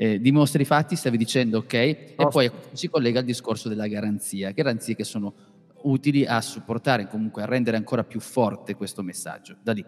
eh, 0.00 0.18
dimostri 0.18 0.62
i 0.62 0.64
fatti, 0.64 0.96
stavi 0.96 1.18
dicendo 1.18 1.58
ok, 1.58 1.74
e 1.74 2.14
poi 2.30 2.50
si 2.72 2.88
collega 2.88 3.18
al 3.18 3.26
discorso 3.26 3.68
della 3.68 3.86
garanzia, 3.86 4.50
garanzie 4.50 4.96
che 4.96 5.04
sono 5.04 5.34
utili 5.82 6.24
a 6.24 6.40
supportare, 6.40 7.06
comunque 7.06 7.42
a 7.42 7.44
rendere 7.44 7.76
ancora 7.76 8.02
più 8.02 8.18
forte 8.18 8.74
questo 8.76 9.02
messaggio. 9.02 9.56
Da 9.62 9.72
lì. 9.72 9.84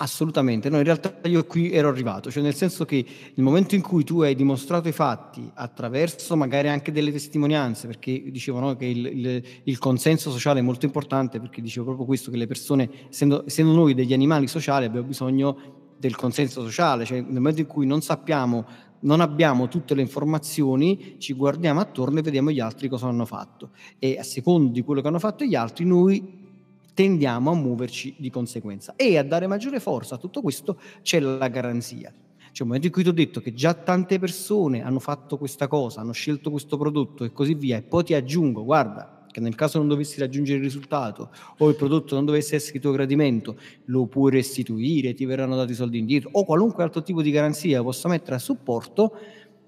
Assolutamente, 0.00 0.68
no, 0.68 0.76
in 0.76 0.84
realtà 0.84 1.18
io 1.24 1.44
qui 1.46 1.72
ero 1.72 1.88
arrivato, 1.88 2.30
cioè 2.30 2.44
nel 2.44 2.54
senso 2.54 2.84
che 2.84 3.04
nel 3.34 3.44
momento 3.44 3.74
in 3.74 3.82
cui 3.82 4.04
tu 4.04 4.20
hai 4.20 4.36
dimostrato 4.36 4.86
i 4.86 4.92
fatti 4.92 5.50
attraverso 5.52 6.36
magari 6.36 6.68
anche 6.68 6.92
delle 6.92 7.10
testimonianze, 7.10 7.88
perché 7.88 8.22
dicevo 8.30 8.60
no, 8.60 8.76
che 8.76 8.86
il, 8.86 9.04
il, 9.04 9.42
il, 9.64 9.78
consenso 9.78 10.30
sociale 10.30 10.60
è 10.60 10.62
molto 10.62 10.86
importante, 10.86 11.40
perché 11.40 11.60
dicevo 11.60 11.86
proprio 11.86 12.06
questo, 12.06 12.30
che 12.30 12.36
le 12.36 12.46
persone, 12.46 12.88
essendo, 13.10 13.44
essendo 13.44 13.72
noi 13.72 13.94
degli 13.94 14.12
animali 14.12 14.46
sociali, 14.46 14.84
abbiamo 14.84 15.08
bisogno 15.08 15.78
del 15.98 16.14
consenso 16.14 16.62
sociale, 16.62 17.04
cioè 17.04 17.20
nel 17.20 17.32
momento 17.32 17.60
in 17.60 17.66
cui 17.66 17.84
non 17.84 18.00
sappiamo 18.00 18.64
non 19.00 19.20
abbiamo 19.20 19.68
tutte 19.68 19.94
le 19.94 20.02
informazioni, 20.02 21.16
ci 21.18 21.32
guardiamo 21.32 21.80
attorno 21.80 22.18
e 22.18 22.22
vediamo 22.22 22.50
gli 22.50 22.60
altri 22.60 22.88
cosa 22.88 23.06
hanno 23.06 23.24
fatto 23.24 23.70
e 23.98 24.18
a 24.18 24.22
seconda 24.22 24.72
di 24.72 24.82
quello 24.82 25.00
che 25.00 25.08
hanno 25.08 25.18
fatto 25.18 25.44
gli 25.44 25.54
altri 25.54 25.84
noi 25.84 26.46
tendiamo 26.94 27.52
a 27.52 27.54
muoverci 27.54 28.16
di 28.18 28.30
conseguenza 28.30 28.94
e 28.96 29.18
a 29.18 29.22
dare 29.22 29.46
maggiore 29.46 29.78
forza 29.78 30.16
a 30.16 30.18
tutto 30.18 30.40
questo 30.40 30.80
c'è 31.02 31.20
la 31.20 31.48
garanzia. 31.48 32.12
C'è 32.50 32.62
un 32.62 32.68
momento 32.68 32.88
in 32.88 32.92
cui 32.92 33.04
ti 33.04 33.08
ho 33.08 33.12
detto 33.12 33.40
che 33.40 33.54
già 33.54 33.72
tante 33.72 34.18
persone 34.18 34.82
hanno 34.82 34.98
fatto 34.98 35.38
questa 35.38 35.68
cosa, 35.68 36.00
hanno 36.00 36.12
scelto 36.12 36.50
questo 36.50 36.76
prodotto 36.76 37.22
e 37.22 37.30
così 37.30 37.54
via 37.54 37.76
e 37.76 37.82
poi 37.82 38.02
ti 38.02 38.14
aggiungo, 38.14 38.64
guarda, 38.64 39.17
che 39.38 39.44
nel 39.44 39.54
caso 39.54 39.78
non 39.78 39.88
dovessi 39.88 40.18
raggiungere 40.18 40.58
il 40.58 40.64
risultato 40.64 41.30
o 41.58 41.68
il 41.68 41.76
prodotto 41.76 42.14
non 42.14 42.24
dovesse 42.24 42.56
essere 42.56 42.72
di 42.74 42.80
tuo 42.80 42.90
gradimento, 42.90 43.56
lo 43.86 44.06
puoi 44.06 44.32
restituire, 44.32 45.14
ti 45.14 45.24
verranno 45.24 45.56
dati 45.56 45.72
i 45.72 45.74
soldi 45.74 45.98
indietro 45.98 46.30
o 46.32 46.44
qualunque 46.44 46.82
altro 46.82 47.02
tipo 47.02 47.22
di 47.22 47.30
garanzia 47.30 47.82
possa 47.82 48.08
mettere 48.08 48.36
a 48.36 48.38
supporto, 48.38 49.12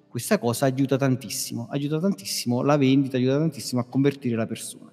questa 0.09 0.39
cosa 0.39 0.67
aiuta 0.67 0.97
tantissimo, 0.97 1.69
aiuta 1.71 2.01
tantissimo 2.01 2.63
la 2.63 2.77
vendita, 2.77 3.17
aiuta 3.17 3.39
tantissimo 3.39 3.81
a 3.81 3.85
convertire 3.85 4.37
la 4.37 4.47
persona. 4.47 4.93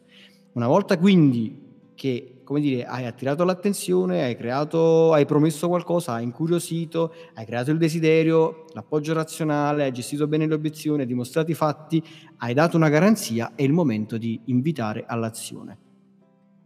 Una 0.53 0.67
volta 0.67 0.97
quindi 0.97 1.65
che 1.95 2.36
come 2.47 2.61
dire, 2.61 2.85
hai 2.85 3.05
attirato 3.05 3.43
l'attenzione, 3.43 4.23
hai 4.23 4.37
creato, 4.37 5.11
hai 5.11 5.25
promesso 5.25 5.67
qualcosa, 5.67 6.13
hai 6.13 6.23
incuriosito, 6.23 7.13
hai 7.33 7.45
creato 7.45 7.71
il 7.71 7.77
desiderio, 7.77 8.67
l'appoggio 8.71 9.11
razionale, 9.13 9.83
hai 9.83 9.91
gestito 9.91 10.27
bene 10.27 10.47
le 10.47 10.53
obiezioni, 10.53 11.01
hai 11.01 11.07
dimostrato 11.07 11.51
i 11.51 11.55
fatti, 11.55 12.01
hai 12.37 12.53
dato 12.53 12.77
una 12.77 12.87
garanzia, 12.87 13.51
è 13.53 13.63
il 13.63 13.73
momento 13.73 14.17
di 14.17 14.39
invitare 14.45 15.03
all'azione. 15.05 15.77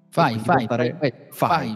Fai, 0.10 0.38
fai, 0.38 0.68
fai, 0.68 0.94
fai, 1.32 1.76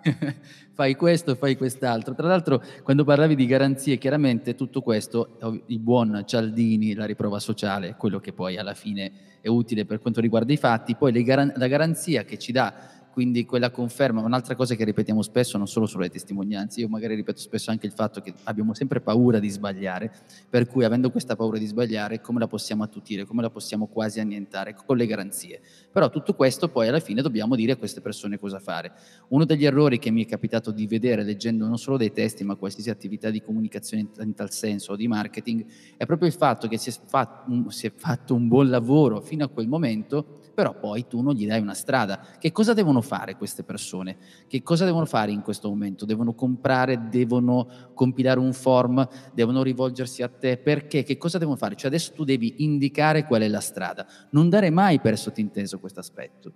fai. 0.72 0.94
questo, 0.94 1.34
fai 1.34 1.54
quest'altro. 1.54 2.14
Tra 2.14 2.28
l'altro, 2.28 2.62
quando 2.82 3.04
parlavi 3.04 3.34
di 3.34 3.44
garanzie, 3.44 3.98
chiaramente 3.98 4.54
tutto 4.54 4.80
questo, 4.80 5.36
il 5.66 5.78
buon 5.78 6.22
Cialdini, 6.24 6.94
la 6.94 7.04
riprova 7.04 7.38
sociale, 7.38 7.96
quello 7.98 8.18
che 8.18 8.32
poi 8.32 8.56
alla 8.56 8.72
fine 8.72 9.12
è 9.42 9.48
utile 9.48 9.84
per 9.84 9.98
quanto 9.98 10.22
riguarda 10.22 10.54
i 10.54 10.56
fatti, 10.56 10.96
poi 10.96 11.22
gar- 11.22 11.52
la 11.54 11.66
garanzia 11.66 12.24
che 12.24 12.38
ci 12.38 12.52
dà 12.52 13.00
quindi 13.12 13.44
quella 13.44 13.70
conferma, 13.70 14.22
un'altra 14.22 14.56
cosa 14.56 14.74
che 14.74 14.84
ripetiamo 14.84 15.20
spesso, 15.20 15.58
non 15.58 15.68
solo 15.68 15.84
sulle 15.84 16.08
testimonianze, 16.08 16.80
io 16.80 16.88
magari 16.88 17.14
ripeto 17.14 17.38
spesso 17.38 17.70
anche 17.70 17.84
il 17.84 17.92
fatto 17.92 18.22
che 18.22 18.32
abbiamo 18.44 18.72
sempre 18.72 19.02
paura 19.02 19.38
di 19.38 19.50
sbagliare, 19.50 20.10
per 20.48 20.66
cui 20.66 20.82
avendo 20.82 21.10
questa 21.10 21.36
paura 21.36 21.58
di 21.58 21.66
sbagliare, 21.66 22.22
come 22.22 22.38
la 22.38 22.46
possiamo 22.46 22.82
attutire, 22.82 23.26
come 23.26 23.42
la 23.42 23.50
possiamo 23.50 23.86
quasi 23.86 24.18
annientare 24.18 24.74
con 24.74 24.96
le 24.96 25.06
garanzie. 25.06 25.60
Però 25.92 26.08
tutto 26.08 26.32
questo 26.32 26.70
poi 26.70 26.88
alla 26.88 27.00
fine 27.00 27.20
dobbiamo 27.20 27.54
dire 27.54 27.72
a 27.72 27.76
queste 27.76 28.00
persone 28.00 28.38
cosa 28.38 28.58
fare. 28.58 28.92
Uno 29.28 29.44
degli 29.44 29.66
errori 29.66 29.98
che 29.98 30.10
mi 30.10 30.24
è 30.24 30.26
capitato 30.26 30.70
di 30.70 30.86
vedere 30.86 31.22
leggendo 31.22 31.66
non 31.66 31.76
solo 31.76 31.98
dei 31.98 32.12
testi, 32.12 32.44
ma 32.44 32.54
qualsiasi 32.54 32.88
attività 32.88 33.28
di 33.28 33.42
comunicazione 33.42 34.08
in 34.20 34.32
tal 34.32 34.50
senso 34.50 34.92
o 34.92 34.96
di 34.96 35.06
marketing, 35.06 35.66
è 35.98 36.06
proprio 36.06 36.28
il 36.28 36.34
fatto 36.34 36.66
che 36.66 36.78
si 36.78 36.88
è 36.88 36.94
fatto, 37.06 37.68
si 37.68 37.86
è 37.86 37.92
fatto 37.94 38.34
un 38.34 38.48
buon 38.48 38.70
lavoro 38.70 39.20
fino 39.20 39.44
a 39.44 39.48
quel 39.48 39.68
momento 39.68 40.40
però 40.52 40.78
poi 40.78 41.06
tu 41.06 41.20
non 41.22 41.34
gli 41.34 41.46
dai 41.46 41.60
una 41.60 41.74
strada. 41.74 42.24
Che 42.38 42.52
cosa 42.52 42.74
devono 42.74 43.00
fare 43.00 43.36
queste 43.36 43.62
persone? 43.62 44.16
Che 44.46 44.62
cosa 44.62 44.84
devono 44.84 45.06
fare 45.06 45.32
in 45.32 45.42
questo 45.42 45.68
momento? 45.68 46.04
Devono 46.04 46.34
comprare, 46.34 47.08
devono 47.10 47.68
compilare 47.94 48.38
un 48.38 48.52
form, 48.52 49.06
devono 49.32 49.62
rivolgersi 49.62 50.22
a 50.22 50.28
te, 50.28 50.56
perché? 50.56 51.02
Che 51.02 51.16
cosa 51.16 51.38
devono 51.38 51.56
fare? 51.56 51.74
Cioè 51.74 51.88
adesso 51.88 52.12
tu 52.12 52.24
devi 52.24 52.54
indicare 52.58 53.24
qual 53.24 53.42
è 53.42 53.48
la 53.48 53.60
strada, 53.60 54.06
non 54.30 54.48
dare 54.48 54.70
mai 54.70 55.00
per 55.00 55.18
sottinteso 55.18 55.78
questo 55.78 56.00
aspetto. 56.00 56.52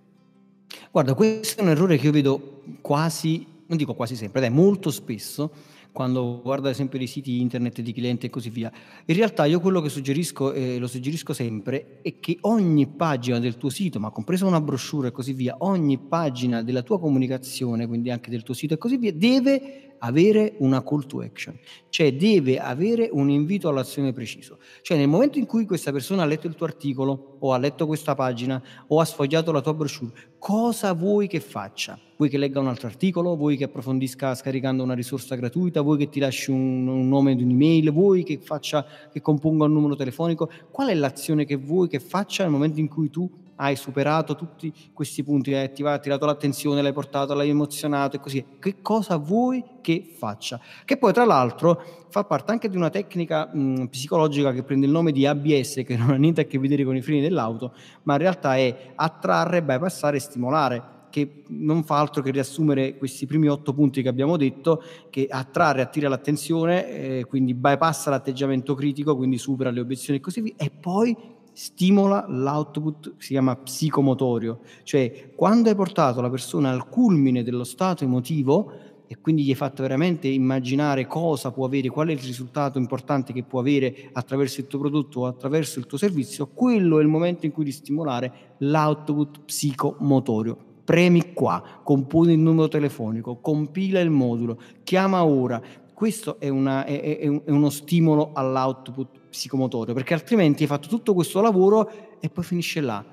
Guarda, 0.91 1.13
questo 1.13 1.61
è 1.61 1.63
un 1.63 1.69
errore 1.69 1.97
che 1.97 2.05
io 2.05 2.11
vedo 2.11 2.61
quasi, 2.81 3.45
non 3.67 3.77
dico 3.77 3.93
quasi 3.93 4.15
sempre, 4.15 4.41
dai, 4.41 4.49
molto 4.49 4.91
spesso, 4.91 5.51
quando 5.97 6.41
guardo 6.43 6.67
ad 6.67 6.73
esempio 6.73 6.99
dei 6.99 7.07
siti 7.07 7.41
internet 7.41 7.81
di 7.81 7.91
clienti 7.91 8.27
e 8.27 8.29
così 8.29 8.51
via. 8.51 8.71
In 9.03 9.15
realtà 9.15 9.45
io 9.45 9.59
quello 9.59 9.81
che 9.81 9.89
suggerisco, 9.89 10.53
e 10.53 10.77
lo 10.77 10.85
suggerisco 10.85 11.33
sempre, 11.33 12.01
è 12.03 12.19
che 12.19 12.37
ogni 12.41 12.85
pagina 12.85 13.39
del 13.39 13.57
tuo 13.57 13.71
sito, 13.71 13.99
ma 13.99 14.11
compresa 14.11 14.45
una 14.45 14.61
brochure 14.61 15.07
e 15.07 15.11
così 15.11 15.33
via, 15.33 15.55
ogni 15.57 15.97
pagina 15.97 16.61
della 16.61 16.83
tua 16.83 16.99
comunicazione, 16.99 17.87
quindi 17.87 18.11
anche 18.11 18.29
del 18.29 18.43
tuo 18.43 18.53
sito 18.53 18.75
e 18.75 18.77
così 18.77 18.97
via, 18.97 19.11
deve 19.11 19.95
avere 19.99 20.53
una 20.59 20.83
call 20.83 21.07
to 21.07 21.21
action, 21.21 21.57
cioè 21.89 22.13
deve 22.13 22.59
avere 22.59 23.09
un 23.11 23.31
invito 23.31 23.67
all'azione 23.67 24.13
preciso. 24.13 24.59
Cioè 24.83 24.97
nel 24.97 25.07
momento 25.07 25.39
in 25.39 25.47
cui 25.47 25.65
questa 25.65 25.91
persona 25.91 26.21
ha 26.21 26.25
letto 26.27 26.45
il 26.45 26.53
tuo 26.53 26.67
articolo 26.67 27.37
o 27.39 27.53
ha 27.53 27.57
letto 27.57 27.87
questa 27.87 28.13
pagina 28.13 28.61
o 28.87 28.99
ha 28.99 29.05
sfogliato 29.05 29.51
la 29.51 29.61
tua 29.61 29.73
brochure, 29.73 30.11
cosa 30.37 30.93
vuoi 30.93 31.27
che 31.27 31.39
faccia? 31.39 31.99
Vuoi 32.17 32.29
che 32.29 32.37
legga 32.37 32.59
un 32.59 32.67
altro 32.67 32.87
articolo? 32.87 33.35
Vuoi 33.35 33.57
che 33.57 33.65
approfondisca 33.65 34.33
scaricando 34.33 34.83
una 34.83 34.93
risorsa 34.93 35.35
gratuita? 35.35 35.81
Vuoi 35.81 35.97
che 35.97 36.09
ti 36.09 36.19
lasci 36.19 36.51
un, 36.51 36.87
un 36.87 37.07
nome 37.07 37.35
di 37.35 37.43
un'email? 37.43 37.91
Vuoi 37.91 38.23
che 38.23 38.39
faccia 38.39 38.85
che 39.11 39.21
componga 39.21 39.65
un 39.65 39.73
numero 39.73 39.95
telefonico? 39.95 40.49
Qual 40.71 40.87
è 40.87 40.93
l'azione 40.95 41.45
che 41.45 41.55
vuoi 41.55 41.87
che 41.87 41.99
faccia 41.99 42.43
nel 42.43 42.51
momento 42.51 42.79
in 42.79 42.87
cui 42.87 43.09
tu 43.09 43.29
hai 43.57 43.75
superato 43.75 44.35
tutti 44.35 44.73
questi 44.93 45.23
punti, 45.23 45.51
eh, 45.51 45.71
ti 45.71 45.83
ha 45.83 45.99
tirato 45.99 46.25
l'attenzione, 46.25 46.81
l'hai 46.81 46.93
portato, 46.93 47.33
l'hai 47.33 47.49
emozionato 47.49 48.15
e 48.15 48.19
così. 48.19 48.43
Che 48.59 48.81
cosa 48.81 49.17
vuoi 49.17 49.63
che 49.81 50.13
faccia? 50.17 50.59
Che 50.85 50.97
poi 50.97 51.13
tra 51.13 51.25
l'altro 51.25 51.81
fa 52.09 52.23
parte 52.23 52.51
anche 52.51 52.69
di 52.69 52.77
una 52.77 52.89
tecnica 52.89 53.49
mh, 53.53 53.87
psicologica 53.87 54.51
che 54.51 54.63
prende 54.63 54.85
il 54.85 54.91
nome 54.91 55.11
di 55.11 55.25
ABS, 55.25 55.83
che 55.85 55.97
non 55.97 56.11
ha 56.11 56.15
niente 56.15 56.41
a 56.41 56.45
che 56.45 56.59
vedere 56.59 56.83
con 56.83 56.95
i 56.95 57.01
freni 57.01 57.21
dell'auto, 57.21 57.73
ma 58.03 58.13
in 58.13 58.19
realtà 58.19 58.57
è 58.57 58.91
attrarre, 58.95 59.63
bypassare 59.63 60.17
e 60.17 60.19
stimolare 60.21 60.95
che 61.09 61.43
non 61.47 61.83
fa 61.83 61.97
altro 61.97 62.21
che 62.21 62.31
riassumere 62.31 62.97
questi 62.97 63.25
primi 63.25 63.47
otto 63.47 63.73
punti 63.73 64.01
che 64.01 64.09
abbiamo 64.09 64.37
detto, 64.37 64.83
che 65.09 65.25
attrarre, 65.27 65.81
attira 65.81 66.09
l'attenzione, 66.09 66.89
eh, 66.89 67.25
quindi 67.25 67.53
bypassa 67.53 68.09
l'atteggiamento 68.09 68.75
critico, 68.75 69.15
quindi 69.15 69.37
supera 69.37 69.71
le 69.71 69.79
obiezioni 69.79 70.19
e 70.19 70.21
così 70.21 70.41
via, 70.41 70.53
e 70.57 70.69
poi 70.69 71.17
stimola 71.57 72.27
l'output, 72.27 73.15
si 73.17 73.29
chiama 73.29 73.55
psicomotorio, 73.55 74.59
cioè 74.83 75.31
quando 75.33 75.69
hai 75.69 75.75
portato 75.75 76.21
la 76.21 76.29
persona 76.29 76.69
al 76.69 76.87
culmine 76.87 77.41
dello 77.41 77.63
stato 77.63 78.03
emotivo 78.03 78.71
e 79.07 79.17
quindi 79.19 79.41
gli 79.41 79.49
hai 79.49 79.55
fatto 79.55 79.81
veramente 79.81 80.27
immaginare 80.27 81.07
cosa 81.07 81.49
può 81.51 81.65
avere, 81.65 81.89
qual 81.89 82.09
è 82.09 82.11
il 82.11 82.19
risultato 82.19 82.77
importante 82.77 83.33
che 83.33 83.41
può 83.41 83.59
avere 83.59 84.11
attraverso 84.13 84.59
il 84.59 84.67
tuo 84.67 84.77
prodotto 84.77 85.21
o 85.21 85.25
attraverso 85.25 85.79
il 85.79 85.87
tuo 85.87 85.97
servizio, 85.97 86.45
quello 86.45 86.99
è 86.99 87.01
il 87.01 87.07
momento 87.07 87.47
in 87.47 87.51
cui 87.51 87.63
di 87.63 87.71
stimolare 87.71 88.53
l'output 88.59 89.39
psicomotorio. 89.45 90.57
Premi 90.83 91.33
qua, 91.33 91.63
componi 91.81 92.33
il 92.33 92.39
numero 92.39 92.67
telefonico, 92.67 93.37
compila 93.37 93.99
il 93.99 94.11
modulo, 94.11 94.61
chiama 94.83 95.25
ora. 95.25 95.59
Questo 95.91 96.39
è, 96.39 96.49
una, 96.49 96.85
è, 96.85 97.01
è, 97.01 97.17
è 97.17 97.49
uno 97.49 97.71
stimolo 97.71 98.29
all'output 98.33 99.16
psicomotorio, 99.29 99.93
perché 99.93 100.13
altrimenti 100.13 100.63
hai 100.63 100.69
fatto 100.69 100.87
tutto 100.87 101.13
questo 101.13 101.41
lavoro 101.41 102.19
e 102.19 102.29
poi 102.29 102.43
finisce 102.43 102.81
là. 102.81 103.03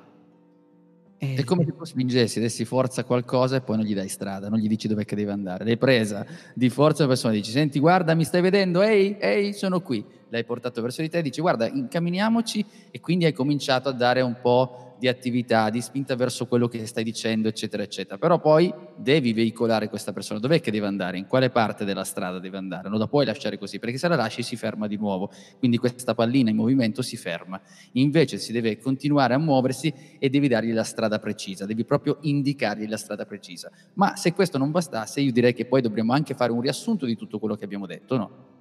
E... 1.18 1.34
È 1.36 1.44
come 1.44 1.64
se 1.64 1.74
tu 1.74 1.84
spingessi, 1.84 2.40
dessi 2.40 2.64
forza 2.64 3.02
a 3.02 3.04
qualcosa 3.04 3.56
e 3.56 3.60
poi 3.60 3.76
non 3.76 3.86
gli 3.86 3.94
dai 3.94 4.08
strada, 4.08 4.48
non 4.48 4.58
gli 4.58 4.68
dici 4.68 4.88
dov'è 4.88 5.04
che 5.04 5.16
deve 5.16 5.32
andare. 5.32 5.64
L'hai 5.64 5.78
presa 5.78 6.26
di 6.54 6.68
forza 6.68 7.02
la 7.02 7.08
persona, 7.08 7.32
dici, 7.32 7.50
senti, 7.50 7.78
guarda, 7.78 8.14
mi 8.14 8.24
stai 8.24 8.40
vedendo? 8.40 8.82
Ehi, 8.82 9.16
ehi, 9.18 9.52
sono 9.52 9.80
qui. 9.80 10.04
L'hai 10.34 10.44
portato 10.44 10.82
verso 10.82 11.00
di 11.00 11.08
te, 11.08 11.22
dici 11.22 11.40
guarda, 11.40 11.68
incamminiamoci 11.68 12.64
e 12.90 13.00
quindi 13.00 13.24
hai 13.24 13.32
cominciato 13.32 13.88
a 13.88 13.92
dare 13.92 14.20
un 14.20 14.36
po' 14.40 14.84
di 14.98 15.08
attività, 15.08 15.70
di 15.70 15.80
spinta 15.80 16.14
verso 16.14 16.46
quello 16.46 16.68
che 16.68 16.86
stai 16.86 17.04
dicendo, 17.04 17.48
eccetera, 17.48 17.82
eccetera. 17.82 18.16
Però 18.16 18.38
poi 18.38 18.72
devi 18.96 19.32
veicolare 19.32 19.88
questa 19.88 20.12
persona. 20.12 20.40
Dov'è 20.40 20.60
che 20.60 20.70
deve 20.70 20.86
andare? 20.86 21.18
In 21.18 21.26
quale 21.26 21.50
parte 21.50 21.84
della 21.84 22.04
strada 22.04 22.38
deve 22.38 22.56
andare? 22.56 22.88
Non 22.88 22.98
la 22.98 23.06
puoi 23.06 23.26
lasciare 23.26 23.58
così, 23.58 23.78
perché 23.78 23.98
se 23.98 24.08
la 24.08 24.16
lasci 24.16 24.42
si 24.42 24.56
ferma 24.56 24.86
di 24.86 24.96
nuovo. 24.96 25.30
Quindi 25.58 25.76
questa 25.76 26.14
pallina 26.14 26.50
in 26.50 26.56
movimento 26.56 27.02
si 27.02 27.16
ferma. 27.16 27.60
Invece 27.92 28.38
si 28.38 28.52
deve 28.52 28.78
continuare 28.78 29.34
a 29.34 29.38
muoversi 29.38 29.92
e 30.18 30.30
devi 30.30 30.48
dargli 30.48 30.72
la 30.72 30.84
strada 30.84 31.18
precisa, 31.18 31.66
devi 31.66 31.84
proprio 31.84 32.18
indicargli 32.22 32.88
la 32.88 32.96
strada 32.96 33.26
precisa. 33.26 33.70
Ma 33.94 34.16
se 34.16 34.32
questo 34.32 34.58
non 34.58 34.70
bastasse, 34.70 35.20
io 35.20 35.32
direi 35.32 35.52
che 35.52 35.66
poi 35.66 35.82
dovremmo 35.82 36.12
anche 36.12 36.34
fare 36.34 36.52
un 36.52 36.60
riassunto 36.60 37.04
di 37.04 37.16
tutto 37.16 37.38
quello 37.38 37.56
che 37.56 37.64
abbiamo 37.64 37.86
detto, 37.86 38.16
no? 38.16 38.53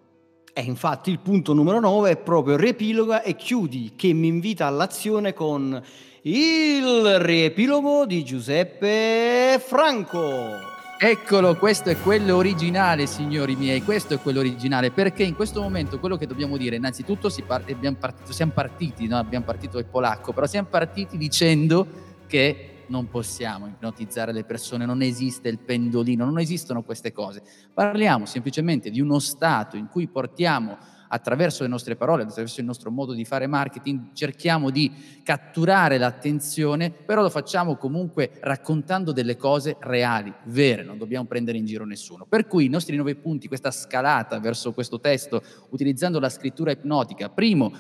E 0.56 0.62
infatti 0.62 1.10
il 1.10 1.18
punto 1.18 1.54
numero 1.54 1.80
9 1.80 2.12
è 2.12 2.18
proprio 2.18 2.58
riepiloga 2.58 3.24
e 3.24 3.36
chiudi, 3.36 3.93
che 3.95 4.14
mi 4.14 4.28
invita 4.28 4.68
all'azione 4.68 5.34
con 5.34 5.82
il 6.22 7.20
riepilogo 7.20 8.06
di 8.06 8.24
Giuseppe 8.24 9.60
Franco. 9.60 10.72
Eccolo, 10.99 11.56
questo 11.56 11.89
è 11.89 11.97
quello 11.99 12.36
originale, 12.36 13.08
signori 13.08 13.56
miei, 13.56 13.82
questo 13.82 14.14
è 14.14 14.20
quello 14.20 14.41
originale, 14.41 14.91
perché 14.91 15.24
in 15.24 15.34
questo 15.34 15.60
momento 15.60 15.97
quello 15.99 16.18
che 16.18 16.28
dobbiamo 16.28 16.56
dire, 16.56 16.76
innanzitutto 16.76 17.30
si 17.30 17.41
par- 17.41 17.66
partito, 17.99 18.32
siamo 18.32 18.51
partiti, 18.54 19.08
no? 19.08 19.18
abbiamo 19.18 19.45
partito 19.45 19.80
il 19.80 19.86
polacco, 19.86 20.34
però 20.34 20.45
siamo 20.45 20.68
partiti 20.70 21.18
dicendo 21.18 21.88
che 22.28 22.73
non 22.94 23.10
possiamo 23.10 23.66
ipnotizzare 23.66 24.32
le 24.32 24.44
persone, 24.44 24.86
non 24.86 25.02
esiste 25.02 25.50
il 25.50 25.58
pendolino, 25.58 26.26
non 26.26 26.38
esistono 26.38 26.84
queste 26.84 27.12
cose. 27.12 27.41
Parliamo 27.74 28.28
semplicemente 28.28 28.91
di 28.91 29.02
uno 29.02 29.18
stato 29.18 29.78
in 29.78 29.88
cui 29.88 30.08
portiamo 30.08 30.78
attraverso 31.08 31.64
le 31.64 31.70
nostre 31.70 31.96
parole, 31.96 32.22
attraverso 32.22 32.60
il 32.60 32.68
nostro 32.68 32.91
modo 32.91 33.14
di 33.14 33.26
fare 33.26 33.48
marketing, 33.48 34.14
cerchiamo 34.14 34.70
di 34.70 34.91
catturare 35.24 35.98
l'attenzione, 35.98 36.91
però 36.91 37.24
lo 37.24 37.32
facciamo 37.32 37.78
comunque 37.78 38.32
raccontando 38.41 39.12
delle 39.12 39.38
cose 39.38 39.76
reali, 39.80 40.32
vere, 40.46 40.84
non 40.84 41.00
dobbiamo 41.00 41.26
prendere 41.26 41.58
in 41.58 41.66
giro 41.66 41.86
nessuno. 41.86 42.26
Per 42.28 42.46
cui 42.46 42.66
i 42.66 42.70
nostri 42.70 42.96
nove 42.96 43.16
punti, 43.16 43.48
questa 43.48 43.72
scalata 43.72 44.39
verso 44.39 44.72
questo 44.72 45.00
testo, 45.00 45.41
utilizzando 45.70 46.20
la 46.20 46.30
scrittura 46.30 46.72
ipnotica, 46.72 47.30
primo, 47.30 47.72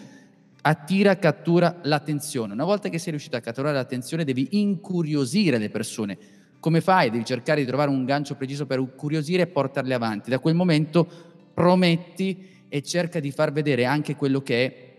attira, 0.65 1.17
cattura 1.17 1.79
l'attenzione. 1.83 2.53
Una 2.53 2.63
volta 2.63 2.89
che 2.89 2.97
sei 2.97 3.11
riuscito 3.11 3.35
a 3.35 3.41
catturare 3.41 3.75
l'attenzione, 3.75 4.23
devi 4.23 4.47
incuriosire 4.51 5.57
le 5.57 5.69
persone. 5.69 6.17
Come 6.59 6.79
fai? 6.79 7.09
Devi 7.09 7.25
cercare 7.25 7.61
di 7.61 7.67
trovare 7.67 7.89
un 7.89 8.05
gancio 8.05 8.35
preciso 8.35 8.65
per 8.65 8.79
incuriosire 8.79 9.43
e 9.43 9.47
portarle 9.47 9.93
avanti. 9.93 10.29
Da 10.29 10.39
quel 10.39 10.55
momento 10.55 11.07
prometti 11.53 12.65
e 12.69 12.81
cerca 12.81 13.19
di 13.19 13.31
far 13.31 13.51
vedere 13.51 13.85
anche 13.85 14.15
quello 14.15 14.41
che 14.41 14.65
è 14.65 14.91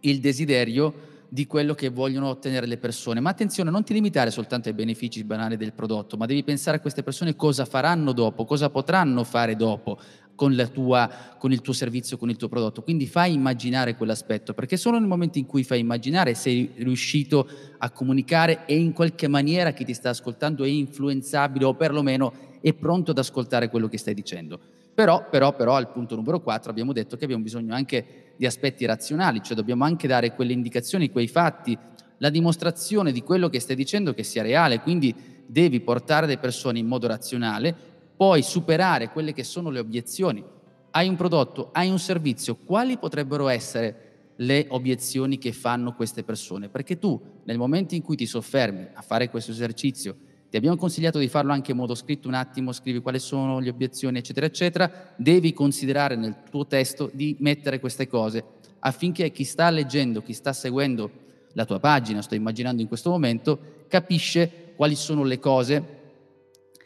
il 0.00 0.18
desiderio 0.18 1.08
di 1.28 1.46
quello 1.46 1.74
che 1.74 1.90
vogliono 1.90 2.28
ottenere 2.28 2.66
le 2.66 2.76
persone. 2.76 3.20
Ma 3.20 3.30
attenzione, 3.30 3.70
non 3.70 3.84
ti 3.84 3.92
limitare 3.92 4.32
soltanto 4.32 4.68
ai 4.68 4.74
benefici 4.74 5.22
banali 5.22 5.56
del 5.56 5.72
prodotto, 5.72 6.16
ma 6.16 6.26
devi 6.26 6.42
pensare 6.42 6.78
a 6.78 6.80
queste 6.80 7.04
persone 7.04 7.36
cosa 7.36 7.64
faranno 7.64 8.10
dopo, 8.10 8.44
cosa 8.44 8.68
potranno 8.68 9.22
fare 9.22 9.54
dopo 9.54 9.98
con, 10.40 10.70
tua, 10.72 11.10
con 11.36 11.52
il 11.52 11.60
tuo 11.60 11.74
servizio, 11.74 12.16
con 12.16 12.30
il 12.30 12.36
tuo 12.36 12.48
prodotto. 12.48 12.80
Quindi 12.80 13.06
fai 13.06 13.34
immaginare 13.34 13.94
quell'aspetto, 13.94 14.54
perché 14.54 14.78
solo 14.78 14.98
nel 14.98 15.06
momento 15.06 15.36
in 15.36 15.44
cui 15.44 15.64
fai 15.64 15.80
immaginare 15.80 16.32
sei 16.32 16.70
riuscito 16.76 17.46
a 17.76 17.90
comunicare 17.90 18.64
e 18.64 18.78
in 18.78 18.94
qualche 18.94 19.28
maniera 19.28 19.72
chi 19.72 19.84
ti 19.84 19.92
sta 19.92 20.08
ascoltando 20.08 20.64
è 20.64 20.68
influenzabile 20.68 21.66
o 21.66 21.74
perlomeno 21.74 22.32
è 22.62 22.72
pronto 22.72 23.10
ad 23.10 23.18
ascoltare 23.18 23.68
quello 23.68 23.86
che 23.86 23.98
stai 23.98 24.14
dicendo. 24.14 24.58
Però, 24.94 25.28
però, 25.28 25.54
però, 25.54 25.74
al 25.74 25.90
punto 25.90 26.16
numero 26.16 26.40
4 26.40 26.70
abbiamo 26.70 26.94
detto 26.94 27.18
che 27.18 27.24
abbiamo 27.24 27.42
bisogno 27.42 27.74
anche 27.74 28.32
di 28.36 28.46
aspetti 28.46 28.86
razionali, 28.86 29.42
cioè 29.42 29.54
dobbiamo 29.54 29.84
anche 29.84 30.08
dare 30.08 30.34
quelle 30.34 30.54
indicazioni, 30.54 31.10
quei 31.10 31.28
fatti, 31.28 31.76
la 32.16 32.30
dimostrazione 32.30 33.12
di 33.12 33.22
quello 33.22 33.50
che 33.50 33.60
stai 33.60 33.76
dicendo 33.76 34.14
che 34.14 34.22
sia 34.22 34.40
reale, 34.40 34.80
quindi 34.80 35.14
devi 35.44 35.80
portare 35.80 36.26
le 36.26 36.38
persone 36.38 36.78
in 36.78 36.86
modo 36.86 37.06
razionale, 37.06 37.89
poi 38.20 38.42
superare 38.42 39.08
quelle 39.08 39.32
che 39.32 39.44
sono 39.44 39.70
le 39.70 39.78
obiezioni. 39.78 40.44
Hai 40.90 41.08
un 41.08 41.16
prodotto, 41.16 41.70
hai 41.72 41.88
un 41.88 41.98
servizio, 41.98 42.54
quali 42.54 42.98
potrebbero 42.98 43.48
essere 43.48 44.34
le 44.36 44.66
obiezioni 44.68 45.38
che 45.38 45.52
fanno 45.52 45.94
queste 45.94 46.22
persone? 46.22 46.68
Perché 46.68 46.98
tu 46.98 47.18
nel 47.44 47.56
momento 47.56 47.94
in 47.94 48.02
cui 48.02 48.16
ti 48.16 48.26
soffermi 48.26 48.88
a 48.92 49.00
fare 49.00 49.30
questo 49.30 49.52
esercizio, 49.52 50.14
ti 50.50 50.58
abbiamo 50.58 50.76
consigliato 50.76 51.18
di 51.18 51.28
farlo 51.28 51.52
anche 51.52 51.70
in 51.70 51.78
modo 51.78 51.94
scritto 51.94 52.28
un 52.28 52.34
attimo, 52.34 52.72
scrivi 52.72 52.98
quali 53.00 53.18
sono 53.18 53.58
le 53.58 53.70
obiezioni, 53.70 54.18
eccetera, 54.18 54.44
eccetera. 54.44 55.14
Devi 55.16 55.54
considerare 55.54 56.14
nel 56.14 56.42
tuo 56.50 56.66
testo 56.66 57.08
di 57.14 57.36
mettere 57.38 57.80
queste 57.80 58.06
cose 58.06 58.44
affinché 58.80 59.30
chi 59.30 59.44
sta 59.44 59.70
leggendo, 59.70 60.20
chi 60.20 60.34
sta 60.34 60.52
seguendo 60.52 61.10
la 61.54 61.64
tua 61.64 61.80
pagina, 61.80 62.20
sto 62.20 62.34
immaginando 62.34 62.82
in 62.82 62.88
questo 62.88 63.08
momento, 63.08 63.86
capisce 63.88 64.74
quali 64.76 64.94
sono 64.94 65.24
le 65.24 65.38
cose 65.38 65.99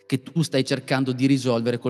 che 0.06 0.22
tu 0.22 0.42
stai 0.42 0.64
cercando 0.64 1.12
di 1.12 1.26
risolvere, 1.26 1.80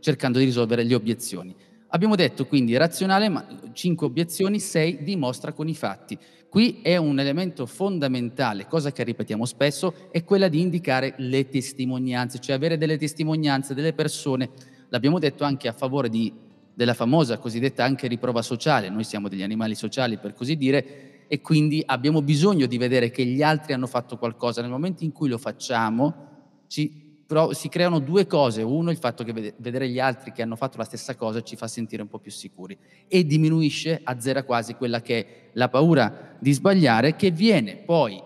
cercando 0.00 0.38
di 0.38 0.44
risolvere 0.44 0.82
le 0.84 0.94
obiezioni. 0.94 1.54
Abbiamo 1.88 2.16
detto 2.16 2.46
quindi 2.46 2.76
razionale, 2.76 3.28
ma 3.28 3.46
5 3.72 4.06
obiezioni, 4.06 4.58
6 4.58 5.04
dimostra 5.04 5.52
con 5.52 5.68
i 5.68 5.74
fatti. 5.74 6.18
Qui 6.48 6.80
è 6.82 6.96
un 6.96 7.18
elemento 7.18 7.66
fondamentale, 7.66 8.66
cosa 8.66 8.92
che 8.92 9.04
ripetiamo 9.04 9.44
spesso, 9.44 9.94
è 10.10 10.24
quella 10.24 10.48
di 10.48 10.60
indicare 10.60 11.14
le 11.18 11.48
testimonianze, 11.48 12.38
cioè 12.40 12.56
avere 12.56 12.78
delle 12.78 12.96
testimonianze 12.96 13.74
delle 13.74 13.92
persone. 13.92 14.50
L'abbiamo 14.88 15.18
detto 15.18 15.44
anche 15.44 15.68
a 15.68 15.72
favore 15.72 16.08
di, 16.08 16.32
della 16.72 16.94
famosa 16.94 17.38
cosiddetta 17.38 17.84
anche 17.84 18.06
riprova 18.06 18.42
sociale, 18.42 18.88
noi 18.88 19.04
siamo 19.04 19.28
degli 19.28 19.42
animali 19.42 19.74
sociali 19.74 20.18
per 20.18 20.32
così 20.32 20.56
dire, 20.56 21.26
e 21.26 21.40
quindi 21.40 21.82
abbiamo 21.84 22.22
bisogno 22.22 22.66
di 22.66 22.78
vedere 22.78 23.10
che 23.10 23.24
gli 23.24 23.42
altri 23.42 23.72
hanno 23.72 23.86
fatto 23.86 24.16
qualcosa. 24.16 24.60
Nel 24.60 24.70
momento 24.70 25.04
in 25.04 25.12
cui 25.12 25.28
lo 25.28 25.38
facciamo, 25.38 26.32
ci 26.66 27.03
però 27.26 27.52
si 27.52 27.68
creano 27.68 27.98
due 27.98 28.26
cose. 28.26 28.62
Uno, 28.62 28.90
il 28.90 28.96
fatto 28.96 29.24
che 29.24 29.54
vedere 29.56 29.88
gli 29.88 29.98
altri 29.98 30.32
che 30.32 30.42
hanno 30.42 30.56
fatto 30.56 30.78
la 30.78 30.84
stessa 30.84 31.14
cosa 31.14 31.42
ci 31.42 31.56
fa 31.56 31.66
sentire 31.68 32.02
un 32.02 32.08
po' 32.08 32.18
più 32.18 32.30
sicuri 32.30 32.76
e 33.08 33.24
diminuisce, 33.24 34.00
azzera 34.02 34.42
quasi 34.42 34.74
quella 34.74 35.00
che 35.00 35.18
è 35.18 35.26
la 35.52 35.68
paura 35.68 36.36
di 36.38 36.52
sbagliare, 36.52 37.16
che 37.16 37.30
viene 37.30 37.76
poi 37.76 38.22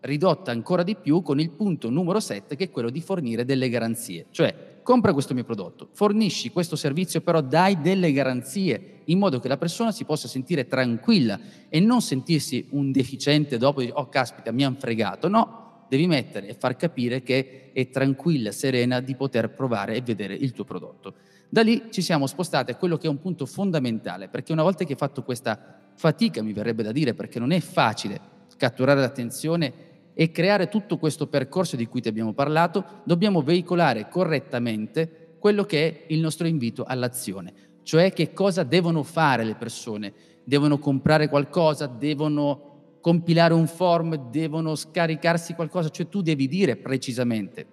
ridotta 0.00 0.50
ancora 0.50 0.82
di 0.82 0.96
più 0.96 1.22
con 1.22 1.38
il 1.40 1.50
punto 1.50 1.88
numero 1.88 2.20
7, 2.20 2.56
che 2.56 2.64
è 2.64 2.70
quello 2.70 2.90
di 2.90 3.00
fornire 3.00 3.44
delle 3.44 3.68
garanzie. 3.68 4.26
Cioè, 4.30 4.80
compra 4.82 5.12
questo 5.12 5.32
mio 5.32 5.44
prodotto, 5.44 5.88
fornisci 5.92 6.50
questo 6.50 6.76
servizio, 6.76 7.20
però 7.20 7.40
dai 7.40 7.80
delle 7.80 8.12
garanzie 8.12 9.00
in 9.06 9.18
modo 9.18 9.38
che 9.38 9.48
la 9.48 9.56
persona 9.56 9.92
si 9.92 10.04
possa 10.04 10.28
sentire 10.28 10.66
tranquilla 10.66 11.38
e 11.68 11.80
non 11.80 12.02
sentirsi 12.02 12.66
un 12.70 12.90
deficiente 12.90 13.58
dopo 13.58 13.80
di, 13.80 13.90
oh 13.92 14.08
caspita, 14.08 14.50
mi 14.50 14.64
hanno 14.64 14.76
fregato. 14.78 15.28
No, 15.28 15.61
devi 15.92 16.06
mettere 16.06 16.48
e 16.48 16.54
far 16.54 16.74
capire 16.74 17.22
che 17.22 17.70
è 17.74 17.90
tranquilla, 17.90 18.50
serena 18.50 19.00
di 19.00 19.14
poter 19.14 19.50
provare 19.50 19.94
e 19.94 20.00
vedere 20.00 20.32
il 20.32 20.52
tuo 20.52 20.64
prodotto. 20.64 21.16
Da 21.50 21.60
lì 21.60 21.88
ci 21.90 22.00
siamo 22.00 22.26
spostati 22.26 22.70
a 22.70 22.76
quello 22.76 22.96
che 22.96 23.08
è 23.08 23.10
un 23.10 23.20
punto 23.20 23.44
fondamentale, 23.44 24.28
perché 24.28 24.52
una 24.52 24.62
volta 24.62 24.84
che 24.86 24.92
hai 24.92 24.98
fatto 24.98 25.22
questa 25.22 25.80
fatica, 25.94 26.42
mi 26.42 26.54
verrebbe 26.54 26.82
da 26.82 26.92
dire, 26.92 27.12
perché 27.12 27.38
non 27.38 27.50
è 27.50 27.60
facile 27.60 28.18
catturare 28.56 29.00
l'attenzione 29.00 29.72
e 30.14 30.30
creare 30.30 30.70
tutto 30.70 30.96
questo 30.96 31.26
percorso 31.26 31.76
di 31.76 31.86
cui 31.86 32.00
ti 32.00 32.08
abbiamo 32.08 32.32
parlato, 32.32 33.02
dobbiamo 33.04 33.42
veicolare 33.42 34.08
correttamente 34.08 35.34
quello 35.38 35.64
che 35.64 35.88
è 35.88 36.04
il 36.06 36.20
nostro 36.20 36.46
invito 36.46 36.84
all'azione, 36.84 37.52
cioè 37.82 38.14
che 38.14 38.32
cosa 38.32 38.62
devono 38.62 39.02
fare 39.02 39.44
le 39.44 39.56
persone. 39.56 40.14
Devono 40.42 40.78
comprare 40.78 41.28
qualcosa, 41.28 41.86
devono 41.86 42.71
compilare 43.02 43.52
un 43.52 43.66
form, 43.66 44.30
devono 44.30 44.76
scaricarsi 44.76 45.54
qualcosa, 45.54 45.90
cioè 45.90 46.08
tu 46.08 46.22
devi 46.22 46.48
dire 46.48 46.76
precisamente. 46.76 47.66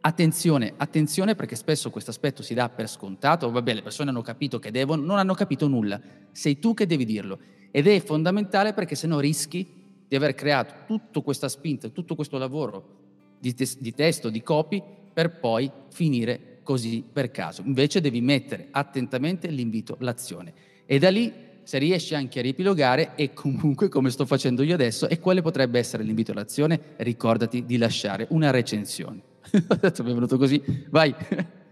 Attenzione, 0.00 0.74
attenzione 0.76 1.36
perché 1.36 1.54
spesso 1.54 1.90
questo 1.90 2.10
aspetto 2.10 2.42
si 2.42 2.52
dà 2.52 2.68
per 2.68 2.88
scontato, 2.88 3.50
vabbè 3.52 3.72
le 3.72 3.82
persone 3.82 4.10
hanno 4.10 4.20
capito 4.20 4.58
che 4.58 4.72
devono, 4.72 5.00
non 5.00 5.18
hanno 5.18 5.34
capito 5.34 5.68
nulla, 5.68 5.98
sei 6.32 6.58
tu 6.58 6.74
che 6.74 6.86
devi 6.86 7.04
dirlo 7.04 7.38
ed 7.70 7.86
è 7.86 8.00
fondamentale 8.00 8.72
perché 8.72 8.96
se 8.96 9.06
no 9.06 9.20
rischi 9.20 9.64
di 10.08 10.16
aver 10.16 10.34
creato 10.34 10.74
tutta 10.86 11.20
questa 11.20 11.48
spinta, 11.48 11.88
tutto 11.88 12.16
questo 12.16 12.36
lavoro 12.36 12.98
di, 13.38 13.54
tes- 13.54 13.78
di 13.78 13.94
testo, 13.94 14.28
di 14.28 14.42
copy, 14.42 14.82
per 15.12 15.38
poi 15.38 15.70
finire 15.90 16.58
così 16.64 17.04
per 17.10 17.30
caso. 17.30 17.62
Invece 17.64 18.00
devi 18.00 18.20
mettere 18.20 18.68
attentamente 18.72 19.46
l'invito, 19.48 19.96
l'azione 20.00 20.52
e 20.84 20.98
da 20.98 21.10
lì 21.10 21.32
se 21.62 21.78
riesci 21.78 22.14
anche 22.14 22.40
a 22.40 22.42
riepilogare 22.42 23.12
e 23.14 23.32
comunque 23.32 23.88
come 23.88 24.10
sto 24.10 24.26
facendo 24.26 24.62
io 24.62 24.74
adesso 24.74 25.08
e 25.08 25.18
quale 25.18 25.42
potrebbe 25.42 25.78
essere 25.78 26.02
l'invito 26.02 26.32
all'azione, 26.32 26.80
ricordati 26.98 27.64
di 27.64 27.76
lasciare 27.76 28.26
una 28.30 28.50
recensione. 28.50 29.20
Adesso 29.68 30.02
mi 30.04 30.10
è 30.10 30.14
venuto 30.14 30.38
così, 30.38 30.62
vai. 30.90 31.14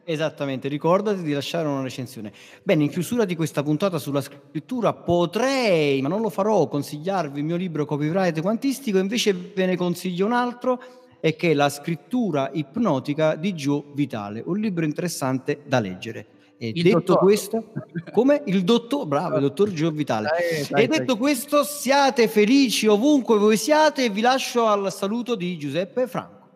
Esattamente, 0.05 0.68
ricordati 0.68 1.22
di 1.22 1.32
lasciare 1.32 1.68
una 1.68 1.82
recensione. 1.82 2.32
Bene, 2.62 2.84
in 2.84 2.91
chiusura 2.91 3.24
di 3.24 3.36
questa 3.36 3.62
puntata 3.62 3.99
sulla 3.99 4.20
scrittura 4.20 4.93
potrei, 4.93 6.01
ma 6.03 6.09
non 6.09 6.20
lo 6.20 6.30
farò, 6.30 6.66
consigliarvi 6.66 7.38
il 7.38 7.45
mio 7.45 7.57
libro 7.57 7.84
Copyright 7.84 8.41
Quantistico, 8.41 8.99
invece 8.99 9.32
ve 9.32 9.66
ne 9.66 9.76
consiglio 9.76 10.26
un 10.26 10.32
altro, 10.32 10.82
e 11.20 11.36
che 11.36 11.51
è 11.51 11.55
La 11.55 11.68
scrittura 11.68 12.51
ipnotica 12.53 13.36
di 13.36 13.55
Gio 13.55 13.93
Vitale, 13.95 14.43
un 14.45 14.59
libro 14.59 14.84
interessante 14.84 15.61
da 15.66 15.78
leggere. 15.78 16.26
E 16.63 16.73
il 16.75 16.83
detto 16.83 16.99
dottor. 16.99 17.19
questo, 17.21 17.73
come 18.13 18.43
il 18.45 18.65
dottor, 18.65 19.07
bravo, 19.07 19.37
il 19.37 19.41
dottor 19.41 19.73
Gio 19.73 19.91
Vitale. 19.91 20.29
Dai, 20.29 20.67
dai, 20.69 20.85
e 20.85 20.87
detto 20.89 21.05
dai. 21.15 21.17
questo, 21.17 21.65
siate 21.65 22.29
felici 22.29 22.87
ovunque 22.87 23.39
voi 23.39 23.57
siate 23.57 24.05
e 24.05 24.11
vi 24.11 24.21
lascio 24.21 24.67
al 24.67 24.93
saluto 24.93 25.37
di 25.37 25.57
Giuseppe 25.57 26.07
Franco. 26.07 26.49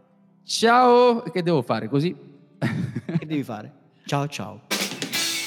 Ciao, 0.45 1.23
che 1.23 1.43
devo 1.43 1.63
fare 1.63 1.89
così? 1.89 2.15
che 2.59 3.25
devi 3.25 3.43
fare? 3.43 3.73
Ciao 4.05 4.29
ciao. 4.29 4.74